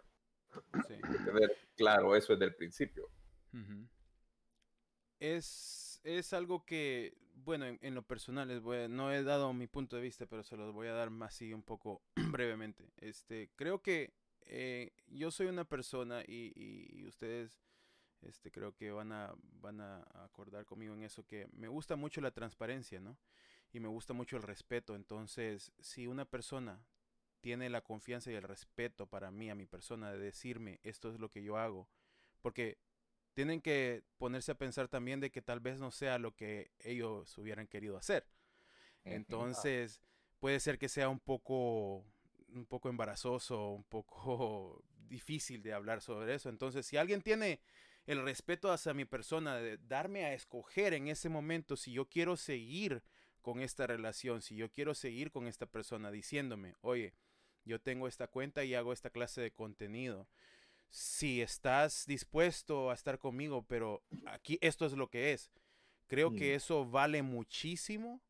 Sí. 0.86 0.94
tener 1.24 1.57
claro 1.76 2.16
eso 2.16 2.32
desde 2.32 2.46
el 2.46 2.55
principio. 2.55 3.09
Es, 5.20 6.01
es 6.05 6.32
algo 6.32 6.64
que 6.64 7.16
bueno, 7.44 7.66
en, 7.66 7.94
lo 7.94 8.03
personal, 8.03 8.49
les 8.49 8.61
voy 8.61 8.88
no 8.88 9.12
he 9.12 9.22
dado 9.22 9.53
mi 9.53 9.66
punto 9.66 9.96
de 9.96 10.03
vista, 10.03 10.26
pero 10.26 10.42
se 10.42 10.57
los 10.57 10.72
voy 10.72 10.88
a 10.88 10.92
dar 10.92 11.11
más 11.11 11.34
así 11.34 11.53
un 11.53 11.62
poco 11.62 12.03
brevemente. 12.32 12.90
Este, 12.96 13.51
creo 13.57 13.82
que 13.82 14.14
eh, 14.42 14.92
yo 15.07 15.30
soy 15.30 15.46
una 15.46 15.64
persona 15.64 16.22
y, 16.26 16.53
y, 16.55 17.07
ustedes 17.07 17.61
este, 18.22 18.51
creo 18.51 18.74
que 18.74 18.90
van 18.90 19.12
a, 19.12 19.34
van 19.61 19.80
a 19.80 20.05
acordar 20.24 20.64
conmigo 20.64 20.94
en 20.94 21.03
eso, 21.03 21.26
que 21.26 21.49
me 21.53 21.68
gusta 21.68 21.96
mucho 21.96 22.20
la 22.20 22.32
transparencia, 22.32 23.01
¿no? 23.01 23.16
Y 23.72 23.80
me 23.80 23.88
gusta 23.88 24.14
mucho 24.14 24.36
el 24.36 24.42
respeto. 24.42 24.94
Entonces, 24.94 25.72
si 25.80 26.07
una 26.07 26.24
persona 26.24 26.82
tiene 27.41 27.70
la 27.70 27.80
confianza 27.80 28.30
y 28.30 28.34
el 28.34 28.43
respeto 28.43 29.07
para 29.07 29.30
mí, 29.30 29.51
a 29.51 29.55
mi 29.55 29.66
persona, 29.66 30.12
de 30.12 30.18
decirme 30.18 30.80
esto 30.82 31.12
es 31.12 31.18
lo 31.18 31.30
que 31.30 31.43
yo 31.43 31.57
hago, 31.57 31.89
porque 32.41 32.78
tienen 33.34 33.61
que 33.61 34.03
ponerse 34.18 34.53
a 34.53 34.59
pensar 34.59 34.89
también 34.89 35.20
de 35.20 35.30
que 35.30 35.43
tal 35.43 35.61
vez 35.61 35.78
no 35.78 35.91
sea 35.91 36.18
lo 36.18 36.34
que 36.34 36.72
ellos 36.80 37.36
hubieran 37.39 37.68
querido 37.68 37.97
hacer. 37.97 38.26
Entonces, 39.05 40.03
puede 40.39 40.61
ser 40.61 40.78
que 40.78 40.89
sea 40.89 41.09
un 41.09 41.20
poco 41.20 42.05
un 42.55 42.66
poco 42.66 42.89
embarazoso, 42.89 43.70
un 43.70 43.84
poco 43.84 44.82
difícil 45.09 45.62
de 45.62 45.72
hablar 45.72 46.01
sobre 46.01 46.34
eso. 46.34 46.49
Entonces, 46.49 46.86
si 46.86 46.97
alguien 46.97 47.22
tiene 47.22 47.61
el 48.07 48.22
respeto 48.22 48.72
hacia 48.72 48.95
mi 48.95 49.05
persona, 49.05 49.57
de 49.57 49.78
darme 49.78 50.24
a 50.24 50.34
escoger 50.34 50.95
en 50.95 51.09
ese 51.09 51.28
momento 51.28 51.76
si 51.76 51.93
yo 51.93 52.09
quiero 52.09 52.36
seguir 52.36 53.03
con 53.43 53.61
esta 53.61 53.86
relación, 53.86 54.43
si 54.43 54.57
yo 54.57 54.70
quiero 54.70 54.95
seguir 54.95 55.30
con 55.30 55.47
esta 55.47 55.66
persona 55.66 56.11
diciéndome, 56.11 56.74
oye, 56.80 57.14
yo 57.68 57.80
tengo 57.80 58.08
esta 58.08 58.26
cuenta 58.26 58.64
y 58.64 58.74
hago 58.74 58.92
esta 58.92 59.10
clase 59.10 59.40
de 59.40 59.52
contenido 59.52 60.26
si 60.90 61.42
estás 61.42 62.06
dispuesto 62.06 62.90
a 62.90 62.94
estar 62.94 63.18
conmigo, 63.18 63.64
pero 63.68 64.02
aquí 64.26 64.58
esto 64.60 64.86
es 64.86 64.92
lo 64.92 65.08
que 65.08 65.32
es. 65.32 65.50
Creo 66.06 66.34
que 66.34 66.52
mm. 66.52 66.56
eso 66.56 66.88
vale 66.88 67.22
muchísimo 67.22 68.22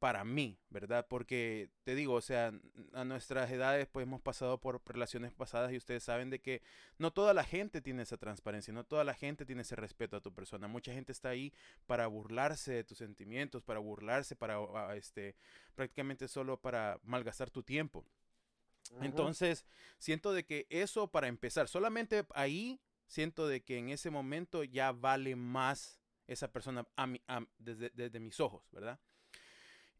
para 0.00 0.24
mí, 0.24 0.58
¿verdad? 0.70 1.06
Porque 1.08 1.68
te 1.84 1.94
digo, 1.94 2.14
o 2.14 2.20
sea, 2.22 2.52
a 2.94 3.04
nuestras 3.04 3.50
edades 3.50 3.86
pues 3.86 4.04
hemos 4.04 4.22
pasado 4.22 4.58
por 4.58 4.80
relaciones 4.86 5.32
pasadas 5.32 5.72
y 5.72 5.76
ustedes 5.76 6.02
saben 6.02 6.30
de 6.30 6.40
que 6.40 6.62
no 6.98 7.12
toda 7.12 7.34
la 7.34 7.44
gente 7.44 7.82
tiene 7.82 8.02
esa 8.02 8.16
transparencia, 8.16 8.72
no 8.72 8.84
toda 8.84 9.04
la 9.04 9.12
gente 9.12 9.44
tiene 9.44 9.60
ese 9.60 9.76
respeto 9.76 10.16
a 10.16 10.22
tu 10.22 10.32
persona. 10.32 10.68
Mucha 10.68 10.92
gente 10.92 11.12
está 11.12 11.28
ahí 11.28 11.52
para 11.86 12.06
burlarse 12.06 12.72
de 12.72 12.84
tus 12.84 12.96
sentimientos, 12.96 13.62
para 13.62 13.78
burlarse, 13.78 14.36
para 14.36 14.96
este 14.96 15.36
prácticamente 15.74 16.28
solo 16.28 16.58
para 16.58 16.98
malgastar 17.04 17.50
tu 17.50 17.62
tiempo. 17.62 18.06
Entonces, 19.00 19.64
siento 19.98 20.32
de 20.32 20.44
que 20.44 20.66
eso 20.70 21.08
para 21.08 21.28
empezar, 21.28 21.68
solamente 21.68 22.26
ahí 22.34 22.80
siento 23.06 23.48
de 23.48 23.62
que 23.62 23.78
en 23.78 23.88
ese 23.88 24.10
momento 24.10 24.64
ya 24.64 24.92
vale 24.92 25.36
más 25.36 26.00
esa 26.26 26.52
persona 26.52 26.86
a 26.96 27.44
desde, 27.58 27.90
desde, 27.90 28.20
mis 28.20 28.38
ojos, 28.40 28.62
¿verdad? 28.70 29.00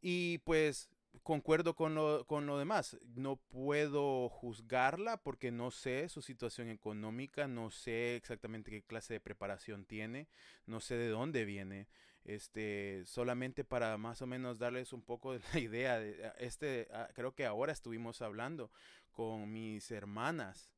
Y 0.01 0.39
pues 0.39 0.89
concuerdo 1.23 1.75
con 1.75 1.95
lo, 1.95 2.25
con 2.27 2.47
lo 2.47 2.59
demás. 2.59 2.97
No 3.17 3.37
puedo 3.37 4.29
juzgarla 4.29 5.17
porque 5.17 5.51
no 5.51 5.71
sé 5.71 6.09
su 6.09 6.23
situación 6.23 6.69
económica, 6.69 7.49
no 7.49 7.71
sé 7.71 8.17
exactamente 8.17 8.71
qué 8.71 8.83
clase 8.83 9.15
de 9.15 9.21
preparación 9.21 9.85
tiene, 9.85 10.29
no 10.67 10.81
sé 10.81 10.97
de 10.97 11.09
dónde 11.09 11.45
viene 11.45 11.89
este, 12.25 13.03
solamente 13.07 13.65
para 13.65 13.97
más 13.99 14.23
o 14.23 14.27
menos 14.27 14.59
darles 14.59 14.93
un 14.93 15.03
poco 15.03 15.33
de 15.33 15.41
la 15.53 15.59
idea, 15.61 15.99
de, 15.99 16.33
este, 16.39 16.89
creo 17.15 17.35
que 17.35 17.47
ahora 17.47 17.73
estuvimos 17.73 18.23
hablando 18.23 18.71
con 19.11 19.53
mis 19.53 19.91
hermanas 19.91 20.73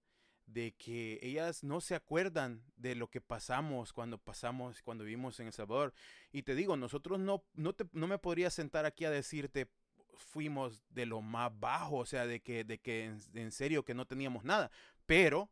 de 0.47 0.73
que 0.73 1.19
ellas 1.23 1.65
no 1.65 1.81
se 1.81 1.95
acuerdan 1.95 2.63
de 2.77 2.95
lo 2.95 3.09
que 3.09 3.21
pasamos 3.21 3.93
cuando 3.93 4.19
pasamos, 4.19 4.83
cuando 4.83 5.05
vivimos 5.05 5.39
en 5.41 5.47
El 5.47 5.53
Salvador. 5.53 5.95
Y 6.33 6.43
te 6.43 6.55
digo, 6.55 6.77
nosotros 6.77 7.19
no, 7.19 7.45
no, 7.55 7.73
te, 7.73 7.87
no 7.93 8.07
me 8.07 8.19
podría 8.19 8.51
sentar 8.51 8.85
aquí 8.85 9.05
a 9.05 9.11
decirte 9.11 9.69
fuimos 10.17 10.83
de 10.91 11.07
lo 11.07 11.21
más 11.21 11.51
bajo, 11.59 11.97
o 11.97 12.07
sea, 12.07 12.27
de 12.27 12.41
que, 12.41 12.65
de 12.65 12.79
que 12.79 13.05
en, 13.35 13.53
serio 13.53 13.85
que 13.85 13.95
no 13.95 14.07
teníamos 14.07 14.45
nada, 14.45 14.71
pero 15.07 15.51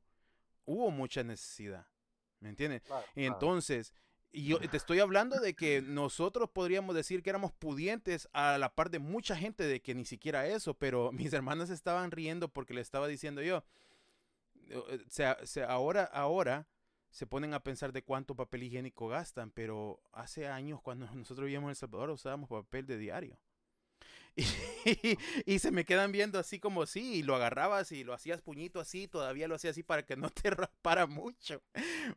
hubo 0.65 0.91
mucha 0.91 1.23
necesidad, 1.23 1.87
¿me 2.41 2.49
entiendes? 2.51 2.83
y 3.15 3.25
entonces, 3.25 3.95
y 4.33 4.45
yo 4.45 4.61
te 4.61 4.77
estoy 4.77 5.01
hablando 5.01 5.41
de 5.41 5.55
que 5.55 5.83
nosotros 5.83 6.51
podríamos 6.51 6.95
decir 6.95 7.23
que 7.23 7.31
éramos 7.31 7.53
pudientes 7.53 8.29
a 8.33 8.59
la 8.59 8.75
par 8.75 8.91
de 8.91 9.01
mucha 9.01 9.35
gente 9.37 9.65
de 9.65 9.81
que 9.81 9.95
ni 9.95 10.05
siquiera 10.05 10.47
eso, 10.47 10.75
pero 10.75 11.11
mis 11.13 11.33
hermanas 11.33 11.71
estaban 11.71 12.11
riendo 12.11 12.49
porque 12.49 12.75
le 12.75 12.81
estaba 12.81 13.09
diciendo 13.09 13.43
yo, 13.43 13.65
eh, 14.69 14.77
o 14.77 15.11
sea, 15.11 15.37
ahora, 15.69 16.05
ahora 16.05 16.69
se 17.11 17.27
ponen 17.27 17.55
a 17.55 17.63
pensar 17.65 17.93
de 17.93 18.03
cuánto 18.03 18.37
papel 18.37 18.63
higiénico 18.63 19.09
gastan, 19.09 19.51
pero 19.51 20.01
hace 20.13 20.47
años 20.47 20.81
cuando 20.81 21.07
nosotros 21.15 21.47
vivíamos 21.47 21.69
en 21.69 21.71
El 21.71 21.77
Salvador 21.77 22.11
usábamos 22.11 22.49
papel 22.49 22.87
de 22.87 22.99
diario. 22.99 23.39
Y, 25.47 25.59
se 25.59 25.71
me 25.71 25.85
quedan 25.85 26.13
viendo 26.13 26.39
así 26.39 26.59
como 26.59 26.87
sí, 26.87 27.17
y 27.17 27.23
lo 27.23 27.35
agarrabas 27.35 27.93
y 27.93 28.05
lo 28.05 28.15
hacías 28.15 28.41
puñito 28.41 28.81
así, 28.81 29.09
todavía 29.09 29.49
lo 29.49 29.57
hacía 29.57 29.71
así 29.71 29.83
para 29.83 30.05
que 30.05 30.17
no 30.17 30.31
te 30.31 30.51
raspara 30.51 31.07
mucho. 31.07 31.63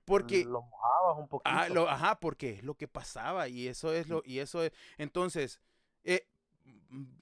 Porque 0.06 0.46
lo 0.46 0.62
mojabas 0.62 1.18
un 1.18 1.26
ah, 1.44 1.66
poquito. 1.68 1.90
ajá, 1.90 2.20
porque 2.20 2.52
es 2.52 2.64
lo 2.64 2.76
que 2.76 2.88
pasaba 2.88 3.48
y 3.48 3.68
eso 3.68 3.94
es 3.94 4.08
lo 4.08 4.22
y 4.26 4.40
eso 4.40 4.64
es 4.64 4.72
entonces 4.98 5.60
eh, 6.04 6.28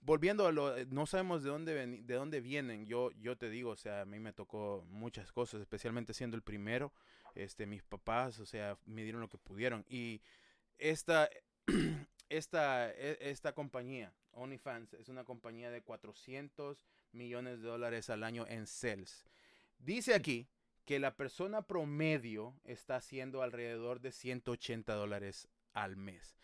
volviendo 0.01 0.45
a 0.45 0.51
lo 0.51 0.75
no 0.85 1.05
sabemos 1.05 1.43
de 1.43 1.49
dónde 1.49 1.73
de 2.03 2.13
dónde 2.13 2.41
vienen. 2.41 2.85
Yo 2.85 3.11
yo 3.19 3.37
te 3.37 3.49
digo, 3.49 3.71
o 3.71 3.77
sea, 3.77 4.01
a 4.01 4.05
mí 4.05 4.19
me 4.19 4.33
tocó 4.33 4.85
muchas 4.89 5.31
cosas, 5.31 5.61
especialmente 5.61 6.13
siendo 6.13 6.35
el 6.35 6.43
primero. 6.43 6.93
Este 7.33 7.65
mis 7.65 7.81
papás, 7.81 8.39
o 8.39 8.45
sea, 8.45 8.77
me 8.85 9.03
dieron 9.03 9.21
lo 9.21 9.29
que 9.29 9.37
pudieron 9.37 9.85
y 9.89 10.21
esta 10.77 11.29
esta, 12.31 12.89
e, 12.91 13.17
esta 13.19 13.53
compañía, 13.53 14.13
OnlyFans, 14.33 14.93
es 14.93 15.09
una 15.09 15.23
compañía 15.23 15.71
de 15.71 15.81
400 15.81 16.83
millones 17.11 17.61
de 17.61 17.67
dólares 17.67 18.09
al 18.09 18.23
año 18.23 18.45
en 18.47 18.67
sales. 18.67 19.25
Dice 19.79 20.13
aquí 20.13 20.47
que 20.85 20.99
la 20.99 21.15
persona 21.15 21.61
promedio 21.61 22.59
está 22.63 22.97
haciendo 22.97 23.41
alrededor 23.41 24.01
de 24.01 24.11
180 24.11 24.93
dólares 24.93 25.47
al 25.73 25.95
mes. 25.95 26.37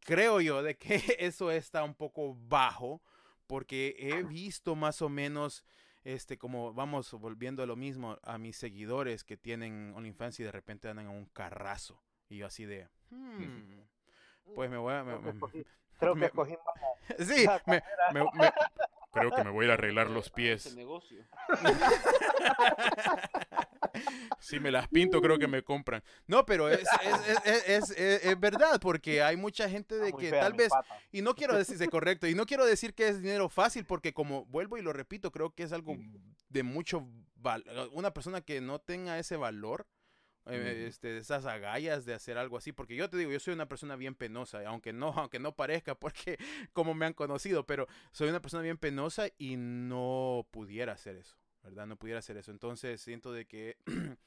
creo 0.00 0.40
yo 0.40 0.62
de 0.62 0.76
que 0.76 1.02
eso 1.18 1.50
está 1.50 1.84
un 1.84 1.94
poco 1.94 2.34
bajo 2.34 3.02
porque 3.46 3.96
he 3.98 4.22
visto 4.22 4.74
más 4.76 5.02
o 5.02 5.08
menos 5.08 5.64
este 6.02 6.38
como 6.38 6.72
vamos 6.72 7.12
volviendo 7.12 7.62
a 7.62 7.66
lo 7.66 7.76
mismo 7.76 8.18
a 8.22 8.38
mis 8.38 8.56
seguidores 8.56 9.22
que 9.22 9.36
tienen 9.36 9.92
OnlyFans 9.94 10.40
y 10.40 10.44
de 10.44 10.52
repente 10.52 10.88
andan 10.88 11.06
en 11.06 11.12
un 11.12 11.26
carrazo 11.26 12.02
y 12.28 12.38
yo 12.38 12.46
así 12.46 12.64
de 12.64 12.88
hmm, 13.10 13.80
pues 14.54 14.70
me 14.70 14.78
voy 14.78 14.94
a... 14.94 15.04
creo 16.00 16.16
que 16.16 16.26
escogí 16.26 16.56
Sí, 17.18 17.46
me, 17.66 17.82
creo 19.12 19.30
que 19.30 19.44
me 19.44 19.50
voy 19.50 19.68
a 19.68 19.74
arreglar 19.74 20.10
los 20.10 20.30
pies. 20.30 20.74
negocio. 20.74 21.24
si 24.38 24.60
me 24.60 24.70
las 24.70 24.88
pinto, 24.88 25.20
creo 25.20 25.38
que 25.38 25.48
me 25.48 25.62
compran. 25.62 26.02
No, 26.26 26.46
pero 26.46 26.68
es, 26.68 26.86
es, 27.66 27.90
es, 27.90 28.24
es 28.24 28.40
verdad, 28.40 28.80
porque 28.80 29.22
hay 29.22 29.36
mucha 29.36 29.68
gente 29.68 29.96
de 29.96 30.12
que 30.12 30.30
tal 30.30 30.54
vez, 30.54 30.70
y 31.12 31.22
no 31.22 31.34
quiero 31.34 31.56
decirse 31.56 31.88
correcto, 31.88 32.26
y 32.26 32.34
no 32.34 32.46
quiero 32.46 32.64
decir 32.64 32.94
que 32.94 33.08
es 33.08 33.20
dinero 33.20 33.48
fácil, 33.48 33.84
porque 33.84 34.12
como 34.12 34.44
vuelvo 34.46 34.78
y 34.78 34.82
lo 34.82 34.92
repito, 34.92 35.30
creo 35.30 35.54
que 35.54 35.64
es 35.64 35.72
algo 35.72 35.96
de 36.48 36.62
mucho 36.62 37.06
valor. 37.36 37.90
Una 37.92 38.12
persona 38.12 38.40
que 38.40 38.60
no 38.60 38.78
tenga 38.78 39.18
ese 39.18 39.36
valor, 39.36 39.86
eh, 40.46 40.86
este, 40.88 41.18
esas 41.18 41.44
agallas 41.46 42.04
de 42.04 42.14
hacer 42.14 42.38
algo 42.38 42.56
así, 42.56 42.72
porque 42.72 42.96
yo 42.96 43.10
te 43.10 43.16
digo, 43.16 43.30
yo 43.30 43.40
soy 43.40 43.54
una 43.54 43.68
persona 43.68 43.96
bien 43.96 44.14
penosa, 44.14 44.66
aunque 44.66 44.92
no, 44.92 45.08
aunque 45.16 45.38
no 45.38 45.54
parezca, 45.54 45.94
porque 45.94 46.38
como 46.72 46.94
me 46.94 47.06
han 47.06 47.12
conocido, 47.12 47.66
pero 47.66 47.86
soy 48.12 48.28
una 48.28 48.40
persona 48.40 48.62
bien 48.62 48.78
penosa 48.78 49.28
y 49.38 49.56
no 49.56 50.46
pudiera 50.50 50.92
hacer 50.92 51.16
eso, 51.16 51.36
¿verdad? 51.62 51.86
No 51.86 51.96
pudiera 51.96 52.18
hacer 52.18 52.36
eso. 52.36 52.50
Entonces 52.50 53.00
siento 53.00 53.32
de 53.32 53.46
que, 53.46 53.76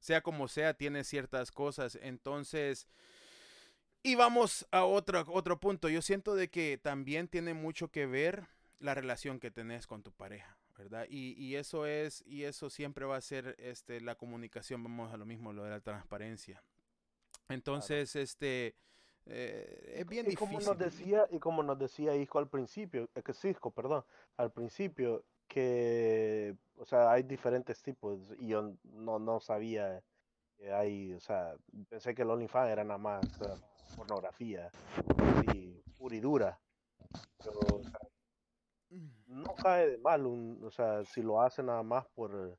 sea 0.00 0.20
como 0.22 0.48
sea, 0.48 0.74
tiene 0.74 1.04
ciertas 1.04 1.50
cosas. 1.50 1.98
Entonces, 2.02 2.86
y 4.02 4.14
vamos 4.14 4.66
a 4.72 4.84
otro, 4.84 5.24
otro 5.28 5.60
punto. 5.60 5.88
Yo 5.88 6.02
siento 6.02 6.34
de 6.34 6.48
que 6.48 6.78
también 6.78 7.28
tiene 7.28 7.54
mucho 7.54 7.88
que 7.88 8.06
ver 8.06 8.48
la 8.78 8.94
relación 8.94 9.38
que 9.38 9.50
tenés 9.50 9.86
con 9.86 10.02
tu 10.02 10.12
pareja. 10.12 10.56
¿Verdad? 10.76 11.06
Y, 11.08 11.34
y, 11.42 11.56
eso 11.56 11.86
es, 11.86 12.22
y 12.26 12.44
eso 12.44 12.70
siempre 12.70 13.04
va 13.04 13.16
a 13.16 13.20
ser 13.20 13.54
este, 13.58 14.00
la 14.00 14.14
comunicación, 14.14 14.82
vamos 14.82 15.12
a 15.12 15.16
lo 15.16 15.26
mismo, 15.26 15.52
lo 15.52 15.64
de 15.64 15.70
la 15.70 15.80
transparencia. 15.80 16.62
Entonces, 17.48 18.16
este, 18.16 18.76
eh, 19.26 19.94
es 19.98 20.06
bien 20.06 20.26
y 20.26 20.30
difícil. 20.30 20.56
Como 20.56 20.60
nos 20.60 20.78
decía, 20.78 21.26
y 21.30 21.38
como 21.38 21.62
nos 21.62 21.78
decía 21.78 22.16
Hijo 22.16 22.38
al 22.38 22.48
principio, 22.48 23.08
eh, 23.14 23.22
que 23.22 23.34
Cisco, 23.34 23.70
perdón, 23.70 24.04
al 24.36 24.52
principio, 24.52 25.24
que, 25.46 26.56
o 26.78 26.84
sea, 26.84 27.12
hay 27.12 27.22
diferentes 27.22 27.82
tipos, 27.82 28.32
y 28.38 28.48
yo 28.48 28.74
no, 28.84 29.18
no 29.18 29.40
sabía 29.40 30.02
que 30.56 30.72
hay, 30.72 31.12
o 31.12 31.20
sea, 31.20 31.54
pensé 31.88 32.14
que 32.14 32.22
el 32.22 32.30
OnlyFans 32.30 32.70
era 32.70 32.84
nada 32.84 32.98
más 32.98 33.20
pornografía, 33.96 34.70
así, 35.18 35.82
pura 35.98 36.16
y 36.16 36.20
dura. 36.20 36.60
Pero, 37.38 37.58
o 37.58 37.82
sea, 37.82 37.98
no 39.26 39.54
cae 39.54 39.90
de 39.90 39.98
mal, 39.98 40.26
un, 40.26 40.62
o 40.64 40.70
sea, 40.70 41.04
si 41.04 41.22
lo 41.22 41.40
hace 41.40 41.62
nada 41.62 41.82
más 41.82 42.06
por 42.14 42.58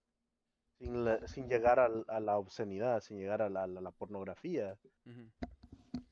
sin, 0.77 1.07
sin 1.27 1.47
llegar 1.47 1.79
a, 1.79 1.89
a, 2.07 2.19
la 2.19 2.37
obscenidad, 2.37 2.99
sin 3.01 3.17
llegar 3.19 3.41
a 3.41 3.49
la, 3.49 3.67
la 3.67 3.91
pornografía. 3.91 4.77
Uh 5.05 5.09
-huh. 5.09 5.31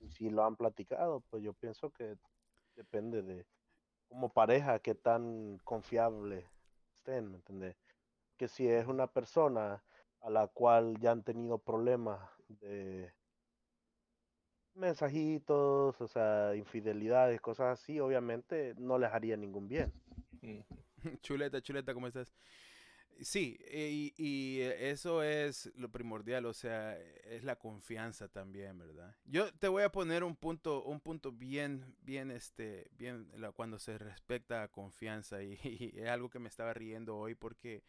Si 0.09 0.30
lo 0.30 0.43
han 0.43 0.55
platicado, 0.55 1.22
pues 1.30 1.43
yo 1.43 1.53
pienso 1.53 1.91
que 1.91 2.17
depende 2.76 3.22
de 3.22 3.45
como 4.07 4.30
pareja 4.30 4.80
qué 4.80 4.93
tan 4.93 5.57
confiable 5.63 6.45
estén, 6.93 7.32
¿me 7.32 7.38
entiendes? 7.38 7.78
Que 8.38 8.47
si 8.47 8.67
es 8.67 8.86
una 8.88 9.07
persona 9.07 9.84
a 10.22 10.30
la 10.30 10.47
cual 10.47 10.99
ya 10.99 11.11
han 11.11 11.24
tenido 11.24 11.57
problemas 11.57 12.19
de 12.49 13.13
mensajitos, 14.74 15.99
o 15.99 16.07
sea, 16.07 16.55
infidelidades, 16.55 17.41
cosas 17.41 17.80
así, 17.80 17.99
obviamente 17.99 18.74
no 18.78 18.97
les 18.97 19.11
haría 19.11 19.38
ningún 19.38 19.67
bien. 19.67 19.91
Chuleta, 21.21 21.61
chuleta, 21.61 21.93
¿cómo 21.93 22.07
estás? 22.07 22.33
Sí, 23.19 23.59
y, 23.71 24.13
y, 24.17 24.61
eso 24.61 25.21
es 25.21 25.71
lo 25.75 25.91
primordial, 25.91 26.45
o 26.47 26.53
sea, 26.53 26.97
es 26.97 27.43
la 27.43 27.55
confianza 27.55 28.27
también, 28.29 28.79
¿verdad? 28.79 29.15
Yo 29.25 29.53
te 29.53 29.67
voy 29.67 29.83
a 29.83 29.91
poner 29.91 30.23
un 30.23 30.35
punto, 30.35 30.83
un 30.83 30.99
punto 30.99 31.31
bien, 31.31 31.95
bien, 32.01 32.31
este, 32.31 32.89
bien, 32.93 33.29
cuando 33.55 33.77
se 33.77 33.99
respecta 33.99 34.63
a 34.63 34.67
confianza 34.69 35.43
y, 35.43 35.53
y 35.63 35.99
es 35.99 36.07
algo 36.09 36.29
que 36.29 36.39
me 36.39 36.49
estaba 36.49 36.73
riendo 36.73 37.15
hoy 37.15 37.35
porque, 37.35 37.83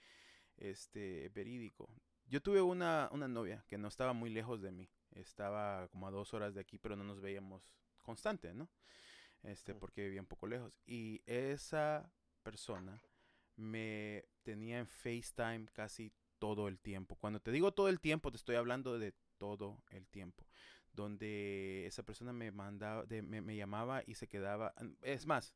este, 0.58 1.30
verídico. 1.30 1.88
Yo 2.26 2.42
tuve 2.42 2.60
una, 2.60 3.08
una 3.12 3.28
novia 3.28 3.64
que 3.68 3.78
no 3.78 3.88
estaba 3.88 4.12
muy 4.12 4.28
lejos 4.28 4.60
de 4.60 4.72
mí, 4.72 4.90
estaba 5.12 5.88
como 5.88 6.06
a 6.08 6.10
dos 6.10 6.34
horas 6.34 6.54
de 6.54 6.60
aquí, 6.60 6.76
pero 6.76 6.94
no 6.94 7.04
nos 7.04 7.20
veíamos 7.20 7.74
constante, 8.02 8.52
¿no? 8.52 8.68
Este, 9.42 9.74
porque 9.74 10.04
vivía 10.04 10.20
un 10.20 10.26
poco 10.26 10.46
lejos. 10.46 10.78
Y 10.86 11.22
esa 11.26 12.12
persona 12.42 13.00
me 13.56 14.24
tenía 14.42 14.78
en 14.78 14.86
FaceTime 14.86 15.66
casi 15.72 16.12
todo 16.38 16.68
el 16.68 16.78
tiempo. 16.78 17.16
Cuando 17.16 17.40
te 17.40 17.52
digo 17.52 17.72
todo 17.72 17.88
el 17.88 18.00
tiempo, 18.00 18.30
te 18.30 18.36
estoy 18.36 18.56
hablando 18.56 18.98
de 18.98 19.14
todo 19.38 19.82
el 19.90 20.08
tiempo. 20.08 20.44
Donde 20.92 21.86
esa 21.86 22.02
persona 22.02 22.32
me 22.32 22.50
mandaba, 22.50 23.04
me, 23.08 23.56
llamaba 23.56 24.02
y 24.06 24.14
se 24.14 24.28
quedaba. 24.28 24.74
Es 25.02 25.26
más, 25.26 25.54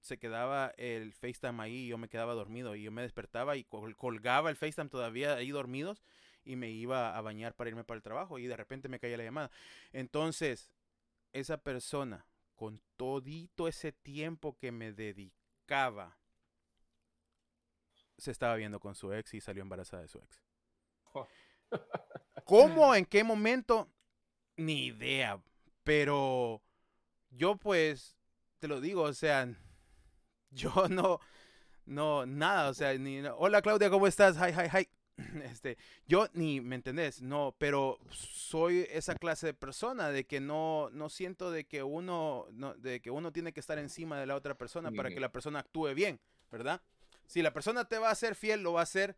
se 0.00 0.18
quedaba 0.18 0.72
el 0.76 1.12
FaceTime 1.12 1.62
ahí 1.62 1.84
y 1.84 1.88
yo 1.88 1.98
me 1.98 2.08
quedaba 2.08 2.34
dormido. 2.34 2.76
Y 2.76 2.82
yo 2.82 2.92
me 2.92 3.02
despertaba 3.02 3.56
y 3.56 3.64
col 3.64 3.96
colgaba 3.96 4.50
el 4.50 4.56
FaceTime 4.56 4.88
todavía 4.88 5.34
ahí 5.34 5.50
dormidos. 5.50 6.02
Y 6.44 6.54
me 6.56 6.70
iba 6.70 7.16
a 7.16 7.20
bañar 7.22 7.54
para 7.54 7.70
irme 7.70 7.82
para 7.82 7.96
el 7.96 8.02
trabajo. 8.02 8.38
Y 8.38 8.46
de 8.46 8.56
repente 8.56 8.88
me 8.88 9.00
caía 9.00 9.16
la 9.16 9.24
llamada. 9.24 9.50
Entonces, 9.92 10.70
esa 11.32 11.58
persona, 11.58 12.26
con 12.54 12.80
todito 12.96 13.66
ese 13.66 13.92
tiempo 13.92 14.56
que 14.58 14.72
me 14.72 14.92
se 18.18 18.30
estaba 18.30 18.56
viendo 18.56 18.80
con 18.80 18.94
su 18.94 19.12
ex 19.12 19.34
y 19.34 19.40
salió 19.40 19.62
embarazada 19.62 20.02
de 20.02 20.08
su 20.08 20.18
ex. 20.18 20.42
Oh. 21.12 21.28
¿Cómo? 22.44 22.94
¿En 22.94 23.04
qué 23.04 23.24
momento? 23.24 23.90
Ni 24.56 24.86
idea. 24.86 25.42
Pero 25.84 26.62
yo 27.30 27.56
pues, 27.56 28.16
te 28.58 28.68
lo 28.68 28.80
digo, 28.80 29.02
o 29.02 29.12
sea, 29.12 29.48
yo 30.50 30.88
no, 30.88 31.20
no, 31.84 32.26
nada, 32.26 32.70
o 32.70 32.74
sea, 32.74 32.96
ni, 32.96 33.20
hola 33.20 33.62
Claudia, 33.62 33.90
¿cómo 33.90 34.06
estás? 34.06 34.36
Hi, 34.36 34.52
hi, 34.52 34.78
hi. 34.78 34.95
Este, 35.44 35.78
yo 36.06 36.28
ni, 36.34 36.60
¿me 36.60 36.76
entendés? 36.76 37.22
No, 37.22 37.54
pero 37.58 37.98
soy 38.10 38.86
esa 38.90 39.14
clase 39.14 39.46
de 39.46 39.54
persona 39.54 40.10
de 40.10 40.24
que 40.24 40.40
no, 40.40 40.90
no 40.92 41.08
siento 41.08 41.50
de 41.50 41.64
que 41.64 41.82
uno, 41.82 42.46
no, 42.52 42.74
de 42.74 43.00
que 43.00 43.10
uno 43.10 43.32
tiene 43.32 43.52
que 43.52 43.60
estar 43.60 43.78
encima 43.78 44.20
de 44.20 44.26
la 44.26 44.36
otra 44.36 44.56
persona 44.56 44.90
para 44.90 45.10
que 45.10 45.20
la 45.20 45.32
persona 45.32 45.60
actúe 45.60 45.94
bien, 45.94 46.20
¿verdad? 46.50 46.82
Si 47.26 47.42
la 47.42 47.52
persona 47.52 47.86
te 47.86 47.98
va 47.98 48.10
a 48.10 48.14
ser 48.14 48.34
fiel, 48.34 48.62
lo 48.62 48.74
va 48.74 48.80
a 48.80 48.84
hacer 48.84 49.16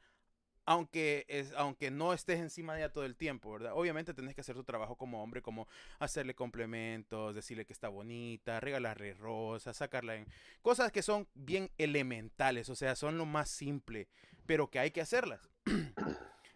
aunque, 0.69 1.25
es, 1.29 1.55
aunque 1.57 1.91
no 1.91 2.13
estés 2.13 2.41
encima 2.41 2.75
de 2.75 2.81
ella 2.81 2.93
todo 2.93 3.07
el 3.07 3.17
tiempo, 3.17 3.53
¿verdad? 3.53 3.73
Obviamente 3.75 4.13
tenés 4.13 4.35
que 4.35 4.43
hacer 4.43 4.55
tu 4.55 4.65
trabajo 4.65 4.97
como 4.97 5.23
hombre, 5.23 5.41
como 5.41 5.67
hacerle 5.99 6.35
complementos, 6.35 7.35
decirle 7.35 7.65
que 7.65 7.73
está 7.73 7.89
bonita, 7.89 8.61
regalarle 8.61 9.15
rosas, 9.15 9.79
sacarla 9.79 10.17
en... 10.17 10.27
Cosas 10.61 10.93
que 10.93 11.01
son 11.01 11.27
bien 11.33 11.71
elementales, 11.79 12.69
o 12.69 12.75
sea, 12.75 12.97
son 12.97 13.17
lo 13.17 13.25
más 13.25 13.49
simple, 13.49 14.09
pero 14.45 14.69
que 14.69 14.79
hay 14.79 14.91
que 14.91 15.01
hacerlas. 15.01 15.49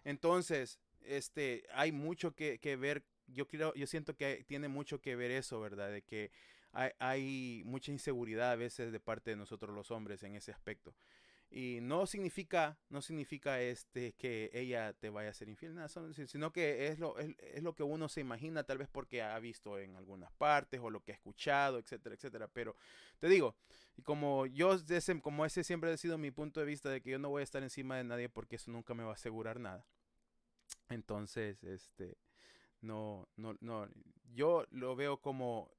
Entonces, 0.05 0.79
este, 1.03 1.65
hay 1.75 1.93
mucho 1.93 2.35
que, 2.35 2.59
que 2.59 2.77
ver, 2.77 3.05
yo, 3.27 3.47
creo, 3.47 3.75
yo 3.75 3.87
siento 3.87 4.17
que 4.17 4.45
tiene 4.47 4.69
mucho 4.69 5.01
que 5.01 5.17
ver 5.17 5.31
eso, 5.31 5.61
¿verdad? 5.61 5.91
De 5.91 6.03
que 6.03 6.31
hay, 6.73 6.91
hay 6.99 7.63
mucha 7.65 7.93
inseguridad 7.93 8.53
a 8.53 8.57
veces 8.57 8.93
de 8.93 9.01
parte 9.01 9.31
de 9.31 9.37
nosotros 9.37 9.75
los 9.75 9.91
hombres 9.91 10.23
en 10.23 10.35
ese 10.35 10.53
aspecto. 10.53 10.95
Y 11.55 11.81
no 11.83 12.07
significa, 12.07 12.79
no 12.89 13.03
significa 13.03 13.61
este, 13.61 14.15
que 14.15 14.49
ella 14.55 14.95
te 14.95 15.11
vaya 15.11 15.29
a 15.29 15.35
ser 15.35 15.51
infiel, 15.51 15.75
nada, 15.75 15.87
sino 15.89 16.51
que 16.51 16.87
es 16.87 16.99
lo, 16.99 17.19
es, 17.19 17.37
es, 17.39 17.63
lo 17.63 17.75
que 17.75 17.83
uno 17.83 18.09
se 18.09 18.23
imagina, 18.23 18.65
tal 18.65 18.79
vez 18.79 18.89
porque 18.89 19.21
ha 19.21 19.39
visto 19.39 19.79
en 19.79 19.95
algunas 19.97 20.33
partes 20.33 20.81
o 20.83 20.89
lo 20.89 21.01
que 21.01 21.13
ha 21.13 21.15
escuchado, 21.15 21.79
etcétera, 21.79 22.15
etcétera. 22.15 22.49
Pero 22.49 22.75
te 23.19 23.29
digo, 23.29 23.55
y 23.99 24.03
como 24.03 24.47
yo, 24.47 24.73
ese, 24.73 25.21
como 25.21 25.45
ese 25.45 25.63
siempre 25.63 25.93
ha 25.93 25.97
sido 25.99 26.17
mi 26.17 26.31
punto 26.31 26.59
de 26.59 26.65
vista 26.65 26.89
de 26.89 27.03
que 27.03 27.11
yo 27.11 27.19
no 27.19 27.29
voy 27.29 27.41
a 27.41 27.45
estar 27.45 27.63
encima 27.63 27.99
de 27.99 28.05
nadie 28.05 28.31
porque 28.31 28.57
eso 28.57 28.71
nunca 28.71 28.95
me 28.95 29.05
va 29.05 29.11
a 29.11 29.15
asegurar 29.15 29.61
nada. 29.61 29.85
Entonces, 30.89 31.63
este, 31.65 32.17
no, 32.81 33.29
no, 33.37 33.59
no, 33.61 33.91
yo 34.33 34.65
lo 34.71 34.97
veo 34.97 35.19
como 35.19 35.71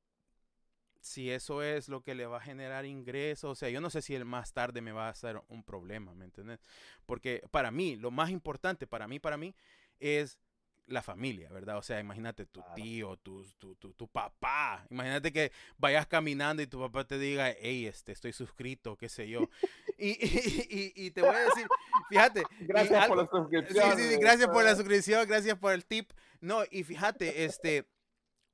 si 1.03 1.29
eso 1.29 1.61
es 1.61 1.89
lo 1.89 2.01
que 2.01 2.15
le 2.15 2.25
va 2.25 2.37
a 2.37 2.41
generar 2.41 2.85
ingresos, 2.85 3.51
o 3.51 3.55
sea, 3.55 3.69
yo 3.69 3.81
no 3.81 3.89
sé 3.89 4.01
si 4.01 4.15
el 4.15 4.23
más 4.23 4.53
tarde 4.53 4.81
me 4.81 4.93
va 4.93 5.07
a 5.07 5.11
hacer 5.11 5.41
un 5.49 5.63
problema, 5.63 6.13
¿me 6.15 6.25
entiendes? 6.25 6.59
Porque 7.05 7.43
para 7.51 7.71
mí, 7.71 7.97
lo 7.97 8.09
más 8.09 8.29
importante 8.29 8.87
para 8.87 9.07
mí, 9.07 9.19
para 9.19 9.37
mí, 9.37 9.53
es 9.99 10.39
la 10.87 11.01
familia, 11.01 11.49
¿verdad? 11.49 11.77
O 11.77 11.81
sea, 11.81 11.99
imagínate 11.99 12.45
tu 12.45 12.61
claro. 12.61 12.75
tío, 12.75 13.17
tu, 13.17 13.45
tu, 13.57 13.75
tu, 13.75 13.93
tu, 13.93 14.07
papá. 14.07 14.85
Imagínate 14.89 15.31
que 15.33 15.51
vayas 15.77 16.07
caminando 16.07 16.61
y 16.61 16.67
tu 16.67 16.79
papá 16.79 17.05
te 17.05 17.17
diga, 17.17 17.53
hey, 17.59 17.85
este, 17.85 18.13
estoy 18.13 18.31
suscrito, 18.31 18.95
qué 18.95 19.09
sé 19.09 19.27
yo. 19.27 19.49
y, 19.97 20.09
y, 20.25 20.67
y, 20.69 21.05
y, 21.05 21.11
te 21.11 21.21
voy 21.21 21.35
a 21.35 21.39
decir, 21.39 21.67
fíjate. 22.09 22.43
Gracias 22.61 23.03
algo, 23.03 23.15
por 23.15 23.23
la 23.25 23.29
suscripción. 23.29 23.97
Sí, 23.97 24.03
sí, 24.03 24.09
sí, 24.09 24.17
gracias 24.19 24.49
por 24.49 24.63
la 24.63 24.75
suscripción, 24.75 25.27
gracias 25.27 25.57
por 25.57 25.73
el 25.73 25.85
tip. 25.85 26.11
No, 26.39 26.63
y 26.71 26.83
fíjate, 26.83 27.45
este, 27.45 27.87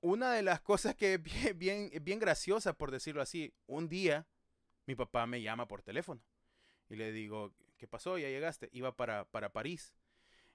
una 0.01 0.33
de 0.33 0.41
las 0.41 0.61
cosas 0.61 0.95
que 0.95 1.15
es 1.15 1.57
bien, 1.57 1.91
bien, 2.01 2.19
graciosa, 2.19 2.73
por 2.73 2.91
decirlo 2.91 3.21
así, 3.21 3.53
un 3.67 3.89
día 3.89 4.27
mi 4.85 4.95
papá 4.95 5.25
me 5.27 5.41
llama 5.41 5.67
por 5.67 5.81
teléfono 5.81 6.21
y 6.89 6.95
le 6.95 7.11
digo, 7.11 7.53
¿qué 7.77 7.87
pasó? 7.87 8.17
Ya 8.17 8.27
llegaste. 8.27 8.69
Iba 8.73 8.95
para, 8.95 9.25
para 9.25 9.51
París. 9.51 9.93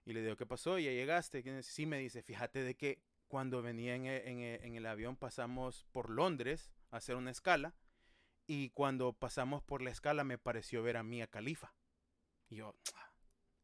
Y 0.05 0.13
le 0.13 0.23
digo, 0.23 0.37
¿qué 0.37 0.47
pasó? 0.47 0.79
Ya 0.79 0.91
llegaste. 0.91 1.63
Sí 1.63 1.87
me 1.87 1.99
dice, 1.99 2.23
fíjate 2.23 2.63
de 2.63 2.77
que 2.77 3.01
cuando 3.29 3.63
venía 3.63 3.95
en 3.95 4.07
el, 4.07 4.45
en, 4.63 4.75
el, 4.77 4.87
avión 4.87 5.17
pasamos 5.17 5.87
por 5.93 6.11
Londres 6.11 6.73
a 6.91 6.99
hacer 6.99 7.17
una 7.17 7.31
escala. 7.31 7.75
Y 8.47 8.71
cuando 8.71 9.13
pasamos 9.15 9.63
por 9.63 9.81
la 9.81 9.91
escala 9.91 10.25
me 10.25 10.37
pareció 10.37 10.83
ver 10.83 10.97
a 10.97 11.03
Mía 11.03 11.27
Califa. 11.27 11.73
Y 12.51 12.57
yo, 12.57 12.75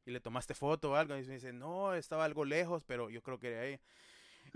¿y 0.07 0.11
le 0.11 0.21
tomaste 0.21 0.55
foto 0.55 0.93
o 0.93 0.95
algo? 0.95 1.17
Y 1.19 1.25
me 1.25 1.35
dice, 1.35 1.53
no, 1.53 1.95
estaba 1.95 2.25
algo 2.25 2.45
lejos, 2.45 2.85
pero 2.85 3.11
yo 3.11 3.23
creo 3.23 3.39
que 3.39 3.49
era 3.49 3.67
ella. 3.67 3.81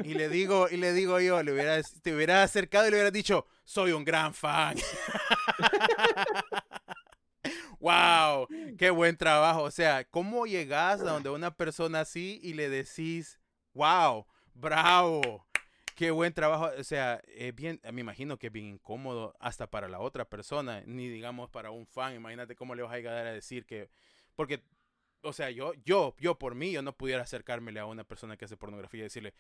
Y 0.03 0.15
le 0.15 0.29
digo, 0.29 0.69
y 0.71 0.77
le 0.77 0.93
digo 0.93 1.21
yo, 1.21 1.43
le 1.43 1.53
hubiera, 1.53 1.81
te 2.03 2.15
hubiera 2.15 2.43
acercado 2.43 2.87
y 2.87 2.91
le 2.91 2.97
hubiera 2.97 3.11
dicho, 3.11 3.47
soy 3.65 3.93
un 3.93 4.05
gran 4.05 4.35
fan. 4.35 4.77
wow, 7.81 8.47
qué 8.79 8.91
buen 8.91 9.17
trabajo. 9.17 9.63
O 9.63 9.71
sea, 9.71 10.05
¿cómo 10.05 10.47
llegas 10.47 11.01
a 11.01 11.05
donde 11.05 11.31
una 11.31 11.57
persona 11.57 12.01
así 12.01 12.41
y 12.43 12.55
le 12.55 12.69
decís, 12.69 13.39
wow, 13.75 14.27
bravo. 14.55 15.47
Qué 15.95 16.11
buen 16.11 16.33
trabajo. 16.33 16.71
O 16.79 16.85
sea, 16.85 17.21
es 17.27 17.55
bien, 17.55 17.81
me 17.93 18.01
imagino 18.01 18.39
que 18.39 18.49
es 18.49 18.53
bien 18.53 18.67
incómodo 18.67 19.37
hasta 19.39 19.71
para 19.71 19.89
la 19.89 20.01
otra 20.01 20.25
persona, 20.25 20.83
ni 20.87 21.09
digamos 21.09 21.51
para 21.51 21.71
un 21.71 21.87
fan. 21.87 22.15
Imagínate 22.15 22.57
cómo 22.57 22.75
le 22.75 22.83
vas 22.83 22.93
a 22.93 22.97
llegar 22.97 23.27
a 23.27 23.33
decir 23.33 23.67
que, 23.67 23.91
porque, 24.35 24.65
o 25.23 25.33
sea, 25.33 25.51
yo, 25.51 25.73
yo, 25.85 26.15
yo 26.19 26.39
por 26.39 26.55
mí, 26.55 26.73
yo 26.73 26.83
no 26.83 26.97
pudiera 26.97 27.23
acercármele 27.23 27.81
a 27.81 27.87
una 27.87 28.05
persona 28.05 28.37
que 28.37 28.47
hace 28.47 28.57
pornografía 28.57 29.01
y 29.01 29.03
decirle, 29.05 29.35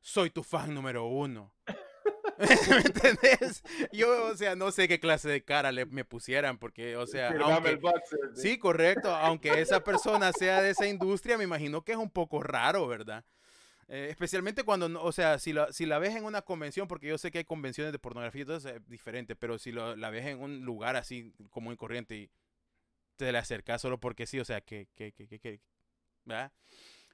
soy 0.00 0.30
tu 0.30 0.42
fan 0.42 0.74
número 0.74 1.06
uno. 1.06 1.54
¿Me 2.70 2.76
entendés? 2.78 3.62
Yo, 3.92 4.26
o 4.26 4.36
sea, 4.36 4.56
no 4.56 4.72
sé 4.72 4.88
qué 4.88 4.98
clase 4.98 5.28
de 5.28 5.44
cara 5.44 5.72
le, 5.72 5.84
me 5.84 6.04
pusieran, 6.04 6.58
porque, 6.58 6.96
o 6.96 7.06
sea, 7.06 7.34
aunque, 7.38 7.78
sí, 8.34 8.58
correcto, 8.58 9.14
aunque 9.14 9.60
esa 9.60 9.84
persona 9.84 10.32
sea 10.32 10.62
de 10.62 10.70
esa 10.70 10.86
industria, 10.86 11.36
me 11.36 11.44
imagino 11.44 11.82
que 11.84 11.92
es 11.92 11.98
un 11.98 12.10
poco 12.10 12.42
raro, 12.42 12.86
¿verdad? 12.86 13.24
Eh, 13.88 14.06
especialmente 14.08 14.62
cuando, 14.62 15.02
o 15.02 15.12
sea, 15.12 15.38
si 15.38 15.52
la, 15.52 15.70
si 15.72 15.84
la 15.84 15.98
ves 15.98 16.16
en 16.16 16.24
una 16.24 16.42
convención, 16.42 16.88
porque 16.88 17.08
yo 17.08 17.18
sé 17.18 17.30
que 17.30 17.38
hay 17.38 17.44
convenciones 17.44 17.92
de 17.92 17.98
pornografía 17.98 18.42
y 18.42 18.44
todo 18.46 18.56
eso 18.56 18.68
es 18.70 18.88
diferente, 18.88 19.36
pero 19.36 19.58
si 19.58 19.72
la 19.72 20.10
ves 20.10 20.26
en 20.26 20.40
un 20.40 20.64
lugar 20.64 20.96
así 20.96 21.34
como 21.50 21.72
y 21.72 21.76
corriente 21.76 22.16
y 22.16 22.30
te 23.16 23.32
le 23.32 23.38
acercas 23.38 23.82
solo 23.82 24.00
porque 24.00 24.26
sí, 24.26 24.40
o 24.40 24.44
sea, 24.46 24.62
que, 24.62 24.88
que, 24.94 25.12
que, 25.12 25.26
que, 25.26 25.60
¿verdad? 26.24 26.52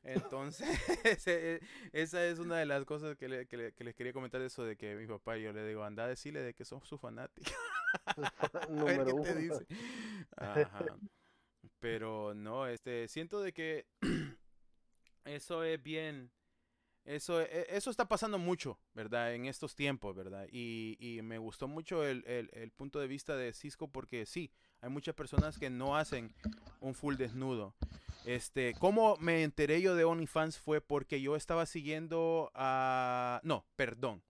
Entonces, 0.06 0.68
esa 1.92 2.26
es 2.26 2.38
una 2.38 2.58
de 2.58 2.66
las 2.66 2.84
cosas 2.84 3.16
que, 3.16 3.28
le, 3.28 3.46
que, 3.46 3.72
les 3.78 3.94
quería 3.94 4.12
comentar 4.12 4.40
eso 4.40 4.64
de 4.64 4.76
que 4.76 4.94
mi 4.94 5.06
papá, 5.06 5.36
yo 5.36 5.52
le 5.52 5.66
digo, 5.66 5.82
anda 5.82 6.04
a 6.04 6.08
decirle 6.08 6.42
de 6.42 6.54
que 6.54 6.64
son 6.64 6.80
su 6.84 6.96
fanático. 6.96 7.50
Número 8.70 9.16
qué 9.16 9.32
te 9.32 9.34
dice. 9.34 9.66
Pero 11.80 12.34
no, 12.34 12.68
este, 12.68 13.08
siento 13.08 13.40
de 13.40 13.52
que 13.52 13.86
eso 15.24 15.64
es 15.64 15.82
bien, 15.82 16.30
eso, 17.04 17.40
e, 17.40 17.66
eso 17.68 17.90
está 17.90 18.06
pasando 18.06 18.38
mucho, 18.38 18.78
¿verdad? 18.94 19.34
En 19.34 19.46
estos 19.46 19.74
tiempos, 19.74 20.14
¿verdad? 20.14 20.46
Y, 20.52 20.96
y 21.00 21.20
me 21.22 21.38
gustó 21.38 21.66
mucho 21.66 22.04
el, 22.04 22.24
el, 22.28 22.48
el 22.52 22.70
punto 22.70 23.00
de 23.00 23.08
vista 23.08 23.36
de 23.36 23.52
Cisco 23.52 23.90
porque 23.90 24.24
sí, 24.24 24.52
hay 24.80 24.88
muchas 24.88 25.16
personas 25.16 25.58
que 25.58 25.68
no 25.68 25.96
hacen 25.96 26.32
un 26.80 26.94
full 26.94 27.16
desnudo. 27.16 27.74
Este, 28.26 28.74
¿cómo 28.80 29.16
me 29.18 29.44
enteré 29.44 29.80
yo 29.80 29.94
de 29.94 30.04
OnlyFans? 30.04 30.58
Fue 30.58 30.80
porque 30.80 31.20
yo 31.20 31.36
estaba 31.36 31.64
siguiendo 31.64 32.50
a... 32.54 33.40
No, 33.44 33.64
perdón. 33.76 34.20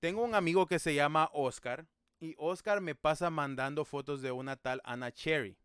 Tengo 0.00 0.24
un 0.24 0.34
amigo 0.34 0.66
que 0.66 0.80
se 0.80 0.94
llama 0.94 1.30
Oscar 1.32 1.86
y 2.18 2.34
Oscar 2.36 2.80
me 2.80 2.96
pasa 2.96 3.30
mandando 3.30 3.84
fotos 3.84 4.22
de 4.22 4.32
una 4.32 4.56
tal 4.56 4.80
Anna 4.84 5.12
Cherry. 5.12 5.56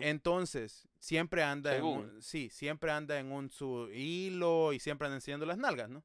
Entonces, 0.00 0.86
siempre 0.98 1.42
anda 1.42 1.74
en 1.76 1.84
un, 1.84 2.20
sí, 2.22 2.50
siempre 2.50 2.90
anda 2.90 3.18
en 3.18 3.32
un 3.32 3.48
su 3.48 3.88
hilo 3.92 4.72
y 4.72 4.80
siempre 4.80 5.06
anda 5.06 5.16
enseñando 5.16 5.46
las 5.46 5.56
nalgas, 5.56 5.88
¿no? 5.88 6.02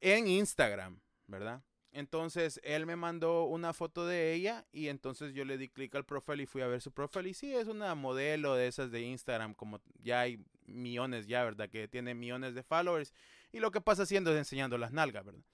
En 0.00 0.28
Instagram, 0.28 1.00
¿verdad? 1.26 1.62
Entonces 1.92 2.58
él 2.64 2.86
me 2.86 2.96
mandó 2.96 3.44
una 3.44 3.74
foto 3.74 4.06
de 4.06 4.32
ella 4.32 4.64
y 4.72 4.88
entonces 4.88 5.34
yo 5.34 5.44
le 5.44 5.58
di 5.58 5.68
clic 5.68 5.94
al 5.94 6.06
profile 6.06 6.42
y 6.42 6.46
fui 6.46 6.62
a 6.62 6.66
ver 6.66 6.80
su 6.80 6.90
profile 6.90 7.28
y 7.28 7.34
sí, 7.34 7.54
es 7.54 7.68
una 7.68 7.94
modelo 7.94 8.54
de 8.54 8.66
esas 8.66 8.90
de 8.90 9.02
Instagram, 9.02 9.54
como 9.54 9.78
ya 10.02 10.20
hay 10.20 10.42
millones 10.66 11.26
ya, 11.26 11.44
¿verdad? 11.44 11.68
Que 11.68 11.88
tiene 11.88 12.14
millones 12.14 12.54
de 12.54 12.62
followers 12.62 13.12
y 13.52 13.60
lo 13.60 13.70
que 13.70 13.82
pasa 13.82 14.04
haciendo 14.04 14.32
es 14.32 14.38
enseñando 14.38 14.78
las 14.78 14.92
nalgas, 14.92 15.24
¿verdad? 15.24 15.44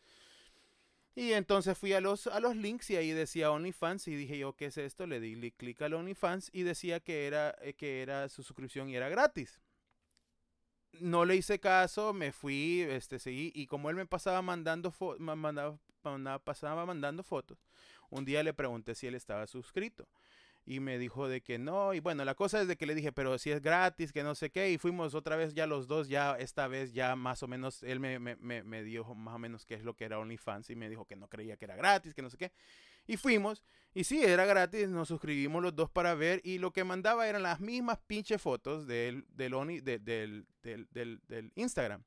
Y 1.17 1.33
entonces 1.33 1.77
fui 1.77 1.93
a 1.93 2.01
los, 2.01 2.29
a 2.29 2.39
los 2.39 2.55
links 2.55 2.91
y 2.91 2.97
ahí 2.97 3.11
decía 3.11 3.51
OnlyFans 3.51 4.07
y 4.07 4.15
dije 4.15 4.39
yo, 4.39 4.53
¿qué 4.55 4.67
es 4.67 4.79
esto? 4.79 5.09
Le 5.09 5.19
di 5.19 5.51
clic 5.51 5.83
al 5.83 5.95
OnlyFans 5.95 6.51
y 6.53 6.63
decía 6.63 7.01
que 7.01 7.27
era, 7.27 7.57
eh, 7.61 7.75
que 7.75 8.03
era 8.03 8.29
su 8.29 8.45
suscripción 8.45 8.89
y 8.89 8.95
era 8.95 9.09
gratis 9.09 9.61
no 11.01 11.25
le 11.25 11.37
hice 11.37 11.61
caso, 11.61 12.13
me 12.13 12.33
fui, 12.33 12.83
este, 12.83 13.19
seguí, 13.19 13.53
y 13.55 13.67
como 13.67 13.91
él 13.91 13.97
me 13.97 14.07
pasaba 14.07 14.43
mandando, 14.43 14.93
mandaba, 15.19 15.79
pasaba 16.45 16.87
mandando 16.87 17.23
fotos, 17.23 17.59
un 18.11 18.25
día 18.25 18.43
le 18.43 18.55
pregunté 18.55 18.95
si 18.95 19.07
él 19.07 19.15
estaba 19.15 19.47
suscrito 19.47 20.09
y 20.69 20.81
me 20.81 20.99
dijo 20.99 21.29
de 21.29 21.41
que 21.41 21.59
no, 21.59 21.95
y 21.95 22.01
bueno, 22.01 22.27
la 22.27 22.35
cosa 22.35 22.61
es 22.61 22.69
de 22.69 22.77
que 22.77 22.85
le 22.85 22.95
dije, 22.95 23.11
pero 23.11 23.39
si 23.39 23.51
es 23.51 23.63
gratis, 23.63 24.13
que 24.13 24.23
no 24.23 24.35
sé 24.35 24.51
qué, 24.51 24.71
y 24.71 24.77
fuimos 24.77 25.15
otra 25.15 25.35
vez 25.35 25.55
ya 25.55 25.67
los 25.67 25.89
dos, 25.89 26.09
ya 26.09 26.37
esta 26.37 26.69
vez 26.69 26.93
ya 26.93 27.17
más 27.17 27.43
o 27.43 27.49
menos, 27.49 27.83
él 27.83 28.01
me, 28.01 28.19
me, 28.19 28.37
me, 28.37 28.83
dijo 28.83 29.15
más 29.15 29.37
o 29.37 29.39
menos 29.39 29.65
qué 29.65 29.75
es 29.75 29.83
lo 29.83 29.95
que 29.95 30.05
era 30.05 30.19
OnlyFans 30.19 30.69
y 30.69 30.77
me 30.77 30.91
dijo 30.91 31.07
que 31.07 31.17
no 31.17 31.27
creía 31.27 31.57
que 31.57 31.65
era 31.65 31.75
gratis, 31.75 32.13
que 32.13 32.21
no 32.21 32.29
sé 32.29 32.37
qué, 32.37 32.53
y 33.07 33.17
fuimos, 33.17 33.65
y 33.95 34.05
sí, 34.05 34.23
era 34.23 34.45
gratis, 34.45 34.91
nos 34.91 35.09
suscribimos 35.09 35.63
los 35.63 35.75
dos 35.75 35.89
para 35.89 36.15
ver, 36.15 36.43
y 36.45 36.59
lo 36.59 36.71
que 36.71 36.85
mandaba 36.85 37.27
eran 37.27 37.43
las 37.43 37.61
mismas 37.61 37.99
pinche 38.07 38.37
fotos 38.37 38.87
del, 38.87 39.25
del, 39.31 39.53
del, 39.83 40.47
del, 40.63 41.21
del, 41.27 41.53
Instagram. 41.55 42.05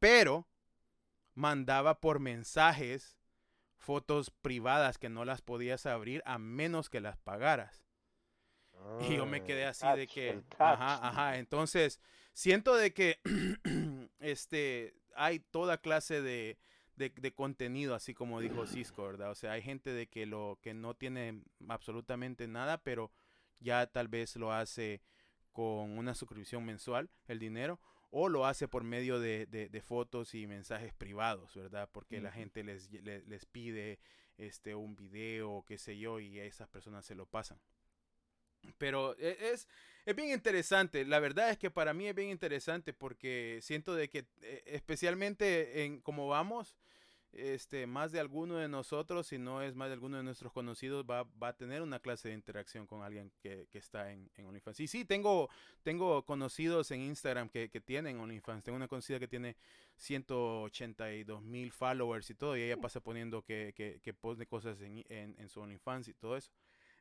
Pero 0.00 0.44
mandaba 1.34 2.00
por 2.00 2.20
mensajes 2.20 3.18
fotos 3.76 4.30
privadas 4.30 4.98
que 4.98 5.08
no 5.08 5.24
las 5.24 5.42
podías 5.42 5.86
abrir 5.86 6.22
a 6.24 6.38
menos 6.38 6.88
que 6.88 7.00
las 7.00 7.18
pagaras. 7.18 7.84
y 9.08 9.16
yo 9.16 9.26
me 9.26 9.38
ah, 9.38 9.44
quedé 9.44 9.64
así 9.66 9.86
de 9.96 10.06
que, 10.06 10.42
ajá, 10.58 11.06
ajá, 11.06 11.38
entonces 11.38 12.00
siento 12.32 12.74
de 12.74 12.92
que 12.92 13.20
este 14.20 14.94
hay 15.16 15.38
toda 15.38 15.78
clase 15.78 16.20
de, 16.22 16.58
de, 16.96 17.34
contenido, 17.34 17.94
así 17.94 18.14
como 18.14 18.40
dijo 18.40 18.66
Cisco, 18.66 19.04
¿verdad? 19.04 19.30
O 19.30 19.34
sea, 19.34 19.52
hay 19.52 19.62
gente 19.62 19.92
de 19.92 20.08
que 20.08 20.26
lo 20.26 20.58
que 20.60 20.74
no 20.74 20.94
tiene 20.94 21.42
absolutamente 21.68 22.48
nada, 22.48 22.82
pero 22.82 23.12
ya 23.60 23.86
tal 23.86 24.08
vez 24.08 24.36
lo 24.36 24.52
hace 24.52 25.02
con 25.52 25.98
una 25.98 26.14
suscripción 26.14 26.64
mensual, 26.64 27.10
el 27.26 27.38
dinero, 27.38 27.80
o 28.16 28.28
lo 28.28 28.46
hace 28.46 28.68
por 28.68 28.84
medio 28.84 29.18
de, 29.18 29.44
de, 29.46 29.82
fotos 29.82 30.36
y 30.36 30.46
mensajes 30.46 30.94
privados, 30.94 31.52
¿verdad? 31.56 31.88
Porque 31.90 32.20
la 32.20 32.30
gente 32.30 32.62
les, 32.62 32.88
les, 33.02 33.44
pide 33.44 33.98
este, 34.38 34.76
un 34.76 34.94
video, 34.94 35.64
qué 35.66 35.78
sé 35.78 35.98
yo, 35.98 36.20
y 36.20 36.38
a 36.38 36.44
esas 36.44 36.68
personas 36.68 37.04
se 37.04 37.16
lo 37.16 37.26
pasan. 37.26 37.58
Pero 38.78 39.16
e, 39.18 39.50
es, 39.52 39.66
es 40.06 40.14
bien 40.14 40.30
interesante, 40.30 41.04
la 41.04 41.18
verdad 41.18 41.50
es 41.50 41.58
que 41.58 41.72
para 41.72 41.92
mí 41.92 42.06
es 42.06 42.14
bien 42.14 42.30
interesante 42.30 42.92
porque 42.92 43.58
siento 43.62 43.96
de 43.96 44.08
que 44.08 44.26
e, 44.42 44.62
especialmente 44.66 45.84
en 45.84 46.00
cómo 46.00 46.28
vamos, 46.28 46.76
este, 47.36 47.86
más 47.86 48.12
de 48.12 48.20
alguno 48.20 48.56
de 48.56 48.68
nosotros, 48.68 49.26
si 49.26 49.38
no 49.38 49.62
es 49.62 49.74
más 49.74 49.88
de 49.88 49.94
alguno 49.94 50.16
de 50.16 50.22
nuestros 50.22 50.52
conocidos, 50.52 51.04
va, 51.08 51.24
va 51.42 51.48
a 51.48 51.56
tener 51.56 51.82
una 51.82 52.00
clase 52.00 52.28
de 52.28 52.34
interacción 52.34 52.86
con 52.86 53.02
alguien 53.02 53.32
que, 53.40 53.66
que 53.70 53.78
está 53.78 54.12
en, 54.12 54.30
en, 54.36 54.46
OnlyFans. 54.46 54.80
Y 54.80 54.86
sí, 54.86 55.04
tengo, 55.04 55.48
tengo 55.82 56.24
conocidos 56.24 56.90
en 56.90 57.00
Instagram 57.00 57.48
que, 57.48 57.70
que, 57.70 57.80
tienen 57.80 58.18
OnlyFans. 58.18 58.64
Tengo 58.64 58.76
una 58.76 58.88
conocida 58.88 59.18
que 59.18 59.28
tiene 59.28 59.56
182 59.96 61.42
mil 61.42 61.72
followers 61.72 62.30
y 62.30 62.34
todo, 62.34 62.56
y 62.56 62.62
ella 62.62 62.76
pasa 62.76 63.00
poniendo 63.00 63.42
que, 63.42 63.72
que, 63.76 64.00
que 64.02 64.14
pone 64.14 64.46
cosas 64.46 64.80
en, 64.80 65.04
en, 65.08 65.34
en, 65.38 65.48
su 65.48 65.60
OnlyFans 65.60 66.08
y 66.08 66.14
todo 66.14 66.36
eso. 66.36 66.50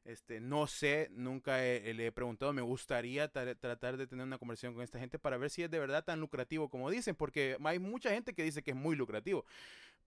Este, 0.05 0.41
no 0.41 0.67
sé, 0.67 1.07
nunca 1.11 1.59
le 1.59 2.05
he 2.05 2.11
preguntado, 2.11 2.51
me 2.51 2.61
gustaría 2.61 3.29
tratar 3.29 3.95
de 3.95 4.05
tener 4.05 4.25
una 4.25 4.37
conversación 4.37 4.73
con 4.73 4.83
esta 4.83 4.99
gente 4.99 5.17
para 5.17 5.37
ver 5.37 5.49
si 5.49 5.63
es 5.63 5.71
de 5.71 5.79
verdad 5.79 6.03
tan 6.03 6.19
lucrativo 6.19 6.69
como 6.69 6.89
dicen, 6.89 7.15
porque 7.15 7.55
hay 7.63 7.79
mucha 7.79 8.09
gente 8.09 8.33
que 8.33 8.43
dice 8.43 8.61
que 8.61 8.71
es 8.71 8.77
muy 8.77 8.97
lucrativo. 8.97 9.45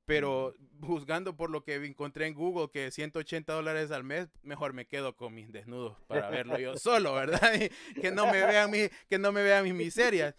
Pero 0.06 0.54
juzgando 0.80 1.36
por 1.36 1.50
lo 1.50 1.64
que 1.64 1.74
encontré 1.74 2.26
en 2.26 2.34
Google, 2.34 2.70
que 2.72 2.90
180 2.90 3.52
dólares 3.52 3.90
al 3.90 4.04
mes, 4.04 4.28
mejor 4.42 4.72
me 4.72 4.86
quedo 4.86 5.16
con 5.16 5.34
mis 5.34 5.52
desnudos 5.52 5.98
para 6.06 6.30
verlo 6.30 6.58
yo 6.58 6.76
solo, 6.78 7.14
¿verdad? 7.14 7.40
que 8.00 8.10
no 8.12 8.26
me 8.26 8.44
vean 8.46 8.70
mi, 8.70 8.88
que 9.08 9.18
no 9.18 9.32
me 9.32 9.42
vean 9.42 9.64
mis 9.64 9.74
miserias, 9.74 10.34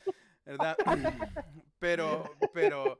¿verdad? 0.45 0.78
Pero, 1.80 2.24
pero, 2.55 2.99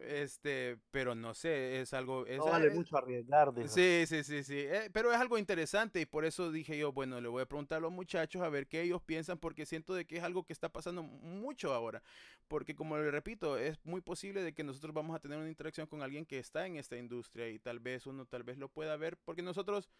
este, 0.00 0.78
pero 0.90 1.14
no 1.14 1.34
sé, 1.34 1.80
es 1.80 1.92
algo... 1.92 2.26
Es, 2.26 2.38
no 2.38 2.46
vale 2.46 2.70
mucho 2.70 2.96
arriesgar. 2.96 3.52
Sí, 3.66 4.04
sí, 4.06 4.24
sí, 4.24 4.42
sí. 4.42 4.58
Eh, 4.58 4.90
pero 4.92 5.12
es 5.12 5.18
algo 5.18 5.38
interesante 5.38 6.00
y 6.00 6.06
por 6.06 6.24
eso 6.24 6.50
dije 6.50 6.76
yo, 6.78 6.92
bueno, 6.92 7.20
le 7.20 7.28
voy 7.28 7.42
a 7.42 7.46
preguntar 7.46 7.78
a 7.78 7.80
los 7.80 7.92
muchachos 7.92 8.42
a 8.42 8.48
ver 8.48 8.66
qué 8.66 8.82
ellos 8.82 9.02
piensan 9.02 9.38
porque 9.38 9.66
siento 9.66 9.94
de 9.94 10.06
que 10.06 10.18
es 10.18 10.22
algo 10.22 10.44
que 10.44 10.52
está 10.52 10.68
pasando 10.68 11.02
mucho 11.02 11.72
ahora. 11.74 12.02
Porque 12.48 12.74
como 12.74 12.96
le 12.98 13.10
repito, 13.10 13.58
es 13.58 13.78
muy 13.84 14.00
posible 14.00 14.42
de 14.42 14.52
que 14.52 14.64
nosotros 14.64 14.94
vamos 14.94 15.14
a 15.16 15.20
tener 15.20 15.38
una 15.38 15.48
interacción 15.48 15.86
con 15.86 16.02
alguien 16.02 16.26
que 16.26 16.38
está 16.38 16.66
en 16.66 16.76
esta 16.76 16.96
industria 16.96 17.48
y 17.48 17.58
tal 17.58 17.80
vez 17.80 18.06
uno 18.06 18.26
tal 18.26 18.42
vez 18.42 18.58
lo 18.58 18.68
pueda 18.68 18.96
ver 18.96 19.16
porque 19.24 19.42
nosotros, 19.42 19.90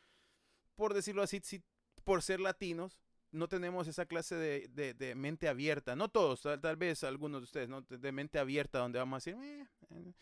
por 0.76 0.94
decirlo 0.94 1.22
así, 1.22 1.40
si, 1.42 1.62
por 2.04 2.22
ser 2.22 2.40
latinos, 2.40 3.00
no 3.32 3.48
tenemos 3.48 3.86
esa 3.86 4.06
clase 4.06 4.34
de, 4.34 4.94
de, 4.94 5.14
mente 5.14 5.48
abierta. 5.48 5.94
No 5.96 6.08
todos, 6.08 6.42
tal, 6.42 6.76
vez 6.76 7.04
algunos 7.04 7.40
de 7.40 7.44
ustedes, 7.44 7.68
¿no? 7.68 7.82
De, 7.82 8.12
mente 8.12 8.38
abierta 8.38 8.78
donde 8.78 8.98
vamos 8.98 9.14
a 9.14 9.30
decir, 9.30 9.42
eh, 9.42 9.66
eh, 9.90 10.12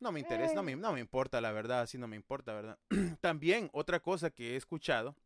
no 0.00 0.12
me 0.12 0.20
interesa, 0.20 0.54
no 0.54 0.62
me, 0.62 0.76
no 0.76 0.92
me 0.92 1.00
importa 1.00 1.40
la 1.40 1.52
verdad, 1.52 1.82
así 1.82 1.98
no 1.98 2.06
me 2.06 2.16
importa, 2.16 2.54
¿verdad? 2.54 2.78
También 3.20 3.70
otra 3.72 4.00
cosa 4.00 4.30
que 4.30 4.52
he 4.52 4.56
escuchado, 4.56 5.16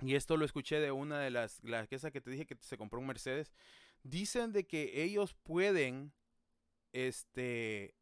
y 0.00 0.14
esto 0.14 0.36
lo 0.36 0.44
escuché 0.44 0.80
de 0.80 0.90
una 0.90 1.20
de 1.20 1.30
las, 1.30 1.62
la 1.62 1.86
esa 1.90 2.10
que 2.10 2.20
te 2.20 2.30
dije 2.30 2.46
que 2.46 2.56
se 2.60 2.76
compró 2.76 2.98
un 2.98 3.06
Mercedes, 3.06 3.52
dicen 4.02 4.52
de 4.52 4.66
que 4.66 5.02
ellos 5.02 5.34
pueden, 5.42 6.12
este, 6.92 7.94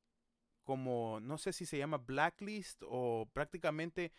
como, 0.64 1.18
no 1.20 1.36
sé 1.36 1.53
si 1.53 1.66
se 1.66 1.76
llama 1.76 1.98
blacklist 1.98 2.82
o 2.86 3.28
prácticamente 3.32 4.12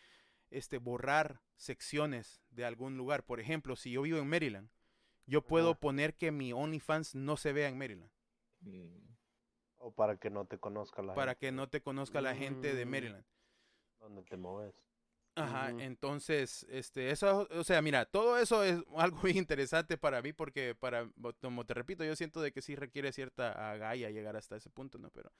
este, 0.51 0.77
borrar 0.77 1.41
secciones 1.55 2.43
de 2.51 2.65
algún 2.65 2.97
lugar. 2.97 3.23
Por 3.23 3.39
ejemplo, 3.39 3.75
si 3.75 3.91
yo 3.91 4.03
vivo 4.03 4.19
en 4.19 4.29
Maryland, 4.29 4.69
yo 5.25 5.41
puedo 5.41 5.75
poner 5.75 6.15
que 6.15 6.31
mi 6.31 6.53
OnlyFans 6.53 7.15
no 7.15 7.37
se 7.37 7.53
vea 7.53 7.69
en 7.69 7.77
Maryland. 7.77 8.11
Mm. 8.61 9.11
O 9.77 9.91
para 9.91 10.17
que 10.17 10.29
no 10.29 10.45
te 10.45 10.59
conozca 10.59 11.01
la 11.01 11.15
Para 11.15 11.35
que 11.35 11.51
no 11.51 11.69
te 11.69 11.81
conozca 11.81 12.21
la 12.21 12.35
gente 12.35 12.75
de 12.75 12.85
mm. 12.85 12.89
Maryland. 12.89 13.25
Donde 13.99 14.23
te 14.23 14.37
mueves. 14.37 14.75
Ajá, 15.35 15.69
entonces, 15.69 16.65
este, 16.69 17.09
eso, 17.09 17.47
o 17.51 17.63
sea, 17.63 17.81
mira, 17.81 18.05
todo 18.05 18.37
eso 18.37 18.63
es 18.65 18.83
algo 18.97 19.19
muy 19.21 19.31
interesante 19.31 19.97
para 19.97 20.21
mí 20.21 20.33
porque, 20.33 20.75
para, 20.75 21.09
como 21.39 21.65
te 21.65 21.73
repito, 21.73 22.03
yo 22.03 22.15
siento 22.17 22.41
de 22.41 22.51
que 22.51 22.61
sí 22.61 22.75
requiere 22.75 23.13
cierta 23.13 23.71
agalla 23.71 24.09
llegar 24.09 24.35
hasta 24.35 24.57
ese 24.57 24.69
punto, 24.69 24.97
¿no? 24.97 25.09
Pero, 25.11 25.31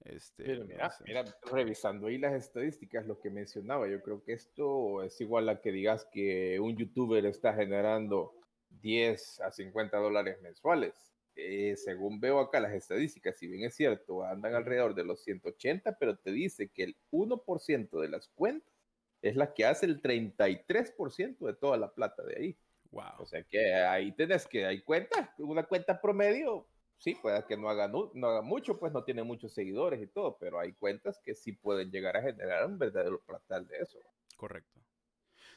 este, 0.00 0.44
Pero 0.44 0.64
mira, 0.64 0.90
mira, 1.06 1.24
revisando 1.50 2.08
ahí 2.08 2.18
las 2.18 2.34
estadísticas, 2.34 3.06
lo 3.06 3.20
que 3.20 3.30
mencionaba, 3.30 3.88
yo 3.88 4.02
creo 4.02 4.22
que 4.22 4.34
esto 4.34 5.02
es 5.02 5.20
igual 5.20 5.48
a 5.48 5.60
que 5.60 5.72
digas 5.72 6.06
que 6.12 6.60
un 6.60 6.76
youtuber 6.76 7.24
está 7.26 7.54
generando 7.54 8.34
10 8.68 9.40
a 9.40 9.50
50 9.50 9.96
dólares 9.98 10.40
mensuales. 10.42 11.14
Eh, 11.36 11.74
según 11.76 12.20
veo 12.20 12.38
acá 12.38 12.60
las 12.60 12.72
estadísticas, 12.72 13.36
si 13.36 13.48
bien 13.48 13.64
es 13.64 13.74
cierto, 13.74 14.24
andan 14.24 14.54
alrededor 14.54 14.94
de 14.94 15.04
los 15.04 15.22
180, 15.24 15.98
pero 15.98 16.16
te 16.16 16.30
dice 16.30 16.68
que 16.68 16.84
el 16.84 16.96
1% 17.10 18.00
de 18.00 18.08
las 18.08 18.28
cuentas 18.28 18.72
es 19.22 19.36
la 19.36 19.52
que 19.52 19.64
hace 19.64 19.86
el 19.86 20.02
33% 20.02 21.46
de 21.46 21.54
toda 21.54 21.76
la 21.76 21.92
plata 21.92 22.22
de 22.22 22.36
ahí. 22.36 22.58
Wow. 22.90 23.04
O 23.18 23.26
sea 23.26 23.42
que 23.42 23.74
ahí 23.74 24.12
tenés 24.12 24.46
que, 24.46 24.66
hay 24.66 24.82
cuenta, 24.82 25.34
una 25.38 25.64
cuenta 25.64 26.00
promedio, 26.00 26.68
sí, 26.98 27.14
puede 27.14 27.44
que 27.46 27.56
no 27.56 27.68
haga, 27.68 27.88
no, 27.88 28.10
haga 28.26 28.42
mucho, 28.42 28.78
pues 28.78 28.92
no 28.92 29.04
tiene 29.04 29.22
muchos 29.22 29.52
seguidores 29.52 30.02
y 30.02 30.06
todo, 30.06 30.36
pero 30.38 30.58
hay 30.58 30.72
cuentas 30.72 31.20
que 31.24 31.34
sí 31.34 31.52
pueden 31.52 31.90
llegar 31.90 32.16
a 32.16 32.22
generar 32.22 32.66
un 32.66 32.78
verdadero 32.78 33.20
platal 33.20 33.66
de 33.66 33.78
eso. 33.78 33.98
Correcto. 34.36 34.80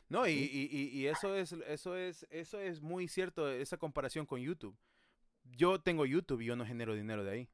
No, 0.09 0.27
y, 0.27 0.31
y, 0.31 0.89
y, 0.93 1.07
eso 1.07 1.35
es, 1.35 1.51
eso 1.51 1.97
es, 1.97 2.25
eso 2.29 2.59
es 2.59 2.81
muy 2.81 3.07
cierto, 3.07 3.49
esa 3.49 3.77
comparación 3.77 4.25
con 4.25 4.39
YouTube. 4.39 4.77
Yo 5.43 5.81
tengo 5.81 6.05
YouTube 6.05 6.41
y 6.41 6.45
yo 6.45 6.55
no 6.55 6.65
genero 6.65 6.95
dinero 6.95 7.23
de 7.23 7.31
ahí. 7.31 7.49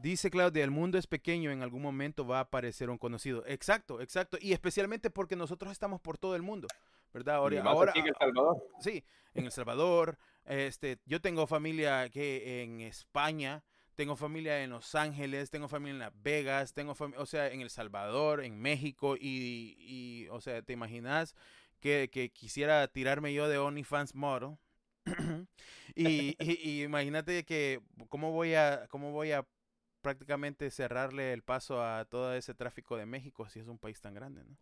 Dice 0.00 0.30
Claudia, 0.30 0.62
el 0.62 0.70
mundo 0.70 0.96
es 0.96 1.06
pequeño, 1.06 1.50
en 1.50 1.62
algún 1.62 1.82
momento 1.82 2.26
va 2.26 2.38
a 2.38 2.42
aparecer 2.42 2.88
un 2.88 2.98
conocido. 2.98 3.44
Exacto, 3.46 4.00
exacto. 4.00 4.38
Y 4.40 4.52
especialmente 4.52 5.10
porque 5.10 5.34
nosotros 5.34 5.72
estamos 5.72 6.00
por 6.00 6.18
todo 6.18 6.36
el 6.36 6.42
mundo, 6.42 6.68
¿verdad? 7.12 7.36
Ahora, 7.36 7.62
ahora 7.62 7.92
en 7.96 8.06
El 8.06 8.14
Salvador. 8.14 8.62
Sí, 8.80 9.04
en 9.34 9.44
El 9.46 9.50
Salvador. 9.50 10.18
Este, 10.46 10.98
yo 11.06 11.20
tengo 11.20 11.46
familia 11.46 12.08
que 12.10 12.62
en 12.62 12.80
España, 12.80 13.64
tengo 13.94 14.16
familia 14.16 14.62
en 14.62 14.70
Los 14.70 14.94
Ángeles, 14.94 15.50
tengo 15.50 15.68
familia 15.68 15.92
en 15.92 15.98
Las 16.00 16.22
Vegas, 16.22 16.74
tengo 16.74 16.94
o 17.16 17.26
sea, 17.26 17.48
en 17.48 17.60
El 17.60 17.70
Salvador, 17.70 18.44
en 18.44 18.60
México 18.60 19.16
y, 19.16 19.76
y 19.78 20.28
o 20.28 20.40
sea, 20.40 20.62
¿te 20.62 20.72
imaginas 20.72 21.34
que, 21.80 22.10
que 22.12 22.30
quisiera 22.30 22.86
tirarme 22.88 23.32
yo 23.32 23.48
de 23.48 23.58
OnlyFans 23.58 24.14
Model? 24.14 24.58
y, 25.94 26.82
imagínate 26.82 27.44
que 27.44 27.80
cómo 28.08 28.32
voy 28.32 28.54
a 28.54 28.86
cómo 28.88 29.12
voy 29.12 29.32
a 29.32 29.46
prácticamente 30.00 30.70
cerrarle 30.70 31.32
el 31.32 31.42
paso 31.42 31.82
a 31.82 32.04
todo 32.04 32.34
ese 32.34 32.54
tráfico 32.54 32.96
de 32.96 33.06
México 33.06 33.48
si 33.48 33.60
es 33.60 33.68
un 33.68 33.78
país 33.78 34.00
tan 34.00 34.14
grande, 34.14 34.44
¿no? 34.44 34.56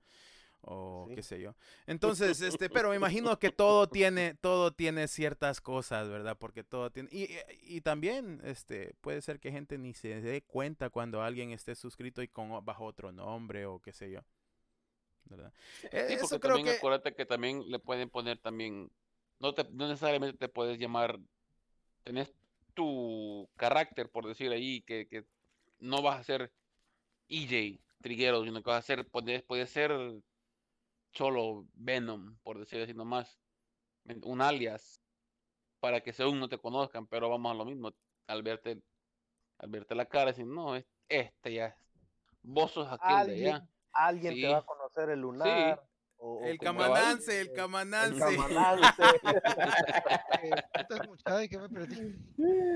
O 0.62 1.08
qué 1.14 1.22
sé 1.22 1.40
yo. 1.40 1.54
Entonces, 1.86 2.40
este, 2.40 2.70
pero 2.70 2.90
me 2.90 2.96
imagino 2.96 3.38
que 3.38 3.50
todo 3.50 3.88
tiene, 3.88 4.34
todo 4.34 4.72
tiene 4.72 5.08
ciertas 5.08 5.60
cosas, 5.60 6.08
¿verdad? 6.08 6.36
Porque 6.38 6.62
todo 6.62 6.90
tiene. 6.90 7.08
Y, 7.10 7.28
y, 7.62 7.80
también, 7.80 8.40
este, 8.44 8.94
puede 9.00 9.22
ser 9.22 9.40
que 9.40 9.50
gente 9.50 9.76
ni 9.76 9.92
se 9.92 10.20
dé 10.20 10.42
cuenta 10.42 10.90
cuando 10.90 11.22
alguien 11.22 11.50
esté 11.50 11.74
suscrito 11.74 12.22
y 12.22 12.28
con 12.28 12.64
bajo 12.64 12.84
otro 12.84 13.10
nombre 13.10 13.66
o 13.66 13.80
qué 13.80 13.92
sé 13.92 14.10
yo. 14.10 14.20
¿Verdad? 15.24 15.52
Sí, 15.80 15.88
e, 15.92 16.18
porque 16.20 16.38
también 16.38 16.66
que... 16.66 16.72
acuérdate 16.72 17.14
que 17.14 17.26
también 17.26 17.68
le 17.68 17.78
pueden 17.78 18.08
poner 18.10 18.38
también 18.38 18.90
no, 19.42 19.52
te, 19.54 19.64
necesariamente 19.72 20.38
te 20.38 20.48
puedes 20.48 20.78
llamar, 20.78 21.18
tenés 22.04 22.32
tu 22.74 23.48
carácter, 23.56 24.08
por 24.08 24.24
decir 24.24 24.52
ahí, 24.52 24.82
que, 24.82 25.08
que 25.08 25.26
no 25.80 26.00
vas 26.00 26.20
a 26.20 26.24
ser 26.24 26.52
EJ 27.28 27.80
Triguero, 28.00 28.44
sino 28.44 28.62
que 28.62 28.70
vas 28.70 28.84
a 28.84 28.86
ser, 28.86 29.04
puede 29.06 29.66
ser 29.66 29.92
solo 31.12 31.66
Venom, 31.74 32.36
por 32.42 32.58
decir 32.58 32.82
así 32.82 32.94
nomás, 32.94 33.38
un 34.24 34.40
alias, 34.40 35.00
para 35.80 36.00
que 36.00 36.12
según 36.12 36.40
no 36.40 36.48
te 36.48 36.58
conozcan, 36.58 37.06
pero 37.06 37.28
vamos 37.28 37.52
a 37.52 37.54
lo 37.54 37.64
mismo, 37.64 37.92
al 38.26 38.42
verte, 38.42 38.82
al 39.58 39.70
verte 39.70 39.94
la 39.94 40.06
cara, 40.06 40.26
decir, 40.26 40.46
no, 40.46 40.76
este 41.08 41.52
ya, 41.52 41.76
vos 42.42 42.72
sos 42.72 42.88
aquel 42.90 43.26
de 43.26 43.46
allá. 43.46 43.68
Alguien 43.92 44.34
te 44.34 44.48
va 44.48 44.58
a 44.58 44.62
conocer 44.62 45.10
el 45.10 45.20
lunar 45.20 45.82
el, 46.44 46.58
camanance, 46.58 47.40
el 47.40 47.52
camanance, 47.52 48.16
el 48.28 48.36
camanance. 48.36 48.92
¿Qué 51.48 51.58
me 51.58 51.68
perdí? 51.68 52.16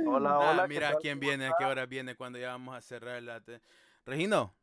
Hola, 0.06 0.38
hola. 0.38 0.66
mira 0.66 0.96
quién 1.00 1.20
viene, 1.20 1.46
a 1.46 1.52
qué 1.56 1.64
hora 1.64 1.86
viene 1.86 2.16
cuando 2.16 2.38
ya 2.38 2.48
vamos 2.48 2.76
a 2.76 2.80
cerrar 2.80 3.22
la... 3.22 3.40
Regino. 4.04 4.56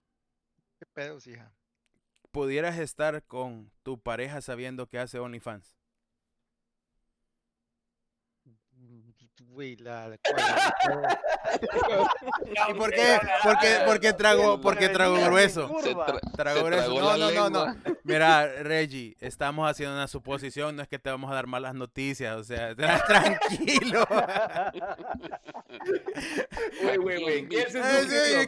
¿Qué 0.79 0.85
pedos, 0.85 1.25
hija? 1.27 1.53
¿Pudieras 2.33 2.79
estar 2.79 3.21
con 3.27 3.69
tu 3.83 3.99
pareja 3.99 4.41
sabiendo 4.41 4.87
que 4.87 4.97
hace 4.97 5.19
OnlyFans? 5.19 5.77
¿Y 12.69 12.73
por 12.73 12.91
qué? 12.91 13.19
Porque, 13.43 13.77
porque 13.85 14.13
trago, 14.13 14.61
porque 14.61 14.89
trago 14.89 15.15
grueso. 15.25 15.69
Trago 16.35 16.63
grueso. 16.63 16.99
No, 16.99 17.17
no, 17.17 17.31
no, 17.31 17.49
no. 17.49 17.75
Mira, 18.03 18.47
Reggie, 18.63 19.15
estamos 19.19 19.69
haciendo 19.69 19.95
una 19.95 20.07
suposición, 20.07 20.75
no 20.75 20.81
es 20.81 20.87
que 20.87 20.99
te 20.99 21.09
vamos 21.09 21.31
a 21.31 21.35
dar 21.35 21.47
malas 21.47 21.73
noticias, 21.73 22.35
o 22.35 22.43
sea, 22.43 22.75
tranquilo. 22.75 24.05
Güey, 26.81 26.97
güey, 26.97 27.21
güey. 27.21 27.47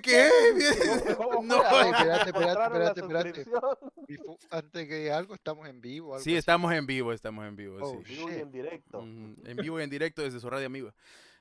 ¿Qué. 0.01 0.29
No, 1.43 1.63
espérate, 1.63 2.29
espérate, 2.29 3.01
espérate, 3.01 3.45
Antes 4.49 4.87
que 4.87 5.11
algo, 5.11 5.35
estamos 5.35 5.67
en 5.67 5.81
vivo. 5.81 6.19
Sí, 6.19 6.35
estamos 6.35 6.73
en 6.73 6.85
vivo, 6.85 7.13
estamos 7.13 7.45
en 7.45 7.55
vivo. 7.55 7.77
Oh, 7.81 8.01
sí. 8.05 8.15
vivo 8.15 8.29
y 8.29 8.35
en 8.35 8.51
directo. 8.51 9.01
En 9.01 9.57
vivo 9.57 9.79
y 9.79 9.83
en 9.83 9.89
directo 9.89 10.21
desde 10.21 10.39
su 10.39 10.49
radio 10.49 10.65
amigo. 10.65 10.84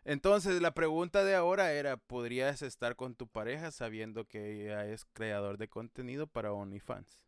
Entonces, 0.05 0.61
la 0.61 0.75
pregunta 0.75 1.25
de 1.25 1.35
ahora 1.35 1.73
era, 1.73 1.97
¿podrías 1.97 2.61
estar 2.63 2.95
con 2.95 3.15
tu 3.15 3.27
pareja 3.27 3.71
sabiendo 3.71 4.27
que 4.27 4.65
ella 4.65 4.87
es 4.87 5.07
creador 5.07 5.57
de 5.57 5.69
contenido 5.69 6.27
para 6.27 6.53
OnlyFans? 6.53 7.21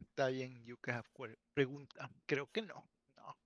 Está 0.00 0.28
bien, 0.28 0.64
you 0.64 0.78
can 0.78 1.02
pregunta. 1.52 2.10
Creo 2.24 2.50
que 2.50 2.62
no. 2.62 2.88
No. 3.16 3.36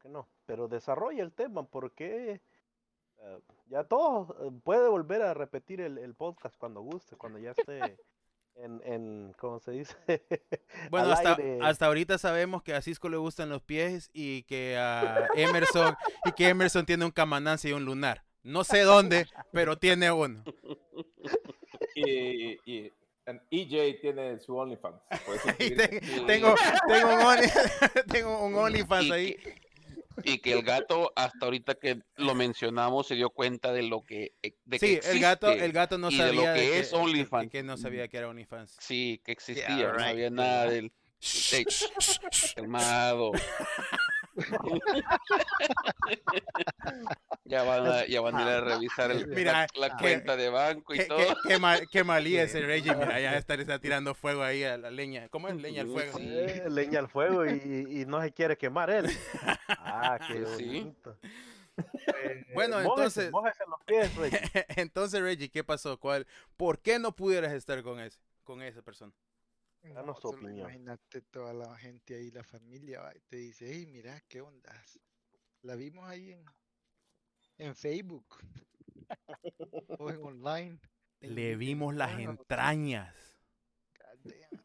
Que 0.00 0.08
no. 0.08 0.28
Pero 0.46 0.68
desarrolla 0.68 1.24
el 1.24 1.32
tema 1.32 1.64
porque 1.64 2.40
eh, 3.18 3.40
ya 3.66 3.82
todo 3.82 4.36
eh, 4.46 4.52
puede 4.62 4.88
volver 4.88 5.22
a 5.22 5.34
repetir 5.34 5.80
el, 5.80 5.98
el, 5.98 6.14
podcast 6.14 6.56
cuando 6.56 6.82
guste, 6.82 7.16
cuando 7.16 7.40
ya 7.40 7.50
esté 7.50 7.98
en, 8.58 8.80
en 8.84 9.34
¿cómo 9.38 9.60
se 9.60 9.72
dice? 9.72 9.96
Bueno, 10.90 11.12
hasta, 11.12 11.36
hasta 11.62 11.86
ahorita 11.86 12.18
sabemos 12.18 12.62
que 12.62 12.74
a 12.74 12.82
Cisco 12.82 13.08
le 13.08 13.16
gustan 13.16 13.48
los 13.48 13.62
pies 13.62 14.10
y 14.12 14.42
que 14.44 14.76
a 14.78 15.28
Emerson 15.34 15.96
y 16.24 16.32
que 16.32 16.48
Emerson 16.48 16.86
tiene 16.86 17.04
un 17.04 17.10
camanance 17.10 17.68
y 17.68 17.72
un 17.72 17.84
lunar. 17.84 18.24
No 18.42 18.64
sé 18.64 18.82
dónde, 18.82 19.26
pero 19.52 19.76
tiene 19.78 20.10
uno. 20.12 20.44
Y, 21.94 22.60
y 22.64 22.92
EJ 23.50 24.00
tiene 24.00 24.38
su 24.38 24.56
OnlyFans. 24.56 25.00
tengo, 25.58 26.54
tengo, 26.86 27.14
un, 27.14 27.20
only, 27.20 27.48
tengo 28.08 28.44
un 28.44 28.54
OnlyFans 28.54 29.10
ahí 29.10 29.36
y 30.24 30.38
que 30.38 30.52
el 30.52 30.62
gato 30.62 31.12
hasta 31.16 31.46
ahorita 31.46 31.74
que 31.74 32.00
lo 32.16 32.34
mencionamos 32.34 33.06
se 33.06 33.14
dio 33.14 33.30
cuenta 33.30 33.72
de 33.72 33.82
lo 33.82 34.02
que 34.02 34.32
eh, 34.42 34.54
de 34.64 34.78
sí 34.78 35.00
el 35.02 35.20
gato 35.20 35.50
el 35.50 35.72
gato 35.72 35.98
no 35.98 36.10
sabía 36.10 36.26
de 36.26 36.32
lo 36.34 36.42
que 36.54 36.78
es 36.78 36.92
OnlyFans. 36.92 37.50
que, 37.50 37.62
no 37.62 37.76
sabía 37.76 38.08
que 38.08 38.18
era 38.18 38.28
OnlyFans. 38.28 38.76
Sí 38.80 39.20
que 39.24 39.32
existía 39.32 39.92
no 39.92 39.98
sabía 39.98 40.30
nada 40.30 40.70
del 40.70 40.92
calmado 42.54 43.32
ya 47.44 47.64
van 47.64 47.86
a, 47.86 48.06
ya 48.06 48.20
van 48.20 48.36
a 48.36 48.42
ir 48.42 48.48
a 48.48 48.60
revisar 48.60 49.10
la, 49.74 49.96
cuenta 49.98 50.36
de 50.36 50.48
banco 50.48 50.94
y 50.94 51.04
todo. 51.06 51.36
Qué, 51.46 51.58
mal, 51.58 51.88
qué 51.90 52.04
malía 52.04 52.44
ese 52.44 52.60
Reggie, 52.60 52.94
mira, 52.94 53.20
ya 53.20 53.36
está, 53.38 53.54
está, 53.54 53.78
tirando 53.78 54.14
fuego 54.14 54.42
ahí 54.42 54.64
a 54.64 54.78
la 54.78 54.90
leña. 54.90 55.28
¿Cómo 55.28 55.48
es 55.48 55.56
leña 55.56 55.82
al 55.82 55.88
fuego? 55.88 56.18
Sí, 56.18 56.26
leña 56.68 57.00
al 57.00 57.08
fuego 57.08 57.44
y, 57.46 57.86
y, 57.90 58.06
no 58.06 58.22
se 58.22 58.32
quiere 58.32 58.56
quemar 58.56 58.90
él. 58.90 59.10
Ah, 59.68 60.18
qué 60.26 60.40
bonito. 60.40 61.16
Eh, 61.78 62.44
bueno, 62.54 62.80
entonces, 62.80 63.30
los 63.30 63.84
pies, 63.86 64.10
entonces 64.76 65.20
Reggie, 65.20 65.48
¿qué 65.48 65.62
pasó? 65.62 65.96
¿Cuál? 65.96 66.26
¿Por 66.56 66.80
qué 66.80 66.98
no 66.98 67.14
pudieras 67.14 67.52
estar 67.52 67.84
con 67.84 68.00
ese, 68.00 68.18
con 68.42 68.62
esa 68.62 68.82
persona? 68.82 69.12
Danos 69.82 70.20
tu 70.20 70.28
opinión. 70.28 70.58
Imagínate 70.58 71.22
toda 71.22 71.52
la 71.54 71.76
gente 71.76 72.16
ahí, 72.16 72.30
la 72.30 72.44
familia, 72.44 73.12
y 73.14 73.20
te 73.28 73.36
dice, 73.36 73.72
hey, 73.72 73.86
mira, 73.86 74.20
¿qué 74.28 74.40
ondas? 74.40 75.00
La 75.62 75.74
vimos 75.74 76.08
ahí 76.08 76.32
en, 76.32 76.44
en 77.58 77.74
Facebook 77.74 78.38
o 79.98 80.10
en 80.10 80.22
online. 80.22 80.80
Le 81.20 81.56
vimos 81.56 81.94
las 81.94 82.18
entrañas. 82.18 83.14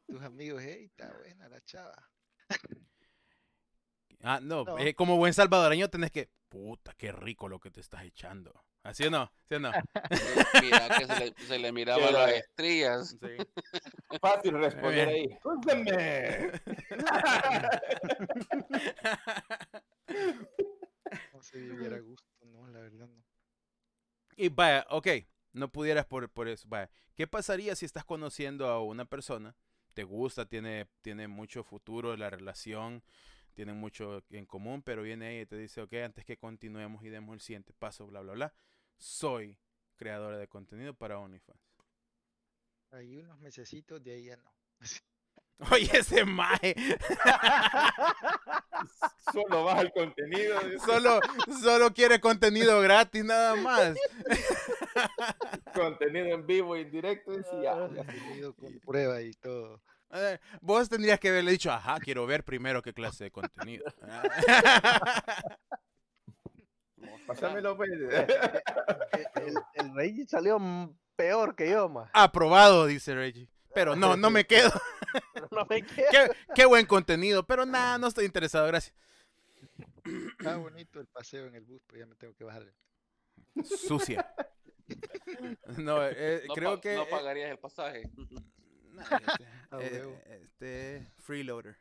Tus 0.07 0.21
amigos, 0.21 0.61
hey, 0.63 0.85
está 0.85 1.11
buena 1.17 1.49
la 1.49 1.61
chava. 1.61 2.11
Ah, 4.21 4.39
no, 4.41 4.77
eh, 4.77 4.93
como 4.93 5.17
buen 5.17 5.33
salvadoreño 5.33 5.89
tenés 5.89 6.11
que, 6.11 6.29
puta, 6.47 6.93
qué 6.93 7.11
rico 7.11 7.49
lo 7.49 7.59
que 7.59 7.71
te 7.71 7.81
estás 7.81 8.03
echando. 8.03 8.63
¿Así 8.83 9.05
o 9.05 9.09
no? 9.09 9.31
¿Sí 9.47 9.55
o 9.55 9.59
no? 9.59 9.71
Mira 10.61 10.89
que 10.89 11.05
se 11.05 11.19
le, 11.19 11.33
se 11.47 11.59
le 11.59 11.71
miraba 11.71 12.11
las 12.11 12.31
estrellas. 12.31 13.17
Sí. 13.17 13.37
Fácil 14.21 14.53
responder 14.59 15.07
ahí. 15.07 15.39
¡Cúseme! 15.41 16.51
no 21.33 21.41
se 21.41 21.59
viviera 21.59 21.99
gusto, 21.99 22.27
no, 22.45 22.67
la 22.67 22.79
verdad 22.79 23.07
no. 23.07 23.23
Y 24.35 24.49
vaya, 24.49 24.85
ok, 24.89 25.07
no 25.53 25.71
pudieras 25.71 26.05
por, 26.05 26.29
por 26.29 26.49
eso. 26.49 26.67
Vaya, 26.67 26.89
¿qué 27.15 27.25
pasaría 27.25 27.75
si 27.75 27.85
estás 27.85 28.03
conociendo 28.03 28.67
a 28.67 28.83
una 28.83 29.05
persona? 29.05 29.55
Te 29.93 30.03
gusta, 30.03 30.45
tiene, 30.45 30.89
tiene 31.01 31.29
mucho 31.29 31.63
futuro 31.63 32.17
la 32.17 32.29
relación, 32.29 33.01
tienen 33.53 33.77
mucho 33.77 34.23
en 34.31 34.45
común, 34.45 34.81
pero 34.81 35.03
viene 35.03 35.31
ella 35.31 35.41
y 35.43 35.45
te 35.45 35.55
dice, 35.55 35.81
ok, 35.81 35.93
antes 36.03 36.25
que 36.25 36.35
continuemos 36.35 37.03
y 37.05 37.09
demos 37.09 37.35
el 37.35 37.39
siguiente 37.39 37.71
paso, 37.73 38.07
bla, 38.07 38.19
bla, 38.21 38.33
bla 38.33 38.53
soy 38.97 39.57
creadora 39.95 40.37
de 40.37 40.47
contenido 40.47 40.93
para 40.93 41.19
OnlyFans. 41.19 41.59
Hay 42.91 43.17
unos 43.17 43.39
mesecitos, 43.39 44.03
de 44.03 44.13
ahí 44.13 44.25
ya 44.25 44.37
no. 44.37 44.53
Oye, 45.71 45.97
ese 45.97 46.25
mae. 46.25 46.75
solo 49.31 49.63
baja 49.65 49.81
el 49.81 49.91
contenido. 49.91 50.59
Solo, 50.85 51.19
solo 51.61 51.93
quiere 51.93 52.19
contenido 52.19 52.81
gratis, 52.81 53.23
nada 53.23 53.55
más. 53.55 53.95
contenido 55.73 56.25
en 56.27 56.45
vivo, 56.45 56.75
en 56.75 56.91
directo, 56.91 57.31
y 57.33 57.63
ya. 57.63 57.75
Contenido 57.75 58.53
con 58.55 58.77
prueba 58.79 59.21
y 59.21 59.31
todo. 59.33 59.81
Vos 60.61 60.89
tendrías 60.89 61.19
que 61.19 61.29
haberle 61.29 61.51
dicho, 61.51 61.71
ajá, 61.71 61.99
quiero 61.99 62.27
ver 62.27 62.43
primero 62.43 62.83
qué 62.83 62.93
clase 62.93 63.23
de 63.25 63.31
contenido. 63.31 63.85
Pásamelo, 67.33 67.75
pues. 67.75 67.89
el, 67.91 69.55
el 69.73 69.95
Reggie 69.95 70.27
salió 70.27 70.59
peor 71.15 71.55
que 71.55 71.69
yo, 71.69 71.89
más. 71.89 72.09
Aprobado, 72.13 72.85
dice 72.85 73.15
Reggie. 73.15 73.49
Pero 73.73 73.95
no, 73.95 74.15
no 74.15 74.29
me 74.29 74.45
quedo. 74.45 74.71
no 75.51 75.65
me 75.69 75.81
quedo. 75.85 76.07
Qué, 76.11 76.31
qué, 76.55 76.65
buen 76.65 76.85
contenido, 76.85 77.45
pero 77.45 77.65
nada, 77.65 77.97
no 77.97 78.07
estoy 78.07 78.25
interesado, 78.25 78.67
gracias. 78.67 78.95
Está 80.37 80.57
bonito 80.57 80.99
el 80.99 81.07
paseo 81.07 81.47
en 81.47 81.55
el 81.55 81.63
bus, 81.63 81.81
pero 81.87 81.99
ya 81.99 82.05
me 82.05 82.15
tengo 82.15 82.33
que 82.35 82.43
bajar. 82.43 82.65
Sucia. 83.63 84.33
No, 85.77 86.05
eh, 86.05 86.43
no 86.47 86.53
creo 86.53 86.81
que. 86.81 86.95
No 86.95 87.07
pagarías 87.07 87.51
el 87.51 87.57
pasaje. 87.57 88.09
Nah, 88.91 89.05
este, 89.79 89.97
eh, 89.97 90.41
este, 90.43 91.11
freeloader. 91.21 91.77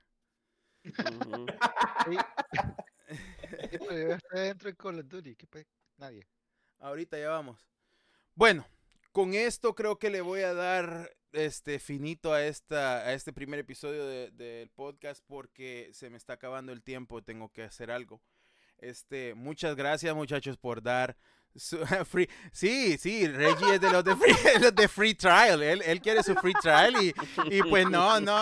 Uh 0.84 0.90
-huh. 0.90 2.81
dentro 4.32 4.70
de 4.70 4.76
Call 4.76 5.00
of 5.00 5.08
Duty, 5.08 5.36
¿qué 5.36 5.46
pues? 5.46 5.66
Nadie. 5.96 6.26
Ahorita 6.78 7.18
ya 7.18 7.28
vamos. 7.28 7.66
Bueno, 8.34 8.66
con 9.12 9.34
esto 9.34 9.74
creo 9.74 9.98
que 9.98 10.10
le 10.10 10.20
voy 10.20 10.40
a 10.40 10.54
dar 10.54 11.14
este 11.32 11.78
finito 11.78 12.32
a 12.32 12.44
esta 12.44 12.98
a 12.98 13.12
este 13.14 13.32
primer 13.32 13.58
episodio 13.58 14.06
del 14.06 14.36
de, 14.36 14.68
podcast 14.74 15.24
porque 15.26 15.90
se 15.92 16.10
me 16.10 16.16
está 16.16 16.34
acabando 16.34 16.72
el 16.72 16.82
tiempo, 16.82 17.22
tengo 17.22 17.50
que 17.50 17.62
hacer 17.62 17.90
algo. 17.90 18.22
Este, 18.78 19.34
muchas 19.34 19.76
gracias 19.76 20.14
muchachos 20.14 20.56
por 20.56 20.82
dar 20.82 21.16
free, 22.06 22.28
sí, 22.52 22.96
sí, 22.98 23.26
Reggie 23.28 23.74
es 23.74 23.80
de 23.80 23.90
los 23.90 24.04
de 24.04 24.16
free, 24.16 24.34
los 24.60 24.74
de 24.74 24.88
free 24.88 25.14
trial, 25.14 25.62
él, 25.62 25.82
él, 25.82 26.00
quiere 26.00 26.22
su 26.22 26.34
free 26.34 26.54
trial 26.54 26.94
y, 27.02 27.14
y 27.50 27.62
pues 27.62 27.88
no, 27.88 28.20
no, 28.20 28.38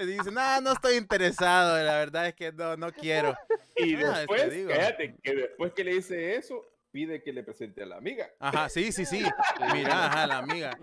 dice, 0.00 0.30
no, 0.30 0.60
no 0.60 0.72
estoy 0.72 0.96
interesado, 0.96 1.76
la 1.82 1.98
verdad 1.98 2.28
es 2.28 2.34
que 2.34 2.52
no, 2.52 2.76
no 2.76 2.92
quiero. 2.92 3.36
Y 3.76 3.94
ah, 4.04 4.18
después, 4.18 4.42
cállate, 4.68 5.16
que 5.22 5.34
después 5.34 5.72
que 5.72 5.84
le 5.84 5.94
dice 5.94 6.36
eso, 6.36 6.64
pide 6.96 7.22
que 7.22 7.30
le 7.30 7.42
presente 7.42 7.82
a 7.82 7.86
la 7.86 7.98
amiga. 7.98 8.26
Ajá, 8.40 8.70
sí, 8.70 8.90
sí, 8.90 9.04
sí. 9.04 9.22
Mira, 9.74 10.06
ajá, 10.06 10.26
la 10.26 10.38
amiga. 10.38 10.78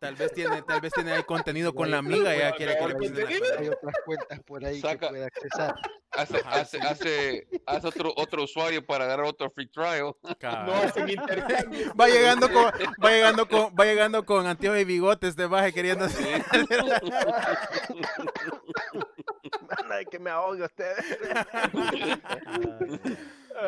Tal 0.00 0.16
vez 0.16 0.32
tiene, 0.32 0.62
tal 0.62 0.80
vez 0.80 0.92
tiene 0.92 1.12
ahí 1.12 1.22
contenido 1.22 1.72
con 1.72 1.92
la 1.92 1.98
amiga 1.98 2.34
y 2.34 2.40
ya 2.40 2.50
quiere 2.56 2.76
que 2.76 2.88
le 2.88 2.94
presente 2.96 3.22
la 3.22 3.28
Hay 3.60 3.68
otras 3.68 3.94
cuentas 4.04 4.40
por 4.40 4.64
ahí 4.64 4.80
Saca, 4.80 4.98
que 4.98 5.06
puede 5.10 5.26
accesar. 5.26 5.76
Hace, 6.10 6.42
hace, 6.44 6.80
hace, 6.80 7.46
hace, 7.66 7.86
otro, 7.86 8.12
otro 8.16 8.42
usuario 8.42 8.84
para 8.84 9.06
dar 9.06 9.20
otro 9.20 9.48
free 9.48 9.68
trial. 9.68 10.16
No 10.42 10.74
hacen 10.74 11.08
intercambio. 11.08 11.94
Va 12.00 12.08
llegando 12.08 12.50
con, 12.50 12.64
va 12.64 13.10
llegando 13.10 13.48
con, 13.48 13.72
va 13.78 13.84
llegando 13.84 14.26
con 14.26 14.48
anteojos 14.48 14.80
y 14.80 14.84
bigotes 14.84 15.36
de 15.36 15.46
baje 15.46 15.72
queriendo 15.72 16.06
hacer. 16.06 16.44
que 20.10 20.18
me 20.18 20.30
ahogue 20.30 20.64
ustedes. 20.64 21.16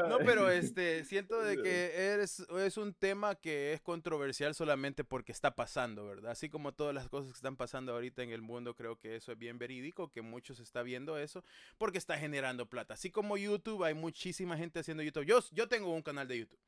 No, 0.08 0.18
pero 0.18 0.50
este, 0.50 1.04
siento 1.04 1.40
de 1.40 1.56
que 1.62 2.14
es, 2.22 2.40
es 2.40 2.76
un 2.76 2.94
tema 2.94 3.34
que 3.34 3.72
es 3.72 3.80
controversial 3.80 4.54
solamente 4.54 5.04
porque 5.04 5.32
está 5.32 5.54
pasando, 5.54 6.06
¿verdad? 6.06 6.32
Así 6.32 6.48
como 6.48 6.72
todas 6.72 6.94
las 6.94 7.08
cosas 7.08 7.32
que 7.32 7.36
están 7.36 7.56
pasando 7.56 7.92
ahorita 7.92 8.22
en 8.22 8.30
el 8.30 8.42
mundo, 8.42 8.74
creo 8.74 8.98
que 8.98 9.16
eso 9.16 9.32
es 9.32 9.38
bien 9.38 9.58
verídico, 9.58 10.10
que 10.10 10.22
muchos 10.22 10.60
está 10.60 10.82
viendo 10.82 11.18
eso, 11.18 11.44
porque 11.78 11.98
está 11.98 12.18
generando 12.18 12.66
plata. 12.66 12.94
Así 12.94 13.10
como 13.10 13.36
YouTube, 13.36 13.84
hay 13.84 13.94
muchísima 13.94 14.56
gente 14.56 14.80
haciendo 14.80 15.02
YouTube. 15.02 15.24
Yo, 15.24 15.40
yo 15.52 15.68
tengo 15.68 15.92
un 15.92 16.02
canal 16.02 16.28
de 16.28 16.38
YouTube. 16.38 16.60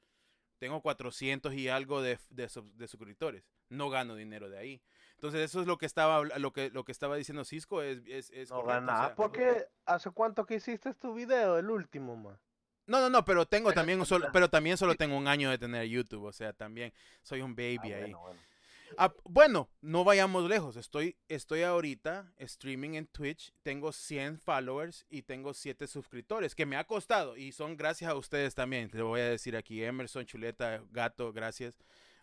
Tengo 0.58 0.82
400 0.82 1.54
y 1.54 1.68
algo 1.68 2.02
de, 2.02 2.18
de, 2.30 2.48
de 2.74 2.88
suscriptores. 2.88 3.44
No 3.68 3.90
gano 3.90 4.16
dinero 4.16 4.48
de 4.48 4.58
ahí. 4.58 4.82
Entonces 5.14 5.40
eso 5.40 5.60
es 5.60 5.66
lo 5.66 5.78
que 5.78 5.86
estaba 5.86 6.22
lo 6.22 6.52
que 6.52 6.70
lo 6.70 6.84
que 6.84 6.92
estaba 6.92 7.16
diciendo 7.16 7.44
Cisco 7.44 7.82
es, 7.82 8.00
es, 8.06 8.30
es 8.30 8.50
no 8.50 8.62
gana, 8.62 9.14
porque 9.16 9.66
hace 9.84 10.10
cuánto 10.12 10.46
que 10.46 10.54
hiciste 10.54 10.94
tu 10.94 11.12
video, 11.12 11.58
el 11.58 11.70
último, 11.70 12.16
más. 12.16 12.38
No, 12.88 13.00
no, 13.00 13.10
no, 13.10 13.24
pero 13.24 13.46
tengo 13.46 13.72
también 13.72 14.04
solo, 14.06 14.28
pero 14.32 14.48
también 14.48 14.76
solo 14.76 14.94
tengo 14.94 15.16
un 15.16 15.28
año 15.28 15.50
de 15.50 15.58
tener 15.58 15.86
YouTube, 15.86 16.24
o 16.24 16.32
sea, 16.32 16.52
también 16.54 16.92
soy 17.22 17.42
un 17.42 17.54
baby 17.54 17.92
ah, 17.92 17.96
ahí. 17.96 18.12
Bueno, 18.12 18.20
bueno. 18.20 18.40
Ah, 18.96 19.12
bueno, 19.24 19.68
no 19.82 20.04
vayamos 20.04 20.48
lejos. 20.48 20.76
Estoy, 20.76 21.16
estoy 21.28 21.62
ahorita 21.62 22.32
streaming 22.38 22.94
en 22.94 23.06
Twitch. 23.06 23.52
Tengo 23.62 23.92
100 23.92 24.38
followers 24.38 25.04
y 25.10 25.22
tengo 25.22 25.52
7 25.52 25.86
suscriptores, 25.86 26.54
que 26.54 26.64
me 26.64 26.76
ha 26.76 26.84
costado. 26.84 27.36
Y 27.36 27.52
son 27.52 27.76
gracias 27.76 28.10
a 28.10 28.14
ustedes 28.14 28.54
también. 28.54 28.88
Te 28.88 29.02
voy 29.02 29.20
a 29.20 29.28
decir 29.28 29.54
aquí, 29.54 29.84
Emerson, 29.84 30.24
Chuleta, 30.24 30.82
Gato, 30.90 31.32
gracias 31.32 31.76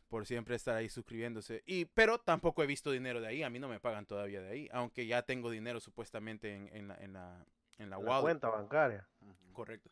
por 0.08 0.26
siempre 0.26 0.56
estar 0.56 0.76
ahí 0.76 0.90
suscribiéndose. 0.90 1.62
Y, 1.68 1.86
pero 1.86 2.18
tampoco 2.20 2.64
he 2.64 2.68
visto 2.68 2.92
dinero 2.92 3.22
de 3.22 3.28
ahí. 3.28 3.44
A 3.44 3.50
mí 3.50 3.60
no 3.60 3.68
me 3.68 3.80
pagan 3.80 4.06
todavía 4.06 4.42
de 4.42 4.50
ahí. 4.50 4.70
Aunque 4.72 5.06
ya 5.06 5.22
tengo 5.22 5.50
dinero 5.50 5.80
supuestamente 5.80 6.56
en, 6.56 6.70
en 6.74 6.88
la, 6.88 6.96
en 6.96 7.14
la, 7.14 7.46
en 7.78 7.90
la, 7.90 8.00
la 8.00 8.22
cuenta 8.22 8.50
bancaria. 8.50 9.08
Correcto. 9.54 9.90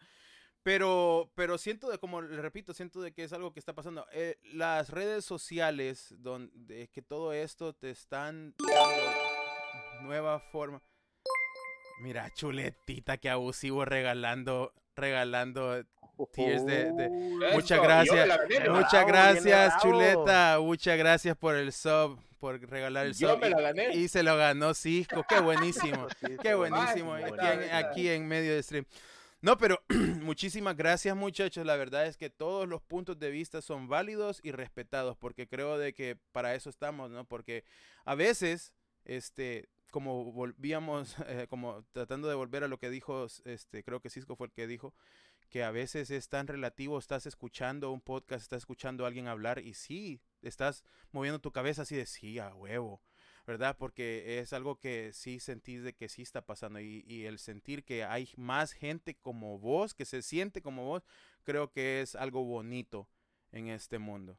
Pero, 0.63 1.29
pero 1.35 1.57
siento 1.57 1.89
de, 1.89 1.97
como 1.97 2.21
le 2.21 2.41
repito, 2.41 2.73
siento 2.73 3.01
de 3.01 3.11
que 3.11 3.25
es 3.25 3.33
algo 3.33 3.51
que 3.51 3.59
está 3.59 3.73
pasando. 3.73 4.05
Eh, 4.13 4.37
las 4.53 4.89
redes 4.89 5.25
sociales, 5.25 6.15
donde 6.19 6.87
que 6.87 7.01
todo 7.01 7.33
esto 7.33 7.73
te 7.73 7.89
están 7.89 8.55
dando 8.57 10.03
nueva 10.03 10.39
forma. 10.39 10.81
Mira, 12.01 12.29
chuletita, 12.33 13.17
que 13.17 13.29
abusivo 13.29 13.83
regalando, 13.83 14.73
regalando 14.95 15.85
tears 16.31 16.65
de, 16.65 17.09
muchas 17.53 17.81
gracias, 17.81 18.39
muchas 18.69 19.05
gracias, 19.05 19.73
chuleta, 19.81 20.59
muchas 20.59 20.97
gracias 20.97 21.35
por 21.35 21.55
el 21.55 21.73
sub, 21.73 22.19
por 22.39 22.59
regalar 22.69 23.07
el 23.07 23.15
sub. 23.15 23.39
Y, 23.93 24.07
se 24.07 24.23
lo 24.23 24.37
ganó 24.37 24.73
Cisco, 24.73 25.25
qué 25.27 25.39
buenísimo, 25.39 26.07
qué 26.41 26.53
buenísimo, 26.53 27.15
aquí 27.71 28.09
en 28.09 28.27
medio 28.27 28.55
de 28.55 28.63
stream. 28.63 28.85
No, 29.41 29.57
pero 29.57 29.81
muchísimas 30.23 30.75
gracias 30.75 31.15
muchachos. 31.15 31.65
La 31.65 31.75
verdad 31.75 32.07
es 32.07 32.17
que 32.17 32.29
todos 32.29 32.67
los 32.67 32.81
puntos 32.81 33.19
de 33.19 33.29
vista 33.29 33.61
son 33.61 33.87
válidos 33.87 34.39
y 34.43 34.51
respetados 34.51 35.17
porque 35.17 35.47
creo 35.47 35.77
de 35.77 35.93
que 35.93 36.17
para 36.31 36.55
eso 36.55 36.69
estamos, 36.69 37.11
¿no? 37.11 37.25
Porque 37.25 37.63
a 38.05 38.15
veces, 38.15 38.73
este, 39.05 39.69
como 39.91 40.31
volvíamos, 40.31 41.15
eh, 41.27 41.47
como 41.49 41.85
tratando 41.91 42.27
de 42.27 42.35
volver 42.35 42.63
a 42.63 42.67
lo 42.67 42.79
que 42.79 42.89
dijo, 42.89 43.27
este, 43.45 43.83
creo 43.83 43.99
que 43.99 44.09
Cisco 44.09 44.35
fue 44.35 44.47
el 44.47 44.53
que 44.53 44.67
dijo, 44.67 44.93
que 45.49 45.63
a 45.63 45.71
veces 45.71 46.09
es 46.09 46.29
tan 46.29 46.47
relativo, 46.47 46.97
estás 46.97 47.27
escuchando 47.27 47.91
un 47.91 48.01
podcast, 48.01 48.41
estás 48.41 48.63
escuchando 48.63 49.03
a 49.03 49.07
alguien 49.07 49.27
hablar 49.27 49.59
y 49.59 49.75
sí, 49.75 50.19
estás 50.41 50.83
moviendo 51.11 51.39
tu 51.39 51.51
cabeza 51.51 51.83
así 51.83 51.95
de 51.95 52.07
sí, 52.07 52.39
a 52.39 52.55
huevo 52.55 53.01
¿verdad? 53.45 53.75
Porque 53.77 54.39
es 54.39 54.53
algo 54.53 54.79
que 54.79 55.11
sí 55.13 55.39
sentís 55.39 55.83
de 55.83 55.93
que 55.93 56.09
sí 56.09 56.21
está 56.21 56.45
pasando 56.45 56.79
y, 56.79 57.03
y, 57.07 57.25
el 57.25 57.39
sentir 57.39 57.83
que 57.83 58.03
hay 58.03 58.29
más 58.37 58.71
gente 58.71 59.15
como 59.15 59.59
vos, 59.59 59.93
que 59.93 60.05
se 60.05 60.21
siente 60.21 60.61
como 60.61 60.85
vos, 60.85 61.03
creo 61.43 61.71
que 61.71 62.01
es 62.01 62.15
algo 62.15 62.43
bonito 62.43 63.07
en 63.51 63.67
este 63.67 63.99
mundo. 63.99 64.37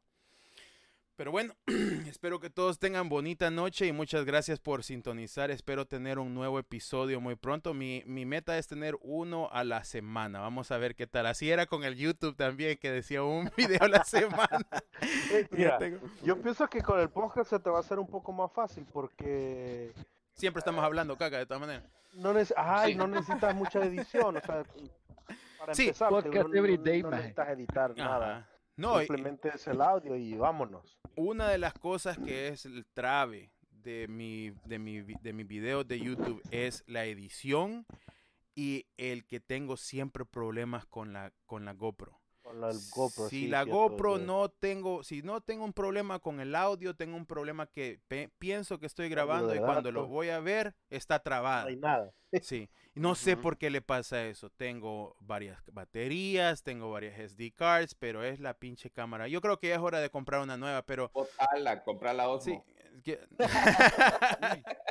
Pero 1.15 1.31
bueno, 1.31 1.55
espero 2.07 2.41
que 2.41 2.49
todos 2.49 2.77
tengan 2.77 3.07
bonita 3.07 3.49
noche 3.49 3.87
y 3.87 3.93
muchas 3.93 4.25
gracias 4.25 4.59
por 4.59 4.83
sintonizar. 4.83 5.49
Espero 5.49 5.85
tener 5.85 6.19
un 6.19 6.33
nuevo 6.33 6.59
episodio 6.59 7.21
muy 7.21 7.35
pronto. 7.35 7.73
Mi, 7.73 8.03
mi, 8.05 8.25
meta 8.25 8.57
es 8.57 8.67
tener 8.67 8.97
uno 9.01 9.49
a 9.51 9.63
la 9.63 9.85
semana. 9.85 10.41
Vamos 10.41 10.71
a 10.71 10.77
ver 10.77 10.93
qué 10.93 11.07
tal. 11.07 11.27
Así 11.27 11.49
era 11.49 11.67
con 11.67 11.85
el 11.85 11.95
YouTube 11.95 12.35
también, 12.35 12.77
que 12.77 12.91
decía 12.91 13.23
un 13.23 13.49
video 13.57 13.81
a 13.81 13.87
la 13.87 14.03
semana. 14.03 14.67
Yo 16.23 16.41
pienso 16.41 16.67
que 16.67 16.81
con 16.81 16.99
el 16.99 17.09
podcast 17.09 17.49
se 17.49 17.59
te 17.59 17.69
va 17.69 17.77
a 17.77 17.81
hacer 17.81 17.97
un 17.97 18.07
poco 18.07 18.33
más 18.33 18.51
fácil 18.51 18.85
porque... 18.91 19.93
Siempre 20.33 20.59
estamos 20.59 20.83
hablando, 20.83 21.17
caca, 21.17 21.37
de 21.37 21.45
todas 21.45 21.61
maneras. 21.61 21.85
No, 22.15 22.33
Ay, 22.57 22.95
no 22.95 23.07
necesitas 23.07 23.55
mucha 23.55 23.81
edición. 23.85 24.35
O 24.35 24.41
sea, 24.41 24.63
Para 25.59 25.73
sí, 25.73 25.83
empezar, 25.83 26.09
podcast 26.09 26.49
no, 26.49 26.55
everyday, 26.55 27.01
no, 27.01 27.09
necesitas 27.09 27.49
editar 27.49 27.95
nada. 27.95 28.49
No, 28.77 28.99
Simplemente 28.99 29.49
es 29.53 29.67
el 29.67 29.81
audio 29.81 30.15
y 30.15 30.35
vámonos. 30.35 30.99
Una 31.15 31.49
de 31.49 31.57
las 31.57 31.73
cosas 31.73 32.17
que 32.17 32.49
es 32.49 32.65
el 32.65 32.85
trave 32.87 33.51
de 33.69 34.07
mi, 34.07 34.51
de 34.65 34.79
mi, 34.79 35.01
de 35.01 35.33
mi 35.33 35.43
video 35.43 35.83
de 35.83 35.99
YouTube 35.99 36.41
es 36.51 36.83
la 36.87 37.05
edición 37.05 37.85
y 38.53 38.87
el 38.97 39.25
que 39.25 39.39
tengo 39.39 39.77
siempre 39.77 40.25
problemas 40.25 40.85
con 40.85 41.13
la, 41.13 41.31
con 41.45 41.63
la 41.63 41.73
GoPro. 41.73 42.19
La 42.55 42.71
GoPro 42.95 43.29
si 43.29 43.47
la 43.47 43.63
GoPro 43.63 44.17
no 44.17 44.49
tengo, 44.49 45.03
si 45.03 45.21
no 45.21 45.41
tengo 45.41 45.65
un 45.65 45.73
problema 45.73 46.19
con 46.19 46.39
el 46.39 46.55
audio, 46.55 46.95
tengo 46.95 47.17
un 47.17 47.25
problema 47.25 47.67
que 47.67 47.99
pienso 48.39 48.79
que 48.79 48.85
estoy 48.85 49.09
grabando 49.09 49.53
y 49.53 49.59
cuando 49.59 49.91
lo 49.91 50.07
voy 50.07 50.29
a 50.29 50.39
ver 50.39 50.75
está 50.89 51.19
trabado. 51.19 51.63
No 51.63 51.69
hay 51.69 51.77
nada. 51.77 52.13
Sí, 52.41 52.69
no 52.95 53.15
sé 53.15 53.37
por 53.37 53.57
qué 53.57 53.69
le 53.69 53.81
pasa 53.81 54.25
eso. 54.25 54.49
Tengo 54.49 55.15
varias 55.19 55.57
baterías, 55.71 56.63
tengo 56.63 56.91
varias 56.91 57.17
SD 57.17 57.53
cards, 57.53 57.95
pero 57.95 58.25
es 58.25 58.41
la 58.41 58.55
pinche 58.55 58.89
cámara. 58.89 59.29
Yo 59.29 59.39
creo 59.39 59.57
que 59.57 59.69
ya 59.69 59.75
es 59.75 59.81
hora 59.81 60.01
de 60.01 60.09
comprar 60.09 60.41
una 60.41 60.57
nueva, 60.57 60.81
pero... 60.81 61.11
Ojalá, 61.13 61.81
comprar 61.83 62.15
la 62.15 62.27
otra. 62.27 62.53
Sí. 62.53 62.61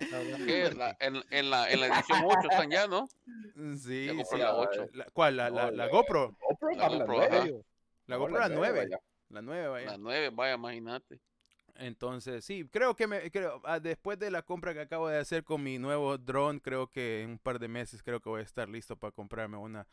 En, 0.00 1.22
en, 1.30 1.50
la, 1.50 1.70
en 1.70 1.80
la 1.80 1.86
edición 1.86 2.22
8 2.24 2.48
están 2.50 2.70
ya, 2.70 2.86
¿no? 2.88 3.06
Sí. 3.76 4.10
la 4.36 4.56
8. 4.56 4.88
¿Cuál? 5.12 5.36
¿La, 5.36 5.50
la, 5.50 5.70
la, 5.70 5.88
GoPro? 5.88 6.36
La 6.76 6.88
GoPro, 6.88 7.64
la 8.06 8.16
GoPro, 8.16 8.38
la 8.38 8.48
9. 8.48 8.88
La 9.28 9.42
9, 9.42 9.68
vaya. 9.68 9.86
La 9.86 9.98
9, 9.98 10.30
vaya, 10.30 10.54
imagínate. 10.54 11.20
Entonces, 11.76 12.44
sí, 12.44 12.68
creo 12.70 12.94
que 12.94 13.06
me, 13.06 13.30
creo, 13.30 13.60
ah, 13.64 13.78
después 13.78 14.18
de 14.18 14.30
la 14.30 14.42
compra 14.42 14.74
que 14.74 14.80
acabo 14.80 15.08
de 15.08 15.18
hacer 15.18 15.44
con 15.44 15.62
mi 15.62 15.78
nuevo 15.78 16.18
drone, 16.18 16.60
creo 16.60 16.88
que 16.88 17.22
en 17.22 17.30
un 17.30 17.38
par 17.38 17.58
de 17.58 17.68
meses 17.68 18.02
creo 18.02 18.20
que 18.20 18.28
voy 18.28 18.40
a 18.40 18.44
estar 18.44 18.68
listo 18.68 18.96
para 18.96 19.12
comprarme 19.12 19.56
una, 19.56 19.86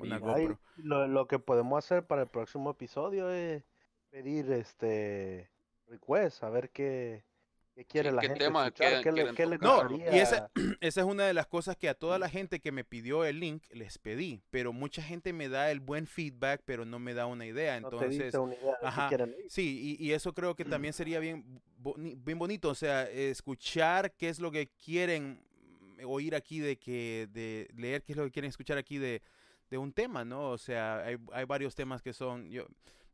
una 0.00 0.18
GoPro. 0.18 0.58
lo, 0.76 1.06
lo, 1.06 1.26
que 1.26 1.38
podemos 1.38 1.84
hacer 1.84 2.06
para 2.06 2.22
el 2.22 2.28
próximo 2.28 2.70
episodio 2.70 3.30
es 3.30 3.62
pedir 4.10 4.50
este 4.50 5.50
request, 5.88 6.42
a 6.42 6.50
ver 6.50 6.70
qué, 6.70 7.24
¿Qué 7.78 7.84
quiere 7.84 8.10
la 8.10 8.22
gente? 8.22 8.40
¿Qué, 8.74 9.46
le, 9.46 9.58
no, 9.58 9.88
y 9.96 10.18
esa, 10.18 10.50
esa, 10.80 11.00
es 11.00 11.06
una 11.06 11.26
de 11.26 11.32
las 11.32 11.46
cosas 11.46 11.76
que 11.76 11.88
a 11.88 11.94
toda 11.94 12.18
la 12.18 12.28
gente 12.28 12.58
que 12.58 12.72
me 12.72 12.82
pidió 12.82 13.24
el 13.24 13.38
link 13.38 13.62
les 13.70 13.98
pedí, 13.98 14.42
pero 14.50 14.72
mucha 14.72 15.00
gente 15.00 15.32
me 15.32 15.48
da 15.48 15.70
el 15.70 15.78
buen 15.78 16.08
feedback, 16.08 16.62
pero 16.64 16.84
no 16.84 16.98
me 16.98 17.14
da 17.14 17.26
una 17.26 17.46
idea. 17.46 17.76
Entonces, 17.76 18.34
ajá, 18.82 19.10
sí, 19.48 19.96
y, 19.96 20.04
y, 20.04 20.12
eso 20.12 20.34
creo 20.34 20.56
que 20.56 20.64
también 20.64 20.92
sería 20.92 21.20
bien, 21.20 21.62
bien 21.96 22.38
bonito, 22.40 22.68
o 22.70 22.74
sea, 22.74 23.04
escuchar 23.04 24.12
qué 24.16 24.28
es 24.28 24.40
lo 24.40 24.50
que 24.50 24.70
quieren 24.70 25.40
oír 26.04 26.34
aquí 26.34 26.58
de 26.58 26.80
que, 26.80 27.28
de 27.30 27.68
leer 27.76 28.02
qué 28.02 28.10
es 28.10 28.18
lo 28.18 28.24
que 28.24 28.32
quieren 28.32 28.48
escuchar 28.48 28.76
aquí 28.76 28.98
de, 28.98 29.22
de 29.70 29.78
un 29.78 29.92
tema, 29.92 30.24
¿no? 30.24 30.50
O 30.50 30.58
sea, 30.58 31.04
hay, 31.04 31.16
hay 31.32 31.44
varios 31.44 31.76
temas 31.76 32.02
que 32.02 32.12
son, 32.12 32.50
yo, 32.50 32.66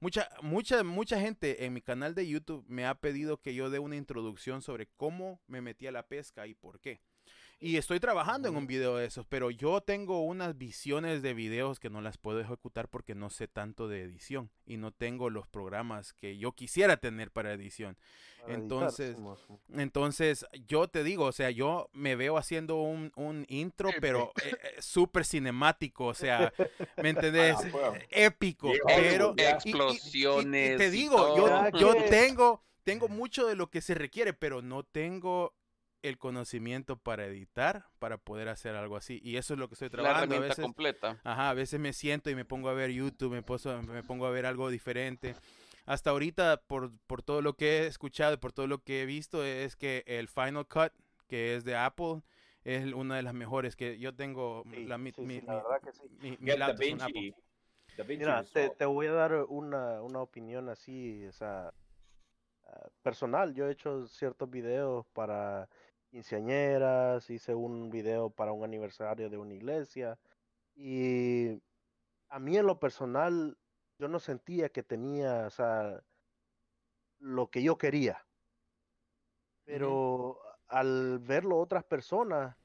Mucha, 0.05 0.29
mucha, 0.43 0.85
mucha 0.85 1.19
gente 1.19 1.65
en 1.65 1.73
mi 1.73 1.81
canal 1.81 2.15
de 2.15 2.29
YouTube 2.29 2.63
me 2.69 2.85
ha 2.85 2.95
pedido 2.95 3.41
que 3.41 3.55
yo 3.55 3.71
dé 3.71 3.79
una 3.79 3.97
introducción 3.97 4.61
sobre 4.61 4.87
cómo 4.87 5.41
me 5.47 5.63
metí 5.63 5.87
a 5.87 5.93
la 5.93 6.07
pesca 6.09 6.47
y 6.47 6.53
por 6.53 6.79
qué. 6.79 7.01
Y 7.65 7.79
estoy 7.79 7.99
trabajando 7.99 8.47
en 8.47 8.57
un 8.57 8.67
video 8.67 8.99
de 8.99 9.07
esos, 9.07 9.25
pero 9.25 9.51
yo 9.51 9.81
tengo 9.81 10.23
unas 10.23 10.59
visiones 10.59 11.23
de 11.23 11.33
videos 11.33 11.81
que 11.81 11.89
no 11.89 12.03
las 12.03 12.19
puedo 12.19 12.39
ejecutar 12.39 12.91
porque 12.91 13.15
no 13.15 13.31
sé 13.31 13.49
tanto 13.49 13.89
de 13.89 14.03
edición 14.03 14.51
y 14.67 14.77
no 14.77 14.93
tengo 14.93 15.31
los 15.31 15.47
programas 15.47 16.13
que 16.13 16.37
yo 16.37 16.53
quisiera 16.53 16.99
tener 16.99 17.31
para 17.31 17.55
edición. 17.55 17.97
entonces, 18.49 19.17
entonces 19.73 20.45
yo 20.67 20.89
te 20.89 21.03
digo, 21.03 21.25
o 21.25 21.33
sea, 21.33 21.49
yo 21.49 21.89
me 21.95 22.17
veo 22.17 22.37
haciendo 22.37 22.83
un, 22.83 23.11
un 23.17 23.47
intro, 23.49 23.89
pero 23.99 24.33
eh, 24.45 24.59
eh, 24.63 24.83
súper 24.83 25.25
cinemático, 25.25 26.05
o 26.05 26.15
sea, 26.15 26.53
¿me 27.03 27.09
entendés? 27.09 27.57
Ah, 27.57 27.69
pues. 27.73 28.03
Épico, 28.11 28.73
pero 28.87 29.33
explosiones. 29.39 30.77
te 30.77 30.91
digo, 30.91 31.35
yo, 31.35 31.79
yo 31.79 31.95
tengo 32.11 32.63
tengo 32.85 33.09
mucho 33.09 33.47
de 33.47 33.57
lo 33.57 33.71
que 33.71 33.81
se 33.81 33.95
requiere, 33.95 34.35
pero 34.35 34.63
no 34.63 34.83
tengo 34.83 35.55
el 36.05 36.19
conocimiento 36.19 36.97
para 36.97 37.25
editar, 37.27 37.87
para 37.99 38.19
poder 38.19 38.49
hacer 38.49 38.77
algo 38.77 38.97
así. 38.97 39.21
Y 39.25 39.39
eso 39.39 39.55
es 39.55 39.61
lo 39.61 39.69
que 39.69 39.75
estoy 39.75 39.89
trabajando. 39.89 40.27
La 40.27 40.37
herramienta 40.37 40.63
completa. 40.63 41.19
Ajá, 41.25 41.51
a 41.51 41.55
veces 41.55 41.81
me 41.81 41.95
siento 41.95 42.29
y 42.29 42.35
me 42.35 42.45
pongo 42.45 42.69
a 42.69 42.75
ver 42.75 42.91
YouTube, 42.91 43.33
me, 43.33 43.93
me 43.93 44.03
pongo 44.03 44.27
a 44.27 44.31
ver 44.31 44.45
algo 44.45 44.69
diferente. 44.69 45.35
Hasta 45.87 46.11
ahorita, 46.11 46.63
por, 46.67 46.93
por 47.07 47.23
todo 47.23 47.41
lo 47.41 47.55
que 47.55 47.79
he 47.79 47.87
escuchado, 47.87 48.39
por 48.39 48.53
todo 48.53 48.67
lo 48.67 48.79
que 48.79 49.03
he 49.03 49.07
visto, 49.07 49.45
es 49.45 49.77
que 49.77 50.05
el 50.07 50.29
Final 50.29 50.67
Cut, 50.67 50.93
que 51.27 51.57
es 51.57 51.65
de 51.65 51.75
Apple, 51.75 52.23
es 52.65 52.93
una 52.93 53.17
de 53.17 53.23
las 53.23 53.35
mejores 53.35 53.75
que 53.75 53.99
yo 53.99 54.15
tengo. 54.15 54.63
la, 54.87 54.99
mi, 54.99 55.13
mi, 55.19 55.41
la 55.41 55.57
verdad 55.57 55.81
que 55.83 55.93
sí. 55.93 57.35
Mira, 58.07 58.45
te, 58.45 58.71
te, 58.71 58.85
voy 58.85 59.07
a 59.07 59.13
dar 59.13 59.35
una, 59.49 60.03
una 60.03 60.21
opinión 60.21 60.69
así, 60.69 61.25
o 61.27 61.33
sea, 61.33 61.73
ah, 62.67 62.89
personal. 63.03 63.55
Yo 63.55 63.69
he 63.69 63.73
hecho 63.73 64.07
ciertos 64.07 64.51
videos 64.51 65.07
para 65.13 65.69
quinceañeras, 66.15 67.29
hice 67.29 67.57
un 67.57 67.91
video 67.91 68.31
para 68.31 68.53
un 68.53 68.63
aniversario 68.63 69.29
de 69.29 69.37
una 69.37 69.53
iglesia 69.53 70.17
y 70.77 71.61
a 72.29 72.39
mí 72.39 72.57
en 72.57 72.67
lo 72.67 72.79
personal 72.79 73.59
yo 73.99 74.07
no 74.07 74.21
sentía 74.21 74.69
que 74.69 74.85
tenía, 74.85 75.49
o 75.49 75.51
sea, 75.51 76.05
lo 77.19 77.51
que 77.51 77.65
yo 77.65 77.77
quería. 77.79 78.25
Pero 79.65 80.39
al 80.69 81.19
verlo 81.19 81.59
otras 81.59 81.83
personas, 81.83 82.57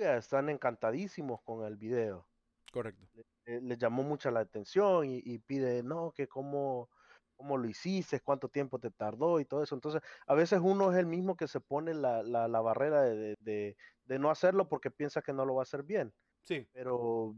están 0.00 0.48
encantadísimos 0.48 1.42
con 1.42 1.66
el 1.66 1.76
video. 1.76 2.26
Correcto. 2.72 3.04
Les 3.44 3.76
llamó 3.76 4.04
mucha 4.04 4.30
la 4.30 4.40
atención 4.40 5.04
y, 5.04 5.20
y 5.22 5.38
pide, 5.38 5.82
no, 5.82 6.12
que 6.12 6.28
cómo, 6.28 6.88
cómo 7.36 7.56
lo 7.56 7.68
hiciste, 7.68 8.20
cuánto 8.20 8.48
tiempo 8.48 8.78
te 8.78 8.90
tardó 8.90 9.40
y 9.40 9.44
todo 9.44 9.62
eso. 9.62 9.74
Entonces, 9.74 10.02
a 10.26 10.34
veces 10.34 10.60
uno 10.62 10.92
es 10.92 10.98
el 10.98 11.06
mismo 11.06 11.36
que 11.36 11.48
se 11.48 11.60
pone 11.60 11.94
la, 11.94 12.22
la, 12.22 12.48
la 12.48 12.60
barrera 12.60 13.02
de, 13.02 13.34
de, 13.40 13.76
de, 14.04 14.18
no 14.18 14.30
hacerlo 14.30 14.68
porque 14.68 14.90
piensa 14.90 15.22
que 15.22 15.32
no 15.32 15.44
lo 15.44 15.54
va 15.54 15.62
a 15.62 15.64
hacer 15.64 15.82
bien. 15.82 16.12
Sí. 16.42 16.68
Pero 16.72 17.34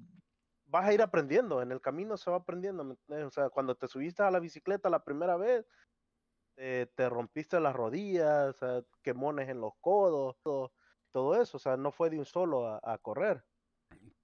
vas 0.66 0.86
a 0.86 0.92
ir 0.92 1.02
aprendiendo, 1.02 1.62
en 1.62 1.72
el 1.72 1.80
camino 1.80 2.16
se 2.16 2.30
va 2.30 2.38
aprendiendo. 2.38 2.96
O 3.08 3.30
sea, 3.30 3.50
cuando 3.50 3.74
te 3.74 3.88
subiste 3.88 4.22
a 4.22 4.30
la 4.30 4.40
bicicleta 4.40 4.90
la 4.90 5.04
primera 5.04 5.36
vez, 5.36 5.66
te 6.56 7.08
rompiste 7.08 7.60
las 7.60 7.74
rodillas, 7.74 8.56
quemones 9.02 9.48
en 9.48 9.60
los 9.60 9.72
codos, 9.80 10.36
todo, 10.42 10.72
todo, 11.12 11.40
eso. 11.40 11.56
O 11.56 11.60
sea, 11.60 11.76
no 11.76 11.92
fue 11.92 12.10
de 12.10 12.18
un 12.18 12.24
solo 12.24 12.66
a, 12.66 12.80
a 12.82 12.98
correr 12.98 13.44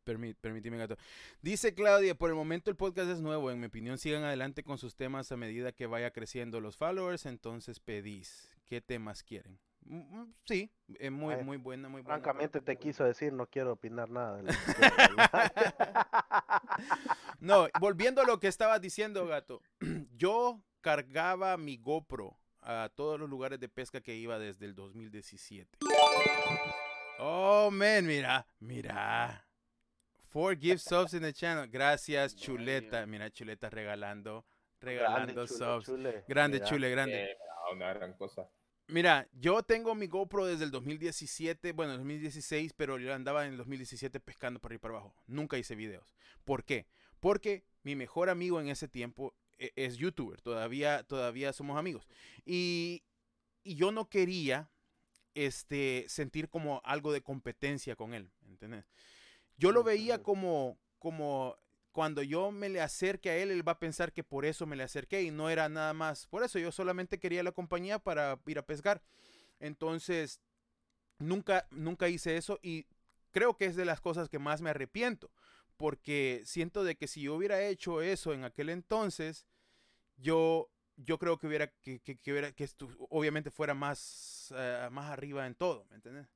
permíteme, 0.04 0.78
gato. 0.78 0.96
Dice 1.42 1.74
Claudia, 1.74 2.14
por 2.14 2.30
el 2.30 2.36
momento 2.36 2.70
el 2.70 2.76
podcast 2.76 3.10
es 3.10 3.20
nuevo. 3.20 3.50
En 3.50 3.60
mi 3.60 3.66
opinión, 3.66 3.98
sigan 3.98 4.24
adelante 4.24 4.62
con 4.62 4.78
sus 4.78 4.94
temas 4.94 5.32
a 5.32 5.36
medida 5.36 5.72
que 5.72 5.86
vaya 5.86 6.12
creciendo 6.12 6.60
los 6.60 6.76
followers. 6.76 7.26
Entonces 7.26 7.80
pedís, 7.80 8.56
¿qué 8.66 8.80
temas 8.80 9.22
quieren? 9.22 9.58
Mm, 9.86 9.98
mm, 9.98 10.34
sí, 10.44 10.70
es 10.98 11.12
muy, 11.12 11.36
muy 11.36 11.58
buena, 11.58 11.88
muy 11.88 12.02
buena. 12.02 12.20
Francamente 12.20 12.60
te 12.60 12.78
quiso 12.78 13.04
decir, 13.04 13.32
no 13.32 13.46
quiero 13.46 13.72
opinar 13.72 14.08
nada. 14.08 14.42
no, 17.40 17.68
volviendo 17.80 18.22
a 18.22 18.24
lo 18.24 18.40
que 18.40 18.48
estabas 18.48 18.80
diciendo, 18.80 19.26
gato. 19.26 19.60
Yo 20.16 20.62
cargaba 20.80 21.56
mi 21.58 21.76
GoPro 21.76 22.38
a 22.62 22.90
todos 22.94 23.20
los 23.20 23.28
lugares 23.28 23.60
de 23.60 23.68
pesca 23.68 24.00
que 24.00 24.14
iba 24.14 24.38
desde 24.38 24.64
el 24.64 24.74
2017. 24.74 25.78
Oh, 27.18 27.70
man, 27.70 28.06
mira, 28.06 28.46
mira. 28.58 29.46
Four 30.34 30.56
gift 30.56 30.82
subs 30.82 31.14
in 31.14 31.22
the 31.22 31.32
channel. 31.32 31.68
Gracias, 31.70 32.34
Chuleta. 32.34 33.06
Mira, 33.06 33.30
Chuleta 33.30 33.70
regalando, 33.70 34.44
regalando 34.80 35.46
subs. 35.46 35.88
Grande, 36.26 36.60
Chule, 36.64 36.90
grande. 36.90 37.36
una 37.72 37.92
gran 37.92 38.14
cosa. 38.14 38.50
Mira, 38.88 39.28
yo 39.32 39.62
tengo 39.62 39.94
mi 39.94 40.08
GoPro 40.08 40.46
desde 40.46 40.64
el 40.64 40.72
2017, 40.72 41.70
bueno, 41.70 41.92
2016, 41.98 42.72
pero 42.72 42.98
yo 42.98 43.14
andaba 43.14 43.46
en 43.46 43.52
el 43.52 43.58
2017 43.58 44.18
pescando 44.18 44.58
por 44.58 44.72
ahí 44.72 44.78
para 44.78 44.94
abajo. 44.94 45.14
Nunca 45.28 45.56
hice 45.56 45.76
videos. 45.76 46.12
¿Por 46.44 46.64
qué? 46.64 46.88
Porque 47.20 47.62
mi 47.84 47.94
mejor 47.94 48.28
amigo 48.28 48.60
en 48.60 48.66
ese 48.66 48.88
tiempo 48.88 49.36
e, 49.56 49.72
es 49.76 49.98
youtuber, 49.98 50.40
todavía, 50.40 51.04
todavía 51.04 51.52
somos 51.52 51.78
amigos. 51.78 52.08
Y, 52.44 53.04
y 53.62 53.76
yo 53.76 53.92
no 53.92 54.08
quería 54.08 54.68
este, 55.34 56.06
sentir 56.08 56.48
como 56.48 56.80
algo 56.82 57.12
de 57.12 57.22
competencia 57.22 57.94
con 57.94 58.14
él, 58.14 58.32
¿entendés? 58.48 58.84
Yo 59.56 59.72
lo 59.72 59.82
veía 59.82 60.22
como, 60.22 60.78
como 60.98 61.56
cuando 61.92 62.22
yo 62.22 62.50
me 62.50 62.68
le 62.68 62.80
acerque 62.80 63.30
a 63.30 63.36
él, 63.36 63.52
él 63.52 63.66
va 63.66 63.72
a 63.72 63.78
pensar 63.78 64.12
que 64.12 64.24
por 64.24 64.44
eso 64.44 64.66
me 64.66 64.74
le 64.74 64.82
acerqué 64.82 65.22
y 65.22 65.30
no 65.30 65.48
era 65.48 65.68
nada 65.68 65.94
más. 65.94 66.26
Por 66.26 66.42
eso 66.42 66.58
yo 66.58 66.72
solamente 66.72 67.20
quería 67.20 67.44
la 67.44 67.52
compañía 67.52 68.00
para 68.00 68.40
ir 68.46 68.58
a 68.58 68.66
pescar. 68.66 69.00
Entonces, 69.60 70.40
nunca, 71.18 71.68
nunca 71.70 72.08
hice 72.08 72.36
eso 72.36 72.58
y 72.62 72.86
creo 73.30 73.56
que 73.56 73.66
es 73.66 73.76
de 73.76 73.84
las 73.84 74.00
cosas 74.00 74.28
que 74.28 74.40
más 74.40 74.60
me 74.60 74.70
arrepiento. 74.70 75.30
Porque 75.76 76.42
siento 76.44 76.82
de 76.82 76.96
que 76.96 77.06
si 77.06 77.22
yo 77.22 77.34
hubiera 77.36 77.62
hecho 77.62 78.02
eso 78.02 78.32
en 78.32 78.44
aquel 78.44 78.70
entonces, 78.70 79.46
yo, 80.16 80.70
yo 80.96 81.18
creo 81.18 81.38
que 81.38 81.46
hubiera, 81.46 81.68
que, 81.68 82.00
que, 82.00 82.32
hubiera, 82.32 82.50
que 82.50 82.64
esto, 82.64 82.88
obviamente 83.08 83.50
fuera 83.50 83.74
más, 83.74 84.52
eh, 84.56 84.88
más 84.90 85.10
arriba 85.10 85.46
en 85.46 85.54
todo, 85.54 85.84
¿me 85.90 85.96
entiendes? 85.96 86.26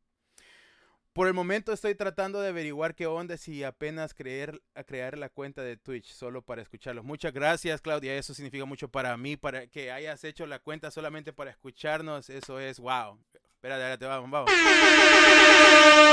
Por 1.12 1.26
el 1.26 1.34
momento 1.34 1.72
estoy 1.72 1.94
tratando 1.94 2.40
de 2.40 2.48
averiguar 2.48 2.94
qué 2.94 3.06
onda 3.06 3.36
si 3.36 3.64
apenas 3.64 4.14
creer, 4.14 4.62
a 4.74 4.84
crear 4.84 5.18
la 5.18 5.28
cuenta 5.28 5.62
de 5.62 5.76
Twitch 5.76 6.12
solo 6.12 6.42
para 6.42 6.62
escucharlos. 6.62 7.04
Muchas 7.04 7.32
gracias, 7.32 7.80
Claudia. 7.80 8.16
Eso 8.16 8.34
significa 8.34 8.64
mucho 8.64 8.88
para 8.88 9.16
mí, 9.16 9.36
para 9.36 9.66
que 9.66 9.90
hayas 9.90 10.22
hecho 10.24 10.46
la 10.46 10.60
cuenta 10.60 10.90
solamente 10.90 11.32
para 11.32 11.50
escucharnos. 11.50 12.30
Eso 12.30 12.60
es 12.60 12.78
wow. 12.78 13.18
Espérate, 13.54 14.06
vamos, 14.06 14.30
vamos. 14.30 14.52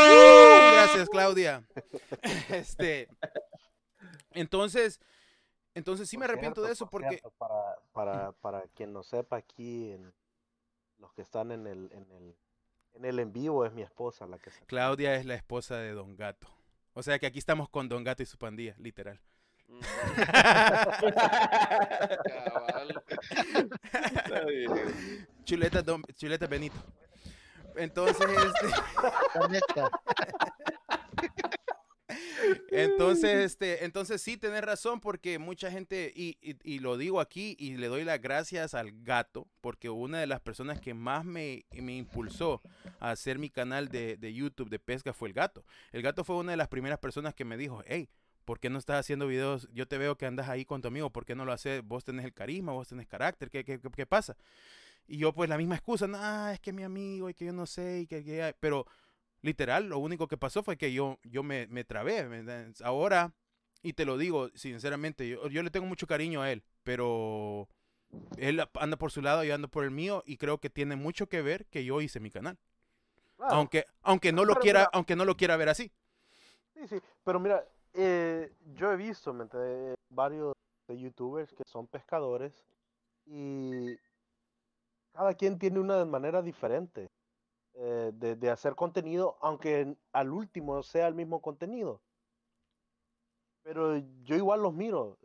Uh, 0.07 0.71
gracias, 0.73 1.09
Claudia. 1.09 1.63
Este, 2.49 3.07
entonces, 4.31 4.99
entonces 5.75 6.09
sí 6.09 6.17
me 6.17 6.25
arrepiento 6.25 6.63
de 6.63 6.71
eso 6.71 6.87
porque... 6.87 7.21
para, 7.37 7.77
para, 7.91 8.31
para 8.31 8.63
quien 8.69 8.91
no 8.93 9.03
sepa 9.03 9.37
aquí, 9.37 9.91
en, 9.91 10.11
los 10.97 11.13
que 11.13 11.21
están 11.21 11.51
en 11.51 11.67
el, 11.67 11.91
en 11.91 12.11
el 12.11 12.35
en 12.95 13.05
el 13.05 13.19
en 13.19 13.31
vivo 13.33 13.65
es 13.65 13.73
mi 13.73 13.81
esposa 13.81 14.27
la 14.27 14.37
que 14.37 14.51
se... 14.51 14.63
Claudia 14.65 15.15
es 15.15 15.25
la 15.25 15.33
esposa 15.35 15.77
de 15.77 15.91
Don 15.91 16.15
Gato. 16.15 16.47
O 16.93 17.03
sea 17.03 17.19
que 17.19 17.25
aquí 17.25 17.39
estamos 17.39 17.67
con 17.69 17.89
Don 17.89 18.03
Gato 18.03 18.23
y 18.23 18.25
su 18.25 18.37
pandilla, 18.37 18.75
literal. 18.77 19.19
Mm. 19.67 19.79
chuleta, 25.43 25.81
don, 25.81 26.03
chuleta 26.15 26.47
Benito. 26.47 26.77
Entonces, 27.75 28.25
este... 29.51 29.83
Entonces, 32.71 33.45
este, 33.45 33.85
entonces 33.85 34.21
sí, 34.21 34.37
tenés 34.37 34.61
razón, 34.61 34.99
porque 34.99 35.39
mucha 35.39 35.71
gente, 35.71 36.11
y, 36.15 36.37
y, 36.41 36.79
lo 36.79 36.97
digo 36.97 37.19
aquí, 37.19 37.55
y 37.59 37.77
le 37.77 37.87
doy 37.87 38.03
las 38.03 38.21
gracias 38.21 38.73
al 38.73 38.91
gato, 39.03 39.47
porque 39.61 39.89
una 39.89 40.19
de 40.19 40.27
las 40.27 40.41
personas 40.41 40.79
que 40.79 40.93
más 40.93 41.25
me, 41.25 41.65
me 41.71 41.95
impulsó 41.95 42.61
a 42.99 43.11
hacer 43.11 43.39
mi 43.39 43.49
canal 43.49 43.89
de, 43.89 44.17
de, 44.17 44.33
YouTube 44.33 44.69
de 44.69 44.79
pesca 44.79 45.13
fue 45.13 45.29
el 45.29 45.33
gato. 45.33 45.63
El 45.91 46.01
gato 46.01 46.23
fue 46.23 46.35
una 46.35 46.51
de 46.51 46.57
las 46.57 46.67
primeras 46.67 46.99
personas 46.99 47.33
que 47.33 47.45
me 47.45 47.57
dijo, 47.57 47.83
hey, 47.87 48.09
¿por 48.45 48.59
qué 48.59 48.69
no 48.69 48.79
estás 48.79 48.99
haciendo 48.99 49.27
videos? 49.27 49.67
Yo 49.73 49.87
te 49.87 49.97
veo 49.97 50.17
que 50.17 50.25
andas 50.25 50.49
ahí 50.49 50.65
con 50.65 50.81
tu 50.81 50.87
amigo, 50.87 51.09
¿por 51.09 51.25
qué 51.25 51.35
no 51.35 51.45
lo 51.45 51.51
haces? 51.51 51.83
Vos 51.83 52.03
tenés 52.03 52.25
el 52.25 52.33
carisma, 52.33 52.71
vos 52.71 52.87
tenés 52.87 53.07
carácter, 53.07 53.49
¿qué, 53.49 53.63
qué, 53.63 53.79
qué 53.79 54.05
pasa? 54.05 54.37
Y 55.07 55.17
yo 55.17 55.33
pues 55.33 55.49
la 55.49 55.57
misma 55.57 55.75
excusa, 55.75 56.07
no, 56.07 56.49
es 56.49 56.59
que 56.59 56.73
mi 56.73 56.83
amigo 56.83 57.29
y 57.29 57.33
que 57.33 57.45
yo 57.45 57.53
no 57.53 57.65
sé, 57.65 58.01
y 58.01 58.07
que, 58.07 58.23
que 58.23 58.55
pero 58.59 58.87
literal, 59.45 59.87
lo 59.87 59.99
único 59.99 60.27
que 60.27 60.37
pasó 60.37 60.63
fue 60.63 60.75
que 60.75 60.91
yo, 60.91 61.19
yo 61.23 61.43
me, 61.43 61.67
me 61.67 61.83
trabé. 61.83 62.27
Ahora, 62.83 63.33
y 63.83 63.93
te 63.93 64.03
lo 64.03 64.17
digo 64.17 64.49
sinceramente, 64.55 65.27
yo, 65.27 65.47
yo, 65.47 65.61
le 65.61 65.69
tengo 65.69 65.85
mucho 65.85 66.07
cariño 66.07 66.41
a 66.41 66.51
él, 66.51 66.63
pero 66.83 67.69
él 68.37 68.61
anda 68.73 68.97
por 68.97 69.11
su 69.11 69.21
lado, 69.21 69.43
yo 69.43 69.53
ando 69.53 69.69
por 69.69 69.83
el 69.83 69.91
mío, 69.91 70.23
y 70.25 70.37
creo 70.37 70.57
que 70.57 70.69
tiene 70.69 70.95
mucho 70.95 71.27
que 71.29 71.43
ver 71.43 71.67
que 71.67 71.85
yo 71.85 72.01
hice 72.01 72.19
mi 72.19 72.31
canal. 72.31 72.57
Aunque, 73.37 73.85
aunque 74.01 74.31
no 74.31 74.45
lo 74.45 74.55
quiera, 74.55 74.89
aunque 74.91 75.15
no 75.15 75.25
lo 75.25 75.37
quiera 75.37 75.57
ver 75.57 75.69
así. 75.69 75.91
Sí, 76.73 76.87
sí, 76.87 77.01
pero 77.23 77.39
mira, 77.39 77.63
eh, 77.93 78.51
yo 78.73 78.91
he 78.91 78.95
visto 78.95 79.35
varios 80.09 80.53
de 80.87 80.99
youtubers 80.99 81.53
que 81.53 81.63
son 81.65 81.85
pescadores 81.87 82.65
y 83.25 83.95
cada 85.13 85.33
quien 85.35 85.59
tiene 85.59 85.79
una 85.79 86.03
manera 86.05 86.41
diferente. 86.41 87.09
Eh, 87.77 88.11
de, 88.13 88.49
hacer 88.49 88.73
contenido, 88.73 89.37
aunque 89.41 89.97
al 90.13 90.31
último 90.31 90.81
sea 90.81 91.07
el 91.09 91.15
mismo 91.15 91.41
contenido. 91.41 92.01
Pero 93.63 93.97
yo 94.23 94.35
igual 94.37 94.61
los 94.61 94.73
miro, 94.73 95.17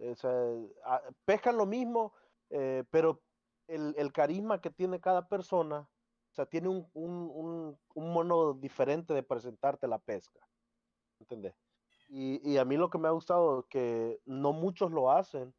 pescan 1.24 1.56
lo 1.56 1.66
mismo, 1.66 2.12
eh, 2.48 2.82
pero 2.90 3.20
el, 3.68 4.12
carisma 4.12 4.60
que 4.60 4.70
tiene 4.70 4.98
cada 4.98 5.28
persona, 5.28 5.88
o 6.32 6.34
sea, 6.34 6.44
tiene 6.44 6.68
un, 6.68 6.88
un, 6.92 7.78
un, 7.94 8.12
mono 8.12 8.54
diferente 8.54 9.14
de 9.14 9.22
presentarte 9.22 9.86
la 9.86 10.00
pesca. 10.00 10.40
¿Entendés? 11.20 11.54
Y, 12.08 12.40
y, 12.50 12.56
a 12.56 12.64
mí 12.64 12.76
lo 12.76 12.90
que 12.90 12.98
me 12.98 13.06
ha 13.06 13.12
gustado, 13.12 13.68
que 13.68 14.20
no 14.24 14.52
muchos 14.52 14.90
lo 14.90 15.12
hacen, 15.12 15.54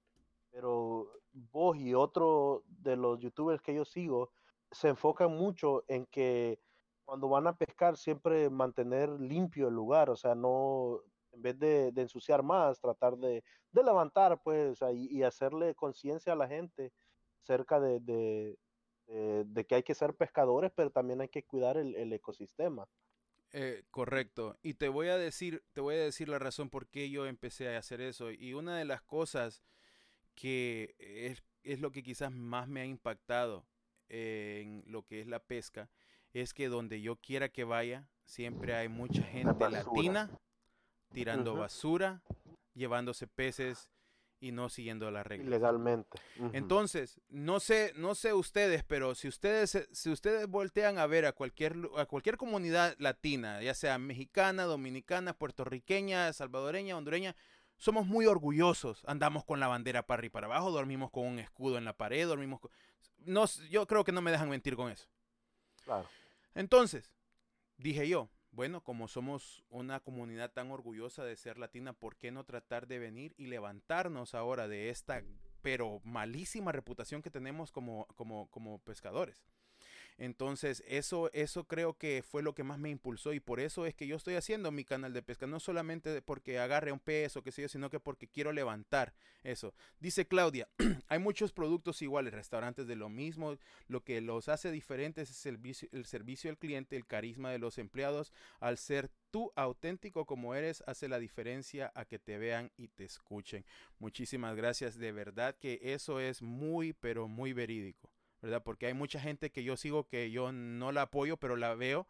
pero 0.50 1.10
vos 1.32 1.78
y 1.78 1.94
otro 1.94 2.64
de 2.68 2.98
los 2.98 3.18
youtubers 3.20 3.62
que 3.62 3.76
yo 3.76 3.86
sigo, 3.86 4.32
se 4.72 4.90
enfocan 4.90 5.38
mucho 5.38 5.86
en 5.88 6.06
que 6.08 6.60
cuando 7.06 7.30
van 7.30 7.48
a 7.48 7.56
pescar 7.56 7.98
siempre 7.98 8.50
mantener 8.50 9.10
limpio 9.10 9.68
el 9.68 9.74
lugar, 9.74 10.10
o 10.10 10.16
sea, 10.16 10.36
no, 10.36 11.02
en 11.32 11.42
vez 11.42 11.60
de, 11.60 11.88
ensuciar 11.96 12.44
más, 12.44 12.80
tratar 12.80 13.18
de, 13.18 13.44
levantar, 13.74 14.42
pues, 14.44 14.80
y, 14.94 15.24
hacerle 15.24 15.76
conciencia 15.76 16.34
a 16.34 16.36
la 16.36 16.48
gente 16.48 16.92
cerca 17.42 17.80
de, 17.80 18.00
de, 19.08 19.66
que 19.66 19.76
hay 19.76 19.84
que 19.84 19.96
ser 19.96 20.16
pescadores, 20.16 20.72
pero 20.76 20.92
también 20.92 21.22
hay 21.22 21.30
que 21.30 21.44
cuidar 21.44 21.78
el, 21.78 22.14
ecosistema. 22.14 22.88
Eh, 23.54 23.84
correcto. 23.92 24.58
Y 24.62 24.76
te 24.76 24.88
voy 24.88 25.10
a 25.10 25.18
decir, 25.18 25.64
te 25.74 25.82
voy 25.82 25.96
a 25.96 26.04
decir 26.04 26.30
la 26.30 26.40
razón 26.40 26.70
por 26.70 26.88
qué 26.88 27.10
yo 27.10 27.26
empecé 27.26 27.76
a 27.76 27.80
hacer 27.80 28.00
eso. 28.00 28.32
Y 28.32 28.54
una 28.54 28.78
de 28.78 28.86
las 28.86 29.02
cosas 29.02 29.62
que 30.36 30.96
es, 30.98 31.44
es 31.64 31.82
lo 31.82 31.92
que 31.92 32.04
quizás 32.04 32.32
más 32.32 32.70
me 32.70 32.82
ha 32.82 32.86
impactado 32.86 33.66
en 34.08 34.84
lo 34.88 35.06
que 35.06 35.22
es 35.22 35.28
la 35.28 35.40
pesca 35.40 35.90
es 36.34 36.54
que 36.54 36.70
donde 36.70 37.02
yo 37.02 37.16
quiera 37.18 37.50
que 37.50 37.64
vaya, 37.64 38.08
siempre 38.24 38.76
hay 38.76 38.88
mucha 38.88 39.24
gente 39.24 39.70
latina 39.70 40.30
tirando 41.14 41.56
basura, 41.56 42.22
llevándose 42.74 43.28
peces 43.28 43.90
y 44.40 44.52
no 44.52 44.70
siguiendo 44.70 45.12
las 45.12 45.26
reglas. 45.26 45.48
Ilegalmente. 45.48 46.20
Entonces, 46.54 47.20
no 47.30 47.60
sé, 47.60 47.94
no 47.96 48.16
sé 48.16 48.34
ustedes, 48.34 48.84
pero 48.84 49.14
si 49.14 49.28
ustedes, 49.28 49.88
si 49.92 50.10
ustedes 50.10 50.48
voltean 50.48 50.98
a 50.98 51.06
ver 51.06 51.26
a 51.26 51.34
cualquier, 51.34 51.76
a 51.96 52.06
cualquier 52.06 52.38
comunidad 52.38 52.96
latina, 52.98 53.62
ya 53.62 53.76
sea 53.76 54.00
mexicana, 54.00 54.64
dominicana, 54.64 55.34
puertorriqueña, 55.34 56.34
salvadoreña, 56.34 56.98
hondureña, 56.98 57.36
somos 57.78 58.08
muy 58.08 58.26
orgullosos. 58.26 59.04
Andamos 59.06 59.46
con 59.46 59.60
la 59.60 59.68
bandera 59.68 60.08
para 60.08 60.20
arriba 60.20 60.32
y 60.32 60.34
para 60.34 60.48
abajo, 60.48 60.72
dormimos 60.72 61.12
con 61.12 61.28
un 61.28 61.38
escudo 61.38 61.78
en 61.78 61.86
la 61.86 61.94
pared, 61.94 62.28
dormimos 62.28 62.60
con... 62.60 62.72
No, 63.20 63.46
yo 63.70 63.86
creo 63.86 64.04
que 64.04 64.12
no 64.12 64.22
me 64.22 64.32
dejan 64.32 64.50
mentir 64.50 64.76
con 64.76 64.92
eso. 64.92 65.08
Claro. 65.84 66.08
Entonces, 66.56 67.12
dije 67.78 68.08
yo, 68.08 68.30
bueno, 68.52 68.84
como 68.84 69.08
somos 69.08 69.64
una 69.70 70.02
comunidad 70.02 70.52
tan 70.52 70.72
orgullosa 70.72 71.24
de 71.24 71.38
ser 71.38 71.58
latina, 71.58 71.94
¿por 71.94 72.18
qué 72.18 72.32
no 72.32 72.44
tratar 72.44 72.88
de 72.88 73.00
venir 73.00 73.34
y 73.38 73.48
levantarnos 73.48 74.36
ahora 74.36 74.68
de 74.68 74.90
esta, 74.90 75.24
pero 75.62 76.02
malísima 76.04 76.72
reputación 76.72 77.22
que 77.22 77.32
tenemos 77.32 77.72
como, 77.72 78.08
como, 78.16 78.50
como 78.52 78.80
pescadores? 78.80 79.42
Entonces, 80.22 80.84
eso, 80.86 81.32
eso 81.34 81.64
creo 81.64 81.98
que 81.98 82.22
fue 82.22 82.44
lo 82.44 82.54
que 82.54 82.64
más 82.64 82.78
me 82.78 82.92
impulsó 82.92 83.34
y 83.34 83.40
por 83.40 83.60
eso 83.60 83.88
es 83.88 83.96
que 83.96 84.06
yo 84.06 84.16
estoy 84.16 84.36
haciendo 84.36 84.72
mi 84.72 84.86
canal 84.86 85.14
de 85.14 85.24
pesca, 85.24 85.48
no 85.48 85.60
solamente 85.60 86.22
porque 86.22 86.60
agarre 86.60 86.92
un 86.92 87.00
pez 87.00 87.36
o 87.38 87.42
qué 87.42 87.52
sé 87.52 87.64
yo, 87.64 87.68
sino 87.68 87.90
que 87.90 88.00
porque 88.00 88.28
quiero 88.28 88.52
levantar 88.52 89.16
eso. 89.42 89.74
Dice 90.00 90.28
Claudia, 90.28 90.70
hay 91.08 91.18
muchos 91.18 91.52
productos 91.52 92.04
iguales, 92.04 92.36
restaurantes 92.36 92.86
de 92.86 92.96
lo 92.96 93.10
mismo, 93.10 93.58
lo 93.88 94.04
que 94.04 94.22
los 94.22 94.48
hace 94.48 94.70
diferentes 94.72 95.32
es 95.32 95.44
el, 95.48 95.60
el 95.92 96.06
servicio 96.06 96.52
al 96.52 96.60
cliente, 96.60 96.96
el 96.98 97.08
carisma 97.08 97.50
de 97.50 97.58
los 97.58 97.80
empleados, 97.80 98.32
al 98.60 98.78
ser 98.78 99.10
tú 99.32 99.52
auténtico 99.56 100.28
como 100.28 100.54
eres, 100.54 100.84
hace 100.86 101.08
la 101.08 101.18
diferencia 101.18 101.92
a 101.96 102.06
que 102.06 102.20
te 102.20 102.38
vean 102.38 102.72
y 102.78 102.90
te 102.90 103.06
escuchen. 103.06 103.66
Muchísimas 103.98 104.56
gracias, 104.56 105.00
de 105.00 105.14
verdad 105.14 105.58
que 105.58 105.80
eso 105.82 106.20
es 106.20 106.44
muy, 106.44 106.94
pero 106.94 107.28
muy 107.28 107.54
verídico. 107.54 108.12
¿Verdad? 108.42 108.64
Porque 108.64 108.88
hay 108.88 108.94
mucha 108.94 109.20
gente 109.20 109.52
que 109.52 109.64
yo 109.64 109.78
sigo 109.78 110.08
que 110.08 110.32
yo 110.32 110.52
no 110.52 110.92
la 110.92 111.04
apoyo, 111.04 111.38
pero 111.38 111.56
la 111.56 111.76
veo 111.76 112.08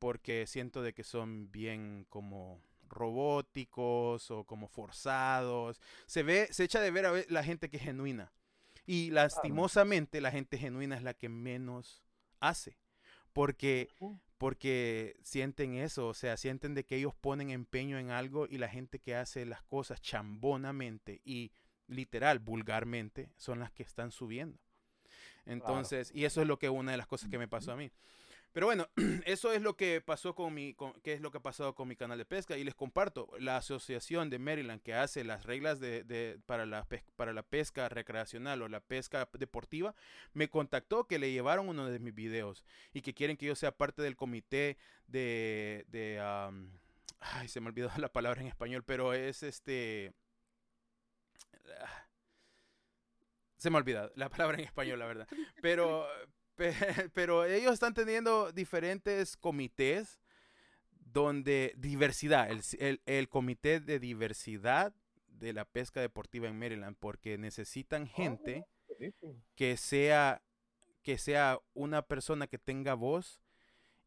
porque 0.00 0.46
siento 0.46 0.82
de 0.82 0.94
que 0.94 1.04
son 1.04 1.52
bien 1.52 2.06
como 2.08 2.60
robóticos 2.88 4.30
o 4.30 4.44
como 4.44 4.66
forzados. 4.66 5.80
Se 6.06 6.24
ve, 6.24 6.48
se 6.50 6.64
echa 6.64 6.80
de 6.80 6.90
ver 6.90 7.06
a 7.06 7.12
la 7.28 7.44
gente 7.44 7.68
que 7.68 7.76
es 7.76 7.82
genuina. 7.84 8.32
Y 8.86 9.10
lastimosamente 9.10 10.20
la 10.20 10.32
gente 10.32 10.58
genuina 10.58 10.96
es 10.96 11.02
la 11.02 11.14
que 11.14 11.28
menos 11.28 12.02
hace. 12.40 12.78
Porque, 13.32 13.88
porque 14.38 15.16
sienten 15.22 15.74
eso, 15.74 16.08
o 16.08 16.14
sea, 16.14 16.36
sienten 16.36 16.74
de 16.74 16.84
que 16.84 16.96
ellos 16.96 17.14
ponen 17.14 17.50
empeño 17.50 17.98
en 17.98 18.10
algo 18.10 18.46
y 18.48 18.58
la 18.58 18.68
gente 18.68 18.98
que 18.98 19.14
hace 19.14 19.46
las 19.46 19.62
cosas 19.62 20.00
chambonamente 20.00 21.20
y 21.24 21.52
literal, 21.86 22.38
vulgarmente, 22.38 23.30
son 23.36 23.60
las 23.60 23.70
que 23.70 23.82
están 23.82 24.10
subiendo. 24.10 24.58
Entonces, 25.50 26.10
y 26.14 26.24
eso 26.24 26.40
es 26.40 26.46
lo 26.46 26.58
que 26.58 26.68
una 26.68 26.92
de 26.92 26.98
las 26.98 27.06
cosas 27.06 27.28
que 27.28 27.38
me 27.38 27.48
pasó 27.48 27.72
a 27.72 27.76
mí. 27.76 27.90
Pero 28.52 28.66
bueno, 28.66 28.88
eso 29.26 29.52
es 29.52 29.62
lo 29.62 29.76
que 29.76 30.00
pasó 30.00 30.34
con 30.34 30.52
mi, 30.52 30.76
qué 31.02 31.12
es 31.12 31.20
lo 31.20 31.30
que 31.30 31.38
ha 31.38 31.42
pasado 31.42 31.74
con 31.74 31.86
mi 31.86 31.94
canal 31.94 32.18
de 32.18 32.24
pesca 32.24 32.56
y 32.56 32.64
les 32.64 32.74
comparto 32.74 33.30
la 33.38 33.56
asociación 33.56 34.28
de 34.28 34.38
Maryland 34.38 34.82
que 34.82 34.94
hace 34.94 35.22
las 35.22 35.44
reglas 35.44 35.78
de, 35.78 36.40
para, 36.46 36.66
la 36.66 36.86
para 37.14 37.32
la 37.32 37.42
pesca 37.42 37.88
recreacional 37.88 38.62
o 38.62 38.68
la 38.68 38.80
pesca 38.80 39.28
deportiva 39.38 39.94
me 40.32 40.48
contactó 40.48 41.06
que 41.06 41.18
le 41.18 41.30
llevaron 41.30 41.68
uno 41.68 41.88
de 41.88 42.00
mis 42.00 42.14
videos 42.14 42.64
y 42.92 43.02
que 43.02 43.14
quieren 43.14 43.36
que 43.36 43.46
yo 43.46 43.54
sea 43.54 43.76
parte 43.76 44.02
del 44.02 44.16
comité 44.16 44.78
de, 45.06 45.84
de 45.88 46.20
ay 47.20 47.48
se 47.48 47.60
me 47.60 47.68
olvidó 47.68 47.90
la 47.98 48.12
palabra 48.12 48.40
en 48.40 48.48
español 48.48 48.82
pero 48.84 49.14
es 49.14 49.44
este 49.44 50.12
se 53.60 53.70
me 53.70 53.76
ha 53.76 53.80
olvidado 53.80 54.10
la 54.16 54.28
palabra 54.30 54.58
en 54.58 54.64
español, 54.64 54.98
la 54.98 55.06
verdad. 55.06 55.28
Pero, 55.60 56.06
pero 57.14 57.44
ellos 57.44 57.74
están 57.74 57.94
teniendo 57.94 58.52
diferentes 58.52 59.36
comités 59.36 60.18
donde 60.90 61.74
diversidad, 61.76 62.48
el, 62.50 63.00
el, 63.04 63.28
comité 63.28 63.80
de 63.80 63.98
diversidad 63.98 64.94
de 65.26 65.52
la 65.52 65.64
pesca 65.64 66.00
deportiva 66.00 66.48
en 66.48 66.58
Maryland, 66.58 66.96
porque 66.98 67.36
necesitan 67.36 68.04
oh, 68.04 68.14
gente 68.14 68.66
que 69.56 69.76
sea 69.76 70.42
que 71.02 71.18
sea 71.18 71.58
una 71.74 72.02
persona 72.02 72.46
que 72.46 72.58
tenga 72.58 72.94
voz 72.94 73.40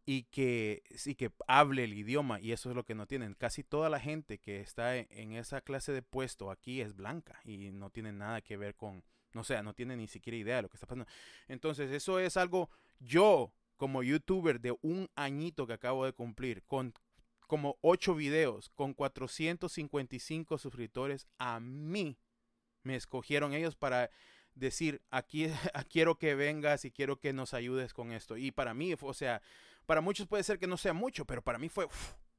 y 0.05 0.23
que, 0.23 0.83
sí, 0.95 1.15
que 1.15 1.31
hable 1.47 1.85
el 1.85 1.93
idioma, 1.93 2.39
y 2.39 2.51
eso 2.51 2.69
es 2.69 2.75
lo 2.75 2.83
que 2.83 2.93
no 2.93 3.07
tienen. 3.07 3.33
Casi 3.35 3.63
toda 3.63 3.89
la 3.89 3.99
gente 3.99 4.37
que 4.37 4.59
está 4.59 4.97
e, 4.97 5.07
en 5.09 5.31
esa 5.31 5.61
clase 5.61 5.91
de 5.91 6.01
puesto 6.01 6.51
aquí 6.51 6.81
es 6.81 6.95
blanca 6.95 7.39
y 7.45 7.71
no 7.71 7.89
tiene 7.89 8.11
nada 8.11 8.41
que 8.41 8.57
ver 8.57 8.75
con, 8.75 9.03
no 9.33 9.43
sé, 9.43 9.61
no 9.63 9.73
tiene 9.73 9.95
ni 9.95 10.07
siquiera 10.07 10.37
idea 10.37 10.55
de 10.57 10.61
lo 10.63 10.69
que 10.69 10.77
está 10.77 10.87
pasando. 10.87 11.05
Entonces, 11.47 11.91
eso 11.91 12.19
es 12.19 12.37
algo, 12.37 12.69
yo 12.99 13.53
como 13.77 14.03
youtuber 14.03 14.61
de 14.61 14.75
un 14.81 15.09
añito 15.15 15.67
que 15.67 15.73
acabo 15.73 16.05
de 16.05 16.13
cumplir, 16.13 16.63
con 16.63 16.93
como 17.47 17.77
ocho 17.81 18.15
videos, 18.15 18.69
con 18.69 18.93
455 18.93 20.57
suscriptores, 20.57 21.27
a 21.37 21.59
mí 21.59 22.17
me 22.83 22.95
escogieron 22.95 23.53
ellos 23.53 23.75
para 23.75 24.09
decir, 24.55 25.01
aquí 25.11 25.47
quiero 25.89 26.17
que 26.17 26.35
vengas 26.35 26.85
y 26.85 26.91
quiero 26.91 27.19
que 27.19 27.33
nos 27.33 27.53
ayudes 27.53 27.93
con 27.93 28.11
esto. 28.11 28.37
Y 28.37 28.51
para 28.51 28.73
mí, 28.73 28.95
o 28.99 29.13
sea, 29.13 29.41
para 29.85 30.01
muchos 30.01 30.27
puede 30.27 30.43
ser 30.43 30.59
que 30.59 30.67
no 30.67 30.77
sea 30.77 30.93
mucho, 30.93 31.25
pero 31.25 31.41
para 31.41 31.59
mí 31.59 31.69
fue 31.69 31.87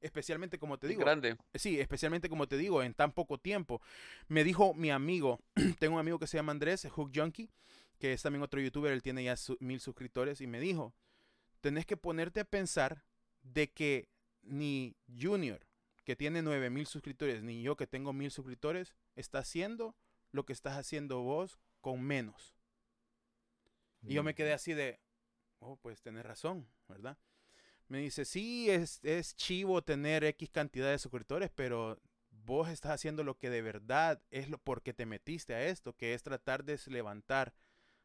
especialmente 0.05 0.59
como 0.59 0.78
te 0.78 0.86
digo. 0.86 1.01
Grande. 1.01 1.36
Sí, 1.55 1.81
especialmente 1.81 2.28
como 2.28 2.47
te 2.47 2.59
digo, 2.59 2.82
en 2.82 2.94
tan 2.94 3.12
poco 3.12 3.39
tiempo. 3.39 3.81
Me 4.28 4.44
dijo 4.44 4.74
mi 4.74 4.90
amigo, 4.90 5.40
tengo 5.78 5.94
un 5.94 6.01
amigo 6.01 6.18
que 6.18 6.26
se 6.26 6.36
llama 6.36 6.52
Andrés, 6.52 6.86
Hook 6.90 7.10
Junkie, 7.14 7.51
que 7.98 8.12
es 8.12 8.22
también 8.22 8.43
otro 8.43 8.60
youtuber, 8.60 8.93
él 8.93 9.02
tiene 9.02 9.24
ya 9.24 9.35
mil 9.60 9.81
suscriptores, 9.81 10.40
y 10.40 10.47
me 10.47 10.60
dijo, 10.60 10.94
tenés 11.60 11.86
que 11.86 11.97
ponerte 11.97 12.40
a 12.40 12.44
pensar 12.44 13.05
de 13.43 13.72
que 13.72 14.10
ni 14.43 14.94
Junior, 15.18 15.66
que 16.05 16.16
tiene 16.16 16.43
nueve 16.43 16.68
mil 16.68 16.86
suscriptores, 16.86 17.43
ni 17.43 17.62
yo 17.62 17.76
que 17.76 17.86
tengo 17.86 18.12
mil 18.12 18.31
suscriptores, 18.31 18.94
está 19.16 19.39
haciendo 19.39 19.97
lo 20.32 20.44
que 20.44 20.52
estás 20.52 20.76
haciendo 20.76 21.22
vos 21.22 21.59
con 21.81 22.02
menos. 22.02 22.55
Y 24.02 24.12
yo 24.12 24.22
me 24.22 24.35
quedé 24.35 24.52
así 24.52 24.74
de, 24.74 25.01
oh, 25.60 25.76
pues 25.76 26.02
tenés 26.02 26.26
razón, 26.26 26.68
¿verdad? 26.89 27.16
Me 27.89 27.98
dice, 27.98 28.24
sí, 28.24 28.70
es, 28.70 29.01
es 29.02 29.36
chivo 29.36 29.82
tener 29.82 30.24
X 30.24 30.51
cantidad 30.51 30.90
de 30.90 30.98
suscriptores, 30.98 31.51
pero 31.55 32.01
vos 32.31 32.69
estás 32.69 32.93
haciendo 32.93 33.24
lo 33.24 33.39
que 33.39 33.51
de 33.51 33.62
verdad 33.62 34.20
es 34.31 34.48
lo 34.48 34.59
porque 34.59 34.93
te 34.93 35.06
metiste 35.06 35.55
a 35.55 35.66
esto, 35.66 35.94
que 35.94 36.15
es 36.15 36.23
tratar 36.23 36.65
de 36.65 36.78
levantar 36.86 37.55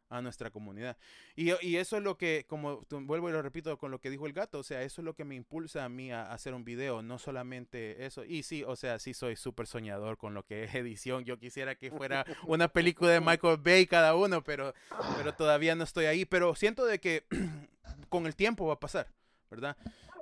a 0.09 0.21
nuestra 0.21 0.49
comunidad. 0.49 0.97
Y, 1.35 1.51
y, 1.65 1.77
eso 1.77 1.97
es 1.97 2.03
lo 2.03 2.17
que, 2.17 2.45
como 2.47 2.83
vuelvo 2.89 3.29
y 3.29 3.31
lo 3.31 3.41
repito 3.41 3.77
con 3.77 3.91
lo 3.91 3.99
que 3.99 4.09
dijo 4.09 4.25
el 4.25 4.33
gato, 4.33 4.59
o 4.59 4.63
sea, 4.63 4.81
eso 4.81 5.01
es 5.01 5.05
lo 5.05 5.13
que 5.13 5.23
me 5.23 5.35
impulsa 5.35 5.85
a 5.85 5.89
mí 5.89 6.11
a, 6.11 6.31
hacer 6.31 6.53
un 6.53 6.65
video, 6.65 7.01
no 7.01 7.19
solamente 7.19 8.05
eso. 8.05 8.25
Y 8.25 8.43
sí, 8.43 8.63
o 8.63 8.75
sea, 8.75 8.99
sí 8.99 9.13
soy 9.13 9.35
súper 9.35 9.67
soñador 9.67 10.17
con 10.17 10.33
lo 10.33 10.43
que 10.43 10.63
es 10.63 10.73
edición. 10.75 11.25
Yo 11.25 11.37
quisiera 11.37 11.75
que 11.75 11.91
fuera 11.91 12.25
una 12.47 12.67
película 12.67 13.11
de 13.11 13.21
Michael 13.21 13.57
Bay 13.57 13.85
cada 13.85 14.15
uno, 14.15 14.43
pero, 14.43 14.73
pero 15.15 15.33
todavía 15.33 15.75
no 15.75 15.83
estoy 15.83 16.05
ahí. 16.05 16.25
Pero 16.25 16.55
siento 16.55 16.85
de 16.85 16.99
que 16.99 17.25
con 18.09 18.25
el 18.25 18.35
tiempo 18.35 18.65
va 18.65 18.73
a 18.73 18.79
pasar, 18.79 19.07
¿verdad? 19.49 19.75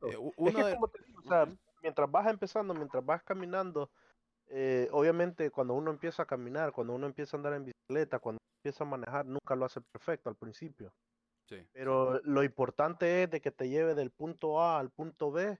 Eh, 0.03 0.17
uno 0.35 0.59
o 0.79 1.27
sea, 1.27 1.47
mientras 1.81 2.09
vas 2.09 2.27
empezando, 2.27 2.73
mientras 2.73 3.05
vas 3.05 3.23
caminando, 3.23 3.89
eh, 4.47 4.87
obviamente 4.91 5.51
cuando 5.51 5.73
uno 5.73 5.91
empieza 5.91 6.23
a 6.23 6.25
caminar, 6.25 6.71
cuando 6.71 6.93
uno 6.93 7.07
empieza 7.07 7.35
a 7.35 7.39
andar 7.39 7.53
en 7.53 7.65
bicicleta, 7.65 8.19
cuando 8.19 8.39
empieza 8.59 8.83
a 8.83 8.87
manejar, 8.87 9.25
nunca 9.25 9.55
lo 9.55 9.65
hace 9.65 9.81
perfecto 9.81 10.29
al 10.29 10.35
principio. 10.35 10.93
Pero 11.71 12.19
lo 12.23 12.43
importante 12.43 13.23
es 13.23 13.31
de 13.31 13.39
que 13.39 13.51
te 13.51 13.69
lleve 13.69 13.95
del 13.95 14.11
punto 14.11 14.61
A 14.61 14.79
al 14.79 14.89
punto 14.89 15.31
B 15.31 15.57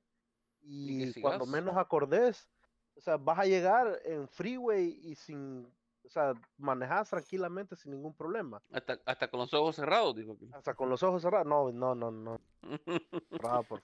y, 0.61 1.14
cuando 1.22 1.45
menos 1.45 1.77
acordes, 1.77 2.49
o 2.95 3.02
sea, 3.02 3.15
vas 3.15 3.39
a 3.39 3.45
llegar 3.45 4.02
en 4.03 4.27
freeway 4.27 4.99
y 5.02 5.15
sin, 5.15 5.72
o 6.08 6.10
sea, 6.10 6.34
manejas 6.58 7.10
tranquilamente 7.10 7.76
sin 7.76 7.92
ningún 7.92 8.16
problema. 8.16 8.62
Hasta, 8.72 8.98
hasta 9.06 9.30
con 9.30 9.42
los 9.42 9.54
ojos 9.54 9.76
cerrados, 9.76 10.16
digo. 10.16 10.38
Hasta 10.54 10.74
con 10.74 10.90
los 10.90 11.04
ojos 11.04 11.22
cerrados, 11.22 11.46
no, 11.46 11.72
no, 11.72 11.96
no, 11.96 12.12
no. 12.12 12.42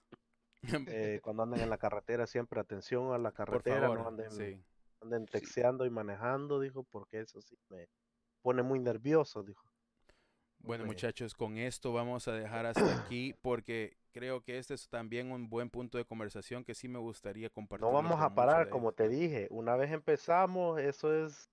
eh, 0.88 1.20
cuando 1.22 1.44
anden 1.44 1.60
en 1.60 1.70
la 1.70 1.78
carretera, 1.78 2.26
siempre 2.26 2.62
atención 2.62 3.14
a 3.14 3.18
la 3.18 3.34
carretera, 3.34 3.90
no 3.90 4.08
anden, 4.08 4.64
anden 5.02 5.26
texteando 5.26 5.86
y 5.86 5.90
manejando, 5.90 6.62
dijo, 6.62 6.84
porque 6.84 7.20
eso 7.20 7.42
sí 7.42 7.58
me, 7.70 7.90
pone 8.42 8.64
muy 8.64 8.80
nervioso, 8.80 9.44
dijo. 9.44 9.68
Bueno, 10.60 10.86
muchachos, 10.86 11.34
con 11.34 11.58
esto 11.58 11.92
vamos 11.92 12.30
a 12.30 12.32
dejar 12.32 12.66
hasta 12.66 13.04
aquí 13.04 13.36
porque 13.42 13.98
creo 14.14 14.42
que 14.42 14.58
este 14.58 14.76
es 14.76 14.88
también 14.88 15.30
un 15.30 15.50
buen 15.50 15.70
punto 15.70 15.98
de 15.98 16.06
conversación 16.06 16.64
que 16.64 16.74
sí 16.74 16.88
me 16.88 17.00
gustaría 17.00 17.50
compartir. 17.50 17.86
No 17.86 17.92
vamos 17.92 18.22
a 18.22 18.34
parar, 18.34 18.70
como 18.70 18.94
te 18.94 19.10
dije. 19.10 19.48
Una 19.50 19.76
vez 19.76 19.92
empezamos, 19.92 20.80
eso 20.80 21.14
es 21.14 21.50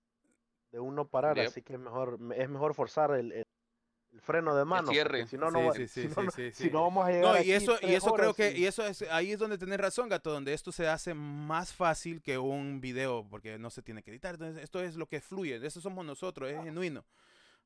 de 0.71 0.79
uno 0.79 1.07
parar, 1.07 1.39
así 1.39 1.61
que 1.61 1.73
es 1.73 1.79
mejor, 1.79 2.17
es 2.35 2.49
mejor 2.49 2.73
forzar 2.73 3.11
el, 3.11 3.31
el 3.31 3.45
freno 4.21 4.55
de 4.55 4.65
mano. 4.65 4.91
Si 5.27 5.37
no, 5.37 5.51
no, 5.51 5.73
si 5.73 6.69
no 6.69 6.83
vamos 6.83 7.05
a 7.05 7.11
llegar. 7.11 7.35
No, 7.35 7.43
y 7.43 7.51
eso, 7.51 7.77
y 7.81 7.93
eso 7.93 8.13
creo 8.13 8.33
que, 8.33 8.57
y 8.57 8.65
eso 8.65 8.85
es, 8.85 9.01
ahí 9.03 9.31
es 9.31 9.39
donde 9.39 9.57
tenés 9.57 9.79
razón, 9.79 10.09
gato, 10.09 10.31
donde 10.31 10.53
esto 10.53 10.71
se 10.71 10.87
hace 10.87 11.13
más 11.13 11.73
fácil 11.73 12.21
que 12.21 12.37
un 12.37 12.81
video, 12.81 13.25
porque 13.29 13.57
no 13.57 13.69
se 13.69 13.81
tiene 13.81 14.03
que 14.03 14.11
editar. 14.11 14.35
Entonces, 14.35 14.63
esto 14.63 14.81
es 14.81 14.95
lo 14.95 15.07
que 15.07 15.21
fluye, 15.21 15.65
eso 15.65 15.81
somos 15.81 16.05
nosotros, 16.05 16.49
es 16.49 16.61
genuino. 16.63 17.05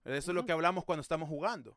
Eso 0.03 0.31
es 0.31 0.35
lo 0.35 0.45
que 0.45 0.51
hablamos 0.51 0.85
cuando 0.85 1.01
estamos 1.01 1.27
jugando. 1.27 1.75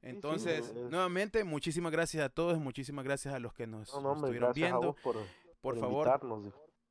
Entonces, 0.00 0.72
nuevamente, 0.74 1.42
muchísimas 1.42 1.90
gracias 1.90 2.24
a 2.24 2.28
todos, 2.28 2.58
muchísimas 2.58 3.04
gracias 3.04 3.34
a 3.34 3.40
los 3.40 3.52
que 3.52 3.66
nos, 3.66 3.88
estuvieron 3.88 4.52
viendo. 4.52 4.94
Por, 5.60 5.76
favor, 5.78 6.08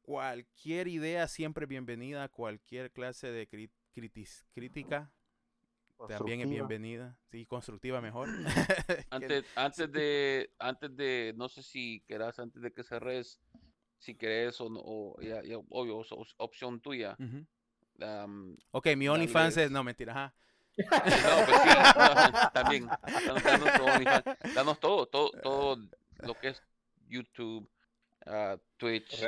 cualquier 0.07 0.87
idea 0.87 1.27
siempre 1.27 1.65
bienvenida, 1.65 2.29
cualquier 2.29 2.93
clase 2.93 3.29
de 3.29 3.69
crítica 4.53 5.11
también 6.07 6.39
es 6.39 6.49
bienvenida. 6.49 7.17
Sí, 7.29 7.45
constructiva 7.45 7.99
mejor. 7.99 8.29
antes, 9.09 9.43
antes 9.53 9.91
de, 9.91 10.49
antes 10.59 10.95
de, 10.95 11.33
no 11.35 11.49
sé 11.49 11.61
si 11.61 12.05
querás, 12.07 12.39
antes 12.39 12.61
de 12.61 12.71
que 12.71 12.83
cerres, 12.83 13.41
si 13.97 14.15
querés 14.15 14.61
o, 14.61 14.69
no, 14.69 14.79
o 14.81 15.21
ya, 15.21 15.41
obvio, 15.69 16.01
opción 16.37 16.79
tuya. 16.79 17.17
ok, 18.71 18.87
mi 18.95 19.09
OnlyFans 19.09 19.57
es, 19.57 19.69
no, 19.71 19.83
mentira, 19.83 20.13
ajá. 20.13 20.35
no, 20.77 21.45
pues 21.45 21.61
sí, 21.63 21.69
también. 22.53 22.87
Danos, 24.55 24.79
todo, 24.79 25.05
todo, 25.07 25.31
todo 25.43 25.77
lo 26.19 26.33
que 26.35 26.47
es 26.47 26.63
YouTube, 27.09 27.69
Twitch, 28.77 29.25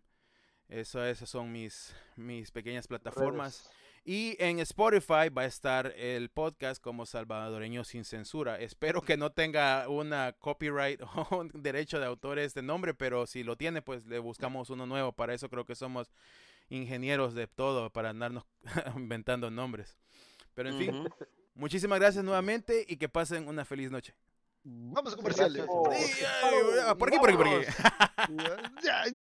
Eso, 0.68 1.06
esas 1.06 1.30
son 1.30 1.52
mis, 1.52 1.96
mis 2.16 2.52
pequeñas 2.52 2.88
plataformas. 2.88 3.70
Y 4.06 4.36
en 4.40 4.60
Spotify 4.60 5.30
va 5.30 5.44
a 5.44 5.46
estar 5.46 5.94
el 5.96 6.30
podcast 6.30 6.84
como 6.84 7.06
Salvadoreño 7.06 7.86
sin 7.86 8.04
censura. 8.04 8.60
Espero 8.60 9.02
que 9.02 9.16
no 9.16 9.32
tenga 9.32 9.88
una 9.88 10.34
copyright 10.34 11.02
o 11.16 11.38
un 11.38 11.52
derecho 11.54 12.00
de 12.02 12.06
autor 12.06 12.38
este 12.40 12.62
nombre, 12.62 12.94
pero 12.94 13.26
si 13.26 13.44
lo 13.44 13.56
tiene, 13.56 13.82
pues 13.82 14.06
le 14.06 14.20
buscamos 14.20 14.70
uno 14.70 14.86
nuevo. 14.86 15.14
Para 15.14 15.34
eso 15.34 15.50
creo 15.50 15.66
que 15.66 15.76
somos 15.76 16.12
ingenieros 16.70 17.34
de 17.34 17.48
todo, 17.48 17.92
para 17.92 18.10
andarnos 18.10 18.44
inventando 18.98 19.50
nombres. 19.50 19.98
Pero 20.54 20.70
en 20.70 20.78
fin, 20.78 21.10
muchísimas 21.56 21.98
gracias 22.00 22.26
nuevamente 22.26 22.86
y 22.88 22.98
que 22.98 23.08
pasen 23.08 23.48
una 23.48 23.64
feliz 23.64 23.90
noche. 23.90 24.14
Vamos 24.66 25.14
a 25.14 25.16
comerciales. 25.16 25.66
Por 25.66 25.94
aquí, 27.08 27.20
por 27.20 27.30
aquí, 27.30 27.38
por 27.38 27.48
aquí. 27.48 29.14